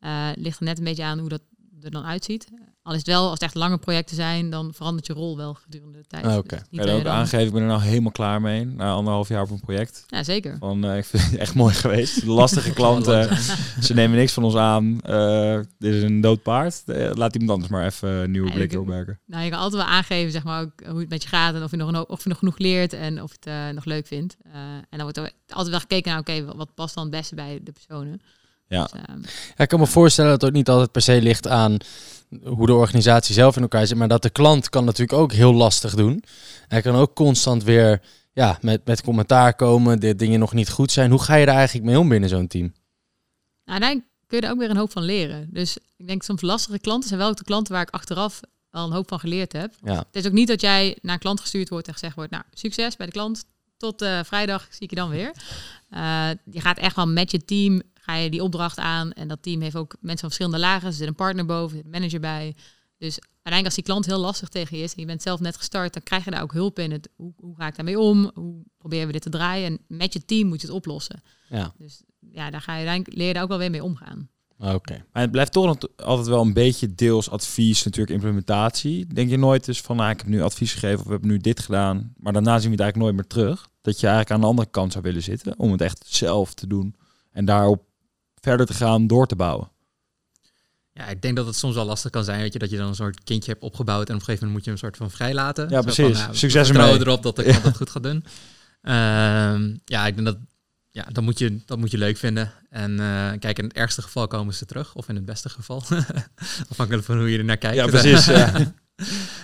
Uh, 0.00 0.30
ligt 0.34 0.58
er 0.58 0.64
net 0.64 0.78
een 0.78 0.84
beetje 0.84 1.04
aan 1.04 1.18
hoe 1.18 1.28
dat 1.28 1.42
er 1.82 1.90
dan 1.90 2.04
uitziet. 2.04 2.48
Al 2.86 2.92
is 2.92 2.98
het 2.98 3.06
wel, 3.08 3.22
als 3.22 3.32
het 3.32 3.42
echt 3.42 3.54
lange 3.54 3.78
projecten 3.78 4.16
zijn, 4.16 4.50
dan 4.50 4.74
verandert 4.74 5.06
je 5.06 5.12
rol 5.12 5.36
wel 5.36 5.54
gedurende 5.54 5.98
de 5.98 6.04
tijd. 6.06 6.24
Ah, 6.24 6.36
Oké. 6.36 6.56
Dus 6.56 6.78
Kan 6.78 6.86
je 6.86 6.86
dan 6.86 7.00
ook 7.00 7.06
aangeven, 7.06 7.46
ik 7.46 7.52
ben 7.52 7.62
er 7.62 7.68
nou 7.68 7.82
helemaal 7.82 8.10
klaar 8.12 8.40
mee. 8.40 8.64
Na 8.64 8.92
anderhalf 8.92 9.28
jaar 9.28 9.42
op 9.42 9.50
een 9.50 9.60
project. 9.60 10.04
Ja, 10.06 10.22
zeker. 10.22 10.56
Van, 10.58 10.84
uh, 10.84 10.96
ik 10.96 11.04
vind 11.04 11.22
het 11.30 11.36
echt 11.36 11.54
mooi 11.54 11.74
geweest. 11.74 12.20
De 12.20 12.26
lastige 12.30 12.72
klanten, 12.80 13.36
ze 13.82 13.94
nemen 13.94 14.16
niks 14.18 14.32
van 14.32 14.44
ons 14.44 14.54
aan. 14.56 15.00
Uh, 15.06 15.58
dit 15.78 15.94
is 15.94 16.02
een 16.02 16.20
dood 16.20 16.42
paard. 16.42 16.82
Uh, 16.86 17.10
laat 17.14 17.32
iemand 17.34 17.50
anders 17.50 17.70
maar 17.70 17.84
even 17.86 18.08
een 18.08 18.30
nieuwe 18.30 18.48
Ja, 18.48 18.54
blik 18.54 18.72
ik- 18.72 18.78
opmerken. 18.80 19.20
Nou, 19.26 19.44
je 19.44 19.50
kan 19.50 19.58
altijd 19.58 19.82
wel 19.82 19.92
aangeven, 19.92 20.32
zeg 20.32 20.44
maar, 20.44 20.62
ook 20.62 20.86
hoe 20.86 21.00
het 21.00 21.08
met 21.08 21.22
je 21.22 21.28
gaat 21.28 21.54
en 21.54 21.62
of 21.62 21.70
je 21.70 21.76
nog, 21.76 21.88
een- 21.88 22.08
of 22.08 22.22
je 22.22 22.28
nog 22.28 22.38
genoeg 22.38 22.58
leert 22.58 22.92
en 22.92 23.22
of 23.22 23.30
je 23.30 23.36
het 23.40 23.46
eh, 23.68 23.74
nog 23.74 23.84
leuk 23.84 24.06
vindt. 24.06 24.36
Eh, 24.42 24.52
en 24.62 24.84
dan 24.90 25.02
wordt 25.02 25.16
er 25.16 25.30
altijd 25.48 25.70
wel 25.70 25.80
gekeken 25.80 26.10
naar, 26.10 26.20
oké, 26.20 26.44
wat- 26.44 26.56
wat 26.56 26.74
past 26.74 26.94
dan 26.94 27.02
het 27.04 27.12
beste 27.12 27.34
bij 27.34 27.60
de 27.62 27.72
personen. 27.72 28.20
Ja. 28.74 28.82
Dus, 28.82 29.00
ehm, 29.06 29.20
Ja, 29.56 29.64
ik 29.64 29.68
kan 29.68 29.80
me 29.80 29.86
voorstellen 29.86 30.30
dat 30.30 30.40
het 30.40 30.50
ook 30.50 30.56
niet 30.56 30.68
altijd 30.68 30.92
per 30.92 31.02
se 31.02 31.22
ligt 31.22 31.48
aan 31.48 31.76
hoe 32.44 32.66
de 32.66 32.74
organisatie 32.74 33.34
zelf 33.34 33.56
in 33.56 33.62
elkaar 33.62 33.86
zit, 33.86 33.96
maar 33.96 34.08
dat 34.08 34.22
de 34.22 34.30
klant 34.30 34.68
kan 34.68 34.84
natuurlijk 34.84 35.18
ook 35.18 35.32
heel 35.32 35.54
lastig 35.54 35.94
doen. 35.94 36.24
Hij 36.68 36.82
kan 36.82 36.94
ook 36.94 37.14
constant 37.14 37.62
weer 37.62 38.02
ja, 38.32 38.58
met, 38.60 38.80
met 38.84 39.02
commentaar 39.02 39.54
komen, 39.54 40.00
de 40.00 40.16
dingen 40.16 40.38
nog 40.38 40.52
niet 40.52 40.70
goed 40.70 40.92
zijn. 40.92 41.10
Hoe 41.10 41.22
ga 41.22 41.34
je 41.34 41.46
daar 41.46 41.56
eigenlijk 41.56 41.86
mee 41.86 41.98
om 41.98 42.08
binnen 42.08 42.28
zo'n 42.28 42.46
team? 42.46 42.72
nou, 43.64 43.80
daar 43.80 43.90
kun 44.26 44.38
je 44.38 44.46
er 44.46 44.50
ook 44.50 44.58
weer 44.58 44.70
een 44.70 44.76
hoop 44.76 44.92
van 44.92 45.02
leren. 45.02 45.48
Dus 45.50 45.76
ik 45.96 46.06
denk 46.06 46.22
soms 46.22 46.40
lastige 46.40 46.78
klanten 46.78 47.08
zijn 47.08 47.20
wel 47.20 47.28
ook 47.28 47.36
de 47.36 47.44
klanten 47.44 47.72
waar 47.72 47.82
ik 47.82 47.90
achteraf 47.90 48.40
al 48.70 48.86
een 48.86 48.92
hoop 48.92 49.08
van 49.08 49.20
geleerd 49.20 49.52
heb. 49.52 49.74
Ja. 49.84 49.96
Het 49.96 50.06
is 50.16 50.26
ook 50.26 50.32
niet 50.32 50.48
dat 50.48 50.60
jij 50.60 50.98
naar 51.02 51.14
een 51.14 51.20
klant 51.20 51.40
gestuurd 51.40 51.68
wordt 51.68 51.86
en 51.86 51.92
gezegd 51.92 52.14
wordt, 52.14 52.30
nou, 52.30 52.42
succes 52.50 52.96
bij 52.96 53.06
de 53.06 53.12
klant. 53.12 53.44
Tot 53.76 54.02
eh, 54.02 54.20
vrijdag 54.24 54.66
zie 54.70 54.82
ik 54.82 54.90
je 54.90 54.96
dan 54.96 55.08
weer. 55.08 55.32
Eh, 55.90 56.28
je 56.50 56.60
gaat 56.60 56.78
echt 56.78 56.96
wel 56.96 57.06
met 57.06 57.30
je 57.30 57.44
team, 57.44 57.82
ga 58.04 58.14
je 58.14 58.30
die 58.30 58.42
opdracht 58.42 58.78
aan. 58.78 59.12
En 59.12 59.28
dat 59.28 59.42
team 59.42 59.60
heeft 59.60 59.76
ook 59.76 59.96
mensen 60.00 60.18
van 60.18 60.28
verschillende 60.28 60.58
lagen. 60.58 60.86
Er 60.88 60.92
zit 60.92 61.08
een 61.08 61.14
partner 61.14 61.46
boven, 61.46 61.70
er 61.70 61.76
zit 61.76 61.84
een 61.84 62.00
manager 62.00 62.20
bij. 62.20 62.54
Dus 62.98 63.18
uiteindelijk 63.20 63.64
als 63.64 63.74
die 63.74 63.84
klant 63.84 64.06
heel 64.06 64.18
lastig 64.18 64.48
tegen 64.48 64.76
je 64.76 64.82
is 64.82 64.94
en 64.94 65.00
je 65.00 65.06
bent 65.06 65.22
zelf 65.22 65.40
net 65.40 65.56
gestart, 65.56 65.92
dan 65.92 66.02
krijg 66.02 66.24
je 66.24 66.30
daar 66.30 66.42
ook 66.42 66.52
hulp 66.52 66.78
in. 66.78 66.90
Het, 66.92 67.08
hoe, 67.16 67.32
hoe 67.36 67.54
ga 67.56 67.66
ik 67.66 67.76
daarmee 67.76 67.98
om? 67.98 68.30
Hoe 68.34 68.62
proberen 68.78 69.06
we 69.06 69.12
dit 69.12 69.22
te 69.22 69.30
draaien? 69.30 69.66
En 69.66 69.96
met 69.96 70.12
je 70.12 70.24
team 70.24 70.48
moet 70.48 70.60
je 70.60 70.66
het 70.66 70.76
oplossen. 70.76 71.22
Ja, 71.48 71.72
Dus 71.78 72.02
ja, 72.30 72.50
daar 72.50 72.60
ga 72.60 72.72
je 72.72 72.78
uiteindelijk 72.78 73.16
leer 73.16 73.26
je 73.26 73.32
daar 73.32 73.42
ook 73.42 73.48
wel 73.48 73.58
weer 73.58 73.70
mee 73.70 73.84
omgaan. 73.84 74.28
oké. 74.58 75.04
Maar 75.12 75.22
het 75.22 75.30
blijft 75.30 75.52
toch 75.52 75.76
altijd 75.96 76.26
wel 76.26 76.40
een 76.40 76.52
beetje 76.52 76.94
deels 76.94 77.30
advies, 77.30 77.82
natuurlijk 77.82 78.14
implementatie. 78.14 79.06
Denk 79.06 79.30
je 79.30 79.36
nooit 79.38 79.64
dus 79.64 79.80
van, 79.80 79.96
nou, 79.96 80.10
ik 80.10 80.18
heb 80.18 80.28
nu 80.28 80.42
advies 80.42 80.72
gegeven 80.72 80.98
of 80.98 81.04
we 81.04 81.10
hebben 81.10 81.30
nu 81.30 81.38
dit 81.38 81.60
gedaan, 81.60 82.14
maar 82.16 82.32
daarna 82.32 82.58
zien 82.58 82.70
we 82.70 82.76
het 82.76 82.80
eigenlijk 82.80 82.96
nooit 82.96 83.14
meer 83.14 83.44
terug. 83.44 83.68
Dat 83.80 84.00
je 84.00 84.06
eigenlijk 84.06 84.34
aan 84.34 84.40
de 84.40 84.46
andere 84.46 84.70
kant 84.70 84.92
zou 84.92 85.04
willen 85.04 85.22
zitten 85.22 85.58
om 85.58 85.72
het 85.72 85.80
echt 85.80 86.04
zelf 86.06 86.54
te 86.54 86.66
doen 86.66 86.94
en 87.30 87.44
daarop 87.44 87.82
verder 88.44 88.66
te 88.66 88.74
gaan, 88.74 89.06
door 89.06 89.26
te 89.26 89.36
bouwen. 89.36 89.68
Ja, 90.92 91.06
ik 91.06 91.22
denk 91.22 91.36
dat 91.36 91.46
het 91.46 91.56
soms 91.56 91.74
wel 91.74 91.84
lastig 91.84 92.10
kan 92.10 92.24
zijn, 92.24 92.40
weet 92.40 92.52
je, 92.52 92.58
dat 92.58 92.70
je 92.70 92.76
dan 92.76 92.86
een 92.88 92.94
soort 92.94 93.24
kindje 93.24 93.50
hebt 93.50 93.62
opgebouwd 93.64 94.08
en 94.08 94.14
op 94.14 94.20
een 94.20 94.24
gegeven 94.24 94.46
moment 94.46 94.52
moet 94.52 94.64
je 94.64 94.70
hem 94.70 94.78
soort 94.78 94.96
van 94.96 95.10
vrijlaten. 95.16 95.68
Ja, 95.68 95.76
Zo 95.76 95.82
precies. 95.82 96.16
Van, 96.16 96.24
nou, 96.26 96.36
Succes 96.36 96.52
we 96.60 96.64
vertrouwen 96.64 97.00
ermee. 97.00 97.18
erop 97.18 97.22
dat 97.34 97.44
klant 97.44 97.64
dat 97.64 97.76
goed 97.76 97.90
gaat 97.90 98.02
doen. 98.02 98.24
Ehm, 98.82 99.74
ja, 99.84 100.06
ik 100.06 100.14
denk 100.14 100.26
dat, 100.26 100.36
ja, 100.90 101.04
dat 101.12 101.24
moet 101.24 101.38
je, 101.38 101.58
dat 101.66 101.78
moet 101.78 101.90
je 101.90 101.98
leuk 101.98 102.16
vinden. 102.16 102.52
En 102.70 103.00
eh, 103.00 103.30
kijk, 103.38 103.58
in 103.58 103.64
het 103.64 103.72
ergste 103.72 104.02
geval 104.02 104.26
komen 104.26 104.54
ze 104.54 104.64
terug, 104.66 104.94
of 104.94 105.08
in 105.08 105.14
het 105.14 105.24
beste 105.24 105.48
geval. 105.48 105.82
Afhankelijk 106.70 107.04
van 107.04 107.18
hoe 107.18 107.30
je 107.30 107.38
er 107.38 107.44
naar 107.44 107.56
kijkt. 107.56 107.76
Ja, 107.76 107.86
precies. 107.86 108.24
ja. 108.26 108.50
Heb 108.54 108.72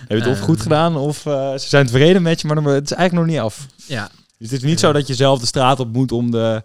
je 0.07 0.15
het 0.15 0.27
of 0.27 0.37
Eh, 0.37 0.43
goed 0.43 0.61
gedaan 0.61 0.95
of 0.95 1.25
eh, 1.25 1.51
ze 1.51 1.67
zijn 1.67 1.85
tevreden 1.85 2.21
met 2.21 2.41
je, 2.41 2.47
maar 2.47 2.57
het 2.63 2.91
is 2.91 2.97
eigenlijk 2.97 3.27
nog 3.27 3.35
niet 3.35 3.43
af. 3.45 3.65
ja, 3.87 4.09
Dus 4.37 4.49
het 4.51 4.63
is 4.63 4.69
niet 4.69 4.79
zo 4.79 4.91
dat 4.91 5.07
je 5.07 5.15
zelf 5.15 5.39
de 5.39 5.45
straat 5.45 5.79
op 5.79 5.93
moet 5.93 6.11
om 6.11 6.31
de 6.31 6.63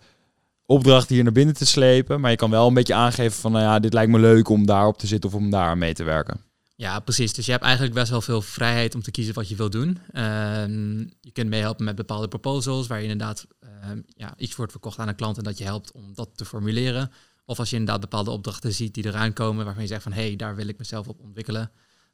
opdracht 0.66 1.09
hier 1.09 1.22
naar 1.22 1.33
binnen 1.33 1.55
te 1.55 1.66
slepen. 1.66 2.20
Maar 2.20 2.31
je 2.31 2.37
kan 2.37 2.50
wel 2.50 2.68
een 2.68 2.74
beetje 2.74 2.94
aangeven 2.94 3.40
van, 3.40 3.52
nou 3.52 3.64
ja, 3.64 3.79
dit 3.79 3.92
lijkt 3.92 4.12
me 4.12 4.18
leuk 4.18 4.48
om 4.48 4.66
daarop 4.66 4.98
te 4.98 5.07
zitten 5.07 5.31
of 5.31 5.37
om 5.37 5.50
daar 5.50 5.79
mee 5.79 5.94
te 5.94 6.05
werken. 6.05 6.40
Ja, 6.76 7.00
precies. 7.00 7.33
Dus 7.33 7.46
je 7.46 7.52
hebt 7.52 7.64
eigenlijk 7.64 7.94
best 7.94 8.11
wel 8.11 8.20
veel 8.20 8.42
vrijheid 8.42 8.94
om 8.94 9.02
te 9.02 9.11
kiezen 9.11 9.35
wat 9.35 9.48
je 9.48 9.57
wil 9.57 9.70
doen. 9.70 9.98
Ehm, 10.12 10.98
je 10.98 11.31
kunt 11.33 11.48
meehelpen 11.48 11.85
met 11.85 11.94
bepaalde 11.94 12.29
proposals, 12.29 12.87
waar 12.87 12.98
je 12.98 13.09
inderdaad 13.09 13.46
ehm, 13.61 14.00
ja, 14.07 14.35
iets 14.37 14.57
wordt 14.57 14.72
verkocht 14.72 14.98
aan 14.98 15.09
een 15.09 15.14
klant 15.14 15.38
en 15.38 15.44
dat 15.44 15.59
je 15.59 15.64
helpt 15.64 15.92
om 15.92 16.14
dat 16.14 16.29
te 16.35 16.44
formuleren. 16.44 17.11
Of 17.44 17.59
als 17.59 17.70
je 17.70 17.76
inderdaad 17.76 18.00
bepaalde 18.00 18.31
opdrachten 18.31 18.72
ziet 18.72 18.94
die 18.94 19.07
eraan 19.07 19.33
komen, 19.33 19.64
waarvan 19.64 19.83
je 19.83 19.88
zegt 19.88 20.02
van 20.02 20.12
hé, 20.12 20.26
hey, 20.26 20.37
daar 20.37 20.57
wil 20.57 20.68
ik 20.68 20.79
mezelf 20.79 21.09
op 21.09 21.20
ontwikkelen. 21.20 21.70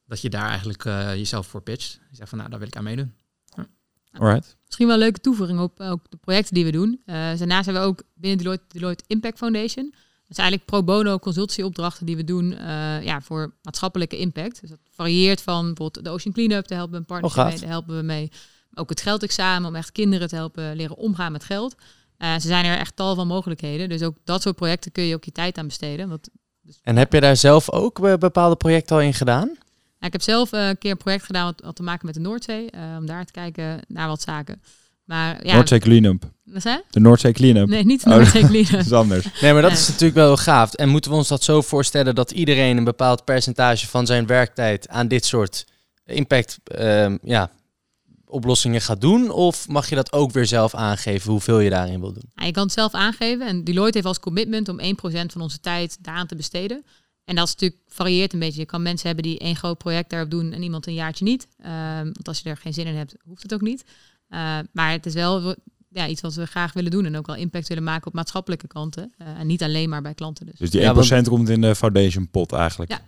Dat 0.07 0.21
je 0.21 0.31
daar 0.31 0.49
eigenlijk 0.49 0.85
eh, 0.85 1.15
jezelf 1.15 1.47
voor 1.47 1.63
pitcht. 1.63 2.01
Je 2.11 2.17
zegt 2.17 2.29
van 2.29 2.39
nou, 2.39 2.51
daar 2.51 2.59
wil 2.59 2.69
ik 2.69 2.77
aan 2.77 2.85
meedoen. 2.85 3.15
Alright. 4.13 4.57
Misschien 4.65 4.87
wel 4.87 4.97
een 4.97 5.03
leuke 5.03 5.21
toevoeging 5.21 5.61
op 5.61 5.81
ook 5.81 6.01
de 6.11 6.17
projecten 6.17 6.55
die 6.55 6.65
we 6.65 6.71
doen. 6.71 7.01
Eh 7.07 7.15
daarnaast 7.15 7.65
hebben 7.65 7.83
we 7.83 7.89
ook 7.89 8.03
binnen 8.15 8.39
Deloitte, 8.39 8.65
Deloitte 8.69 9.05
Impact 9.07 9.39
Foundation. 9.39 9.95
Dat 10.33 10.41
zijn 10.41 10.51
eigenlijk 10.51 10.65
pro 10.65 10.95
bono 10.95 11.19
consultieopdrachten 11.19 12.07
die 12.07 12.17
we 12.17 12.25
doen 12.25 12.53
eh, 12.53 13.03
ja, 13.03 13.21
voor 13.21 13.55
maatschappelijke 13.63 14.19
impact. 14.19 14.61
Dus 14.61 14.71
dat 14.71 14.79
varieert 14.91 15.43
van 15.43 15.67
bijvoorbeeld 15.67 16.05
de 16.05 16.11
Ocean 16.11 16.35
Cleanup, 16.35 16.69
daar 16.69 16.79
helpen 16.79 16.95
we 16.95 17.01
een 17.01 17.07
partnership 17.07 17.45
Oh, 17.45 17.51
mee, 17.51 17.59
daar 17.61 17.69
helpen 17.69 17.97
we 17.97 18.03
mee. 18.03 18.31
Ook 18.75 18.89
het 18.89 19.01
geldexamen, 19.03 19.69
om 19.69 19.75
echt 19.75 19.93
kinderen 19.93 20.29
te 20.29 20.35
helpen 20.35 20.77
leren 20.77 20.97
omgaan 20.97 21.33
met 21.33 21.45
geld. 21.45 21.75
Eh 22.17 22.33
ze 22.33 22.47
zijn 22.47 22.65
er 22.65 22.79
echt 22.79 22.97
tal 22.97 23.15
van 23.15 23.27
mogelijkheden. 23.27 23.89
Dus 23.89 24.03
ook 24.03 24.17
dat 24.25 24.43
soort 24.43 24.57
projecten 24.57 24.93
kun 24.93 25.05
je 25.05 25.15
ook 25.15 25.25
je 25.25 25.33
tijd 25.33 25.59
aan 25.59 25.67
besteden. 25.67 26.09
Want 26.09 26.29
En 26.83 26.97
heb 26.97 27.13
je 27.13 27.21
daar 27.21 27.37
zelf 27.37 27.71
ook 27.71 28.05
eh, 28.05 28.15
bepaalde 28.15 28.57
projecten 28.57 28.97
al 28.97 29.03
in 29.03 29.15
gedaan? 29.15 29.57
Nou, 30.03 30.15
ik 30.15 30.21
heb 30.21 30.23
zelf 30.23 30.53
eh, 30.53 30.69
een 30.69 30.79
keer 30.79 30.91
een 30.91 30.97
project 30.97 31.25
gedaan 31.25 31.45
wat 31.45 31.61
had 31.65 31.77
te 31.77 31.83
maken 31.83 32.07
met 32.07 32.15
de 32.15 32.21
Noordzee. 32.21 32.71
eh, 32.71 32.81
om 32.99 33.07
daar 33.07 33.25
te 33.25 33.33
kijken 33.33 33.81
naar 33.89 34.09
wat 34.09 34.23
zaken. 34.23 34.63
Maar 35.05 35.47
ja, 35.47 35.55
Noordzee 35.55 35.79
Cleanup. 35.79 36.31
wat 36.45 36.63
zei? 36.63 36.81
De 36.91 37.01
Noordzee 37.01 37.33
Cleanup. 37.33 37.69
Nee, 37.69 37.85
niet 37.85 38.05
de 38.05 38.11
Oh, 38.11 38.17
Noordzee 38.17 38.47
Cleanup. 38.51 38.71
Dat 38.71 38.85
is 38.87 38.93
anders. 38.93 39.27
Nee, 39.41 39.53
maar 39.53 39.63
dat 39.63 39.71
Nee. 39.71 39.81
is 39.81 39.87
natuurlijk 39.89 40.15
wel 40.15 40.27
heel 40.27 40.37
gaaf. 40.37 40.75
En 40.75 40.89
moeten 40.89 41.11
we 41.11 41.17
ons 41.17 41.29
dat 41.29 41.43
zo 41.43 41.61
voorstellen 41.63 42.15
dat 42.15 42.31
iedereen 42.31 42.77
een 42.77 42.85
bepaald 42.85 43.25
percentage 43.25 43.89
van 43.89 44.07
zijn 44.07 44.27
werktijd 44.27 44.89
aan 44.89 45.09
dit 45.09 45.25
soort 45.25 45.67
impact 46.05 46.59
ehm, 46.65 47.17
ja, 47.23 47.51
oplossingen 48.25 48.81
gaat 48.81 49.01
doen? 49.01 49.31
Of 49.31 49.69
mag 49.69 49.89
je 49.89 49.95
dat 49.95 50.13
ook 50.13 50.31
weer 50.33 50.47
zelf 50.47 50.75
aangeven 50.75 51.31
hoeveel 51.31 51.59
je 51.61 51.71
daarin 51.71 52.01
wil 52.01 52.13
doen? 52.13 52.31
Nou, 52.35 52.47
je 52.47 52.53
kan 52.53 52.63
het 52.65 52.73
zelf 52.73 52.93
aangeven. 52.93 53.47
En 53.47 53.65
Deloitte 53.65 53.95
heeft 53.95 54.07
als 54.09 54.21
commitment 54.21 54.69
om 54.69 54.79
1% 54.81 55.33
van 55.33 55.41
onze 55.41 55.61
tijd 55.61 55.99
daaraan 56.01 56.27
te 56.27 56.37
besteden. 56.37 56.85
En 57.25 57.35
dat 57.35 57.47
is 57.47 57.53
natuurlijk 57.53 57.81
varieert 57.89 58.33
een 58.33 58.39
beetje. 58.39 58.61
Je 58.61 58.67
kan 58.67 58.83
mensen 58.83 59.07
hebben 59.07 59.25
die 59.25 59.39
één 59.39 59.57
groot 59.57 59.79
project 59.79 60.11
daarop 60.11 60.31
doen 60.31 60.53
en 60.53 60.63
iemand 60.63 60.87
een 60.87 60.95
jaartje 60.95 61.25
niet. 61.25 61.47
Ehm, 61.63 62.05
want 62.05 62.29
als 62.29 62.41
je 62.41 62.49
er 62.51 62.57
geen 62.57 62.75
zin 62.75 62.87
in 62.87 62.95
hebt, 62.95 63.15
hoeft 63.25 63.43
het 63.43 63.55
ook 63.55 63.61
niet. 63.61 63.85
Eh, 64.29 64.59
maar 64.73 64.91
het 64.91 65.07
is 65.07 65.15
wel 65.15 65.55
ja, 65.89 66.09
iets 66.09 66.21
wat 66.21 66.35
we 66.35 66.47
graag 66.47 66.73
willen 66.73 66.91
doen 66.91 67.05
en 67.05 67.17
ook 67.17 67.27
wel 67.27 67.37
impact 67.37 67.69
willen 67.69 67.85
maken 67.85 68.07
op 68.07 68.13
maatschappelijke 68.15 68.67
kanten. 68.67 69.13
Eh, 69.19 69.27
en 69.39 69.47
niet 69.47 69.63
alleen 69.63 69.89
maar 69.89 70.03
bij 70.03 70.15
klanten 70.15 70.47
dus. 70.47 70.59
Dus 70.59 70.71
die 70.71 70.81
1% 70.81 71.09
Ja, 71.09 71.17
want- 71.17 71.29
komt 71.29 71.49
in 71.49 71.61
de 71.61 71.75
foundation 71.75 72.31
pot 72.31 72.53
eigenlijk. 72.53 72.91
Ja. 72.91 73.01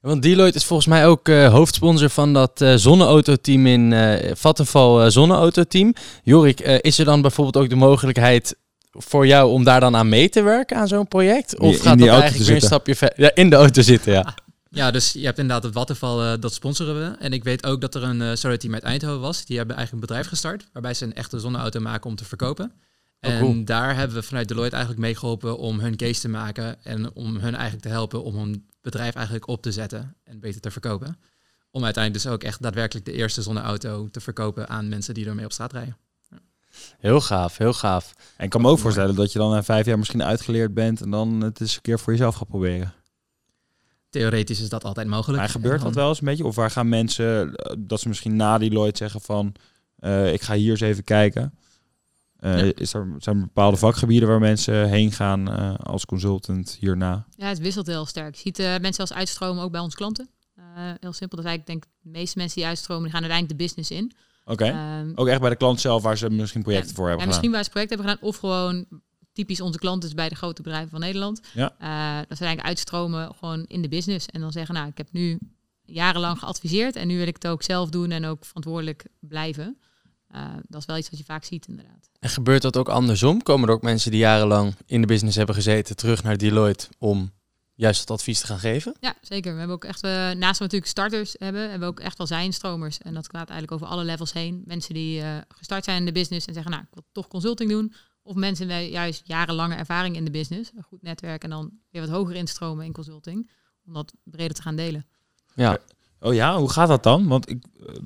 Want 0.00 0.22
Deloitte 0.22 0.58
is 0.58 0.64
volgens 0.64 0.88
mij 0.88 1.06
ook 1.06 1.28
eh, 1.28 1.52
hoofdsponsor 1.52 2.08
van 2.10 2.32
dat 2.32 2.60
eh 2.60 2.74
zonneautoteam 2.74 3.66
in 3.66 3.92
eh 3.92 4.34
Vattenval 4.34 5.02
eh, 5.02 5.10
zonneautoteam. 5.10 5.92
Jorik, 6.22 6.60
eh, 6.60 6.78
is 6.80 6.98
er 6.98 7.04
dan 7.04 7.20
bijvoorbeeld 7.22 7.64
ook 7.64 7.70
de 7.70 7.76
mogelijkheid 7.76 8.56
voor 8.96 9.26
jou 9.26 9.50
om 9.50 9.64
daar 9.64 9.80
dan 9.80 9.96
aan 9.96 10.08
mee 10.08 10.28
te 10.28 10.42
werken 10.42 10.76
aan 10.76 10.88
zo'n 10.88 11.08
project? 11.08 11.58
Of 11.58 11.74
in 11.74 11.80
gaat 11.80 11.96
die 11.98 12.06
dat 12.06 12.08
auto 12.08 12.20
eigenlijk 12.20 12.46
weer 12.46 12.56
een 12.56 12.66
stapje 12.66 12.94
verder? 12.94 13.20
Ja, 13.20 13.30
in 13.34 13.50
de 13.50 13.56
auto 13.56 13.82
zitten, 13.82 14.12
ja. 14.12 14.34
Ja, 14.74 14.90
dus 14.90 15.12
je 15.12 15.24
hebt 15.24 15.38
inderdaad 15.38 15.62
het 15.62 15.74
Wattenval, 15.74 16.22
eh, 16.22 16.40
dat 16.40 16.54
sponsoren 16.54 16.94
we. 16.94 17.16
En 17.18 17.32
ik 17.32 17.44
weet 17.44 17.66
ook 17.66 17.80
dat 17.80 17.94
er 17.94 18.02
een 18.02 18.20
uh, 18.20 18.34
solar 18.34 18.58
team 18.58 18.74
uit 18.74 18.82
Eindhoven 18.82 19.20
was. 19.20 19.44
Die 19.44 19.56
hebben 19.56 19.76
eigenlijk 19.76 20.04
een 20.04 20.08
bedrijf 20.08 20.32
gestart, 20.32 20.66
waarbij 20.72 20.94
ze 20.94 21.04
een 21.04 21.14
echte 21.14 21.38
zonneauto 21.38 21.80
maken 21.80 22.10
om 22.10 22.16
te 22.16 22.24
verkopen. 22.24 22.72
Oh, 23.20 23.30
en 23.30 23.40
cool. 23.40 23.64
daar 23.64 23.96
hebben 23.96 24.16
we 24.16 24.22
vanuit 24.22 24.48
Deloitte 24.48 24.76
eigenlijk 24.76 25.06
meegeholpen 25.06 25.58
om 25.58 25.80
hun 25.80 25.96
case 25.96 26.20
te 26.20 26.28
maken 26.28 26.84
en 26.84 27.14
om 27.14 27.36
hun 27.36 27.54
eigenlijk 27.54 27.82
te 27.82 27.88
helpen 27.88 28.24
om 28.24 28.36
hun 28.36 28.66
bedrijf 28.80 29.14
eigenlijk 29.14 29.48
op 29.48 29.62
te 29.62 29.72
zetten 29.72 30.16
en 30.24 30.40
beter 30.40 30.60
te 30.60 30.70
verkopen. 30.70 31.18
Om 31.70 31.84
uiteindelijk 31.84 32.24
dus 32.24 32.32
ook 32.32 32.42
echt 32.42 32.62
daadwerkelijk 32.62 33.06
de 33.06 33.12
eerste 33.12 33.42
zonneauto 33.42 34.08
te 34.10 34.20
verkopen 34.20 34.68
aan 34.68 34.88
mensen 34.88 35.14
die 35.14 35.26
ermee 35.26 35.44
op 35.44 35.52
straat 35.52 35.72
rijden. 35.72 35.96
Heel 36.98 37.20
gaaf, 37.20 37.56
heel 37.58 37.72
gaaf. 37.72 38.12
En 38.36 38.44
ik 38.44 38.50
kan 38.50 38.60
me 38.60 38.68
ook 38.68 38.78
voorstellen 38.78 39.14
dat 39.14 39.32
je 39.32 39.38
dan 39.38 39.50
na 39.50 39.62
vijf 39.62 39.86
jaar 39.86 39.98
misschien 39.98 40.22
uitgeleerd 40.22 40.74
bent 40.74 41.00
en 41.00 41.10
dan 41.10 41.40
het 41.40 41.60
eens 41.60 41.74
een 41.76 41.82
keer 41.82 41.98
voor 41.98 42.12
jezelf 42.12 42.34
gaat 42.34 42.48
proberen. 42.48 42.92
Theoretisch 44.10 44.60
is 44.60 44.68
dat 44.68 44.84
altijd 44.84 45.06
mogelijk. 45.06 45.38
Maar 45.38 45.48
gebeurt 45.48 45.82
dat 45.82 45.94
wel 45.94 46.08
eens 46.08 46.20
een 46.20 46.26
beetje? 46.26 46.44
Of 46.44 46.54
waar 46.54 46.70
gaan 46.70 46.88
mensen, 46.88 47.54
eh, 47.54 47.76
dat 47.78 48.00
ze 48.00 48.08
misschien 48.08 48.36
na 48.36 48.58
die 48.58 48.70
Lloyd 48.70 48.96
zeggen 48.96 49.20
van, 49.20 49.54
eh, 49.98 50.32
ik 50.32 50.42
ga 50.42 50.54
hier 50.54 50.70
eens 50.70 50.80
even 50.80 51.04
kijken. 51.04 51.54
Eh, 52.36 52.66
Ja. 52.66 52.72
is 52.74 52.94
er, 52.94 53.14
zijn 53.18 53.36
er 53.36 53.42
bepaalde 53.42 53.76
vakgebieden 53.76 54.28
waar 54.28 54.38
mensen 54.40 54.88
heen 54.88 55.12
gaan 55.12 55.50
eh, 55.50 55.74
als 55.74 56.04
consultant 56.06 56.76
hierna? 56.80 57.26
Ja, 57.36 57.46
het 57.48 57.58
wisselt 57.58 57.86
heel 57.86 58.06
sterk. 58.06 58.34
Je 58.34 58.40
ziet 58.40 58.58
eh, 58.58 58.66
mensen 58.66 58.94
zelfs 58.94 59.12
uitstromen 59.12 59.62
ook 59.64 59.70
bij 59.72 59.80
onze 59.80 59.96
klanten. 59.96 60.28
Eh, 60.56 60.64
heel 60.76 61.12
simpel. 61.12 61.36
Dat 61.36 61.44
is 61.46 61.50
eigenlijk 61.52 61.66
denk 61.66 61.84
ik 61.84 61.90
de 62.02 62.18
meeste 62.18 62.38
mensen 62.38 62.56
die 62.60 62.66
uitstromen, 62.66 63.02
die 63.02 63.12
gaan 63.12 63.22
uiteindelijk 63.22 63.58
de 63.58 63.64
business 63.64 63.90
in. 63.90 64.12
Oké. 64.44 64.64
Ehm, 64.64 65.12
Ook 65.14 65.26
echt 65.26 65.40
bij 65.40 65.50
de 65.50 65.56
klant 65.56 65.80
zelf 65.80 66.02
waar 66.02 66.18
ze 66.18 66.30
misschien 66.30 66.62
projecten 66.62 66.94
voor 66.94 67.08
hebben 67.08 67.26
en 67.26 67.32
gedaan. 67.32 67.40
misschien 67.40 67.50
waar 67.50 67.64
ze 67.64 67.70
project 67.70 67.90
hebben 67.90 68.08
gedaan 68.08 68.28
of 68.28 68.36
gewoon 68.36 68.86
typisch 69.32 69.60
onze 69.60 69.78
klant 69.78 70.04
is 70.04 70.14
bij 70.14 70.28
de 70.28 70.34
grote 70.34 70.62
bedrijven 70.62 70.90
van 70.90 71.00
Nederland. 71.00 71.40
Ja. 71.54 71.74
Eh, 71.78 72.28
dat 72.28 72.38
ze 72.38 72.44
eigenlijk 72.44 72.66
uitstromen 72.66 73.34
gewoon 73.38 73.64
in 73.66 73.82
de 73.82 73.88
business. 73.88 74.26
En 74.26 74.40
dan 74.40 74.52
zeggen, 74.52 74.74
nou, 74.74 74.88
ik 74.88 74.96
heb 74.96 75.08
nu 75.12 75.38
jarenlang 75.84 76.38
geadviseerd 76.38 76.96
en 76.96 77.06
nu 77.06 77.16
wil 77.16 77.26
ik 77.26 77.34
het 77.34 77.46
ook 77.46 77.62
zelf 77.62 77.88
doen 77.88 78.10
en 78.10 78.24
ook 78.24 78.44
verantwoordelijk 78.44 79.04
blijven. 79.20 79.78
Uh, 80.34 80.40
dat 80.68 80.80
is 80.80 80.86
wel 80.86 80.96
iets 80.96 81.10
wat 81.10 81.18
je 81.18 81.24
vaak 81.24 81.44
ziet, 81.44 81.66
inderdaad. 81.66 82.10
En 82.20 82.28
gebeurt 82.28 82.62
dat 82.62 82.76
ook 82.76 82.88
andersom? 82.88 83.42
Komen 83.42 83.68
er 83.68 83.74
ook 83.74 83.82
mensen 83.82 84.10
die 84.10 84.20
jarenlang 84.20 84.74
in 84.86 85.00
de 85.00 85.06
business 85.06 85.36
hebben 85.36 85.54
gezeten 85.54 85.96
terug 85.96 86.22
naar 86.22 86.36
Deloitte 86.36 86.86
om 86.98 87.30
juist 87.74 88.00
het 88.00 88.10
advies 88.10 88.40
te 88.40 88.46
gaan 88.46 88.58
geven? 88.58 88.94
Ja, 89.00 89.14
zeker. 89.20 89.52
We 89.52 89.58
hebben 89.58 89.76
ook 89.76 89.84
echt, 89.84 90.04
uh, 90.04 90.10
naast 90.10 90.58
we 90.58 90.64
natuurlijk 90.64 90.90
starters 90.90 91.34
hebben, 91.38 91.62
hebben 91.62 91.80
we 91.80 91.86
ook 91.86 92.00
echt 92.00 92.18
wel 92.18 92.26
zijnstromers. 92.26 92.98
En 92.98 93.14
dat 93.14 93.26
gaat 93.26 93.48
eigenlijk 93.48 93.72
over 93.72 93.86
alle 93.86 94.04
levels 94.04 94.32
heen. 94.32 94.62
Mensen 94.64 94.94
die 94.94 95.20
uh, 95.20 95.36
gestart 95.48 95.84
zijn 95.84 95.98
in 95.98 96.04
de 96.04 96.12
business 96.12 96.46
en 96.46 96.54
zeggen, 96.54 96.72
nou, 96.72 96.84
ik 96.84 96.94
wil 96.94 97.04
toch 97.12 97.28
consulting 97.28 97.70
doen. 97.70 97.94
Of 98.22 98.34
mensen 98.34 98.66
met 98.66 98.88
juist 98.88 99.22
jarenlange 99.24 99.74
ervaring 99.74 100.16
in 100.16 100.24
de 100.24 100.30
business, 100.30 100.70
een 100.76 100.82
goed 100.82 101.02
netwerk 101.02 101.44
en 101.44 101.50
dan 101.50 101.72
weer 101.90 102.02
wat 102.02 102.10
hoger 102.10 102.34
instromen 102.34 102.84
in 102.84 102.92
consulting, 102.92 103.50
om 103.86 103.92
dat 103.92 104.12
breder 104.24 104.54
te 104.56 104.62
gaan 104.62 104.76
delen. 104.76 105.06
Ja. 105.54 105.78
Oh 106.20 106.34
ja, 106.34 106.58
hoe 106.58 106.70
gaat 106.70 106.88
dat 106.88 107.02
dan? 107.02 107.28
Want 107.28 107.50
ik, 107.50 107.64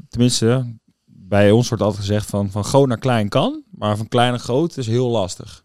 tenminste, 0.08 0.78
bij 1.04 1.50
ons 1.50 1.68
wordt 1.68 1.82
altijd 1.82 2.04
gezegd 2.04 2.26
van, 2.26 2.50
van 2.50 2.64
groot 2.64 2.88
naar 2.88 2.98
klein 2.98 3.28
kan, 3.28 3.64
maar 3.70 3.96
van 3.96 4.08
klein 4.08 4.30
naar 4.30 4.40
groot 4.40 4.76
is 4.76 4.86
heel 4.86 5.08
lastig. 5.08 5.64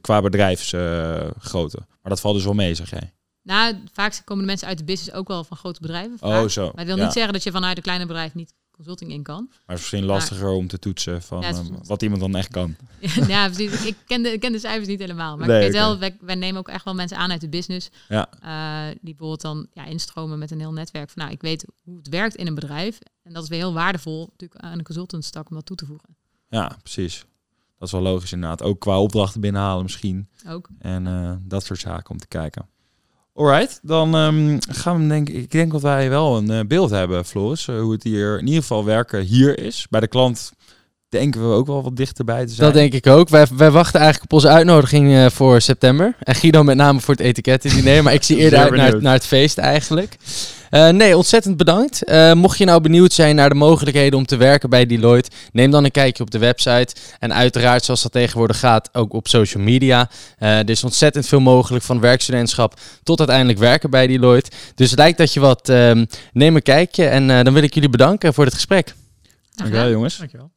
Qua 0.00 0.20
bedrijfsgrootte. 0.20 1.78
Uh, 1.78 1.84
maar 2.02 2.10
dat 2.10 2.20
valt 2.20 2.34
dus 2.34 2.44
wel 2.44 2.54
mee, 2.54 2.74
zeg 2.74 2.90
jij. 2.90 3.14
Nou, 3.42 3.76
vaak 3.92 4.22
komen 4.24 4.44
de 4.44 4.50
mensen 4.50 4.68
uit 4.68 4.78
de 4.78 4.84
business 4.84 5.16
ook 5.16 5.28
wel 5.28 5.44
van 5.44 5.56
grote 5.56 5.80
bedrijven. 5.80 6.18
Vaak. 6.18 6.42
Oh, 6.42 6.48
zo. 6.48 6.62
Maar 6.62 6.74
dat 6.74 6.86
wil 6.86 6.96
ja. 6.96 7.04
niet 7.04 7.12
zeggen 7.12 7.32
dat 7.32 7.42
je 7.42 7.50
vanuit 7.50 7.76
een 7.76 7.82
kleine 7.82 8.06
bedrijf 8.06 8.34
niet 8.34 8.54
consulting 8.70 9.10
in 9.10 9.22
kan. 9.22 9.46
Maar 9.48 9.58
het 9.66 9.76
is 9.76 9.80
misschien 9.80 10.04
lastiger 10.04 10.44
maar, 10.44 10.54
om 10.54 10.66
te 10.66 10.78
toetsen 10.78 11.22
van 11.22 11.40
ja, 11.40 11.50
uh, 11.50 11.58
wat 11.82 12.02
iemand 12.02 12.20
dan 12.20 12.36
echt 12.36 12.48
kan. 12.48 12.76
ja, 13.28 13.46
precies. 13.46 13.84
Ik 13.84 13.96
ken, 14.06 14.22
de, 14.22 14.32
ik 14.32 14.40
ken 14.40 14.52
de 14.52 14.58
cijfers 14.58 14.88
niet 14.88 14.98
helemaal. 15.00 15.36
Maar 15.36 15.48
Nee, 15.48 15.56
ik 15.56 15.62
weet 15.62 15.80
wel, 15.80 15.98
wij, 15.98 16.16
wij 16.20 16.34
nemen 16.34 16.60
ook 16.60 16.68
echt 16.68 16.84
wel 16.84 16.94
mensen 16.94 17.16
aan 17.16 17.30
uit 17.30 17.40
de 17.40 17.48
business. 17.48 17.90
Ja. 18.08 18.28
eh, 18.40 18.94
die 19.00 19.14
bijvoorbeeld 19.14 19.40
dan 19.40 19.66
ja, 19.72 19.84
instromen 19.84 20.38
met 20.38 20.50
een 20.50 20.58
heel 20.58 20.72
netwerk. 20.72 21.10
Van, 21.10 21.22
nou, 21.22 21.34
ik 21.34 21.40
weet 21.40 21.64
hoe 21.82 21.96
het 21.96 22.08
werkt 22.08 22.34
in 22.34 22.46
een 22.46 22.54
bedrijf. 22.54 22.98
En 23.22 23.32
dat 23.32 23.42
is 23.42 23.48
weer 23.48 23.58
heel 23.58 23.72
waardevol 23.72 24.28
natuurlijk 24.30 24.64
aan 24.64 24.78
een 24.78 24.84
consultantstak 24.84 25.50
om 25.50 25.56
dat 25.56 25.66
toe 25.66 25.76
te 25.76 25.86
voegen. 25.86 26.16
Ja, 26.48 26.76
precies. 26.82 27.24
Dat 27.78 27.88
is 27.88 27.92
wel 27.92 28.12
logisch 28.12 28.32
inderdaad. 28.32 28.62
Ook 28.62 28.80
qua 28.80 29.00
opdrachten 29.00 29.40
binnenhalen 29.40 29.82
misschien. 29.82 30.28
Ook. 30.46 30.68
En 30.78 31.06
eh, 31.06 31.34
dat 31.40 31.64
soort 31.64 31.80
zaken 31.80 32.10
om 32.10 32.18
te 32.18 32.28
kijken. 32.28 32.68
Alright, 33.34 33.78
dan 33.82 34.14
ehm, 34.14 34.58
gaan 34.70 35.02
we 35.02 35.08
denk 35.08 35.28
ik. 35.28 35.34
Ik 35.34 35.50
denk 35.50 35.72
dat 35.72 35.82
wij 35.82 36.08
wel 36.08 36.36
een 36.36 36.50
eh, 36.50 36.60
beeld 36.66 36.90
hebben, 36.90 37.24
Floris. 37.24 37.68
eh, 37.68 37.80
hoe 37.80 37.92
het 37.92 38.02
hier 38.02 38.38
in 38.38 38.46
ieder 38.46 38.60
geval 38.60 38.84
werken 38.84 39.20
hier 39.20 39.58
is. 39.58 39.86
Bij 39.90 40.00
de 40.00 40.08
klant 40.08 40.52
denken 41.08 41.48
we 41.48 41.54
ook 41.54 41.66
wel 41.66 41.82
wat 41.82 41.96
dichterbij 41.96 42.46
te 42.46 42.52
zijn. 42.52 42.66
Dat 42.66 42.76
denk 42.80 42.92
ik 42.92 43.06
ook. 43.06 43.28
Wij, 43.28 43.46
wij 43.56 43.70
wachten 43.70 44.00
eigenlijk 44.00 44.32
op 44.32 44.38
onze 44.38 44.48
uitnodiging 44.48 45.14
eh, 45.14 45.26
voor 45.30 45.60
september. 45.60 46.14
En 46.18 46.34
Guido 46.34 46.62
met 46.62 46.76
name 46.76 47.00
voor 47.00 47.14
het 47.14 47.22
etikettendiner. 47.22 48.02
maar 48.02 48.14
ik 48.14 48.22
zie 48.22 48.36
eerder 48.42 48.58
uit 48.58 48.74
naar, 48.74 49.02
naar 49.02 49.12
het 49.14 49.26
feest 49.26 49.58
eigenlijk. 49.58 50.16
Eh, 50.72 50.88
nee, 50.88 51.16
ontzettend 51.16 51.56
bedankt. 51.56 52.04
Eh, 52.04 52.32
mocht 52.32 52.58
je 52.58 52.64
nou 52.64 52.80
benieuwd 52.80 53.12
zijn 53.12 53.36
naar 53.36 53.48
de 53.48 53.54
mogelijkheden 53.54 54.18
om 54.18 54.26
te 54.26 54.36
werken 54.36 54.70
bij 54.70 54.86
Deloitte, 54.86 55.30
neem 55.52 55.70
dan 55.70 55.84
een 55.84 55.90
kijkje 55.90 56.22
op 56.22 56.30
de 56.30 56.38
website. 56.38 56.94
En 57.18 57.34
uiteraard, 57.34 57.84
zoals 57.84 58.02
dat 58.02 58.12
tegenwoordig 58.12 58.58
gaat, 58.58 58.88
ook 58.92 59.12
op 59.12 59.28
social 59.28 59.62
media. 59.62 60.10
Eh, 60.38 60.58
er 60.58 60.70
is 60.70 60.84
ontzettend 60.84 61.26
veel 61.26 61.40
mogelijk 61.40 61.84
van 61.84 62.00
werkstudentschap 62.00 62.74
tot 63.02 63.18
uiteindelijk 63.18 63.58
werken 63.58 63.90
bij 63.90 64.06
Deloitte. 64.06 64.50
Dus 64.74 64.90
het 64.90 64.98
lijkt 64.98 65.18
dat 65.18 65.32
je 65.32 65.40
wat, 65.40 65.68
ehm, 65.68 66.04
neem 66.32 66.56
een 66.56 66.62
kijkje. 66.62 67.06
En 67.06 67.30
eh, 67.30 67.44
dan 67.44 67.54
wil 67.54 67.62
ik 67.62 67.74
jullie 67.74 67.88
bedanken 67.88 68.34
voor 68.34 68.44
het 68.44 68.54
gesprek. 68.54 68.94
Dankjewel 69.54 69.90
jongens. 69.90 70.18
Dankjewel. 70.18 70.50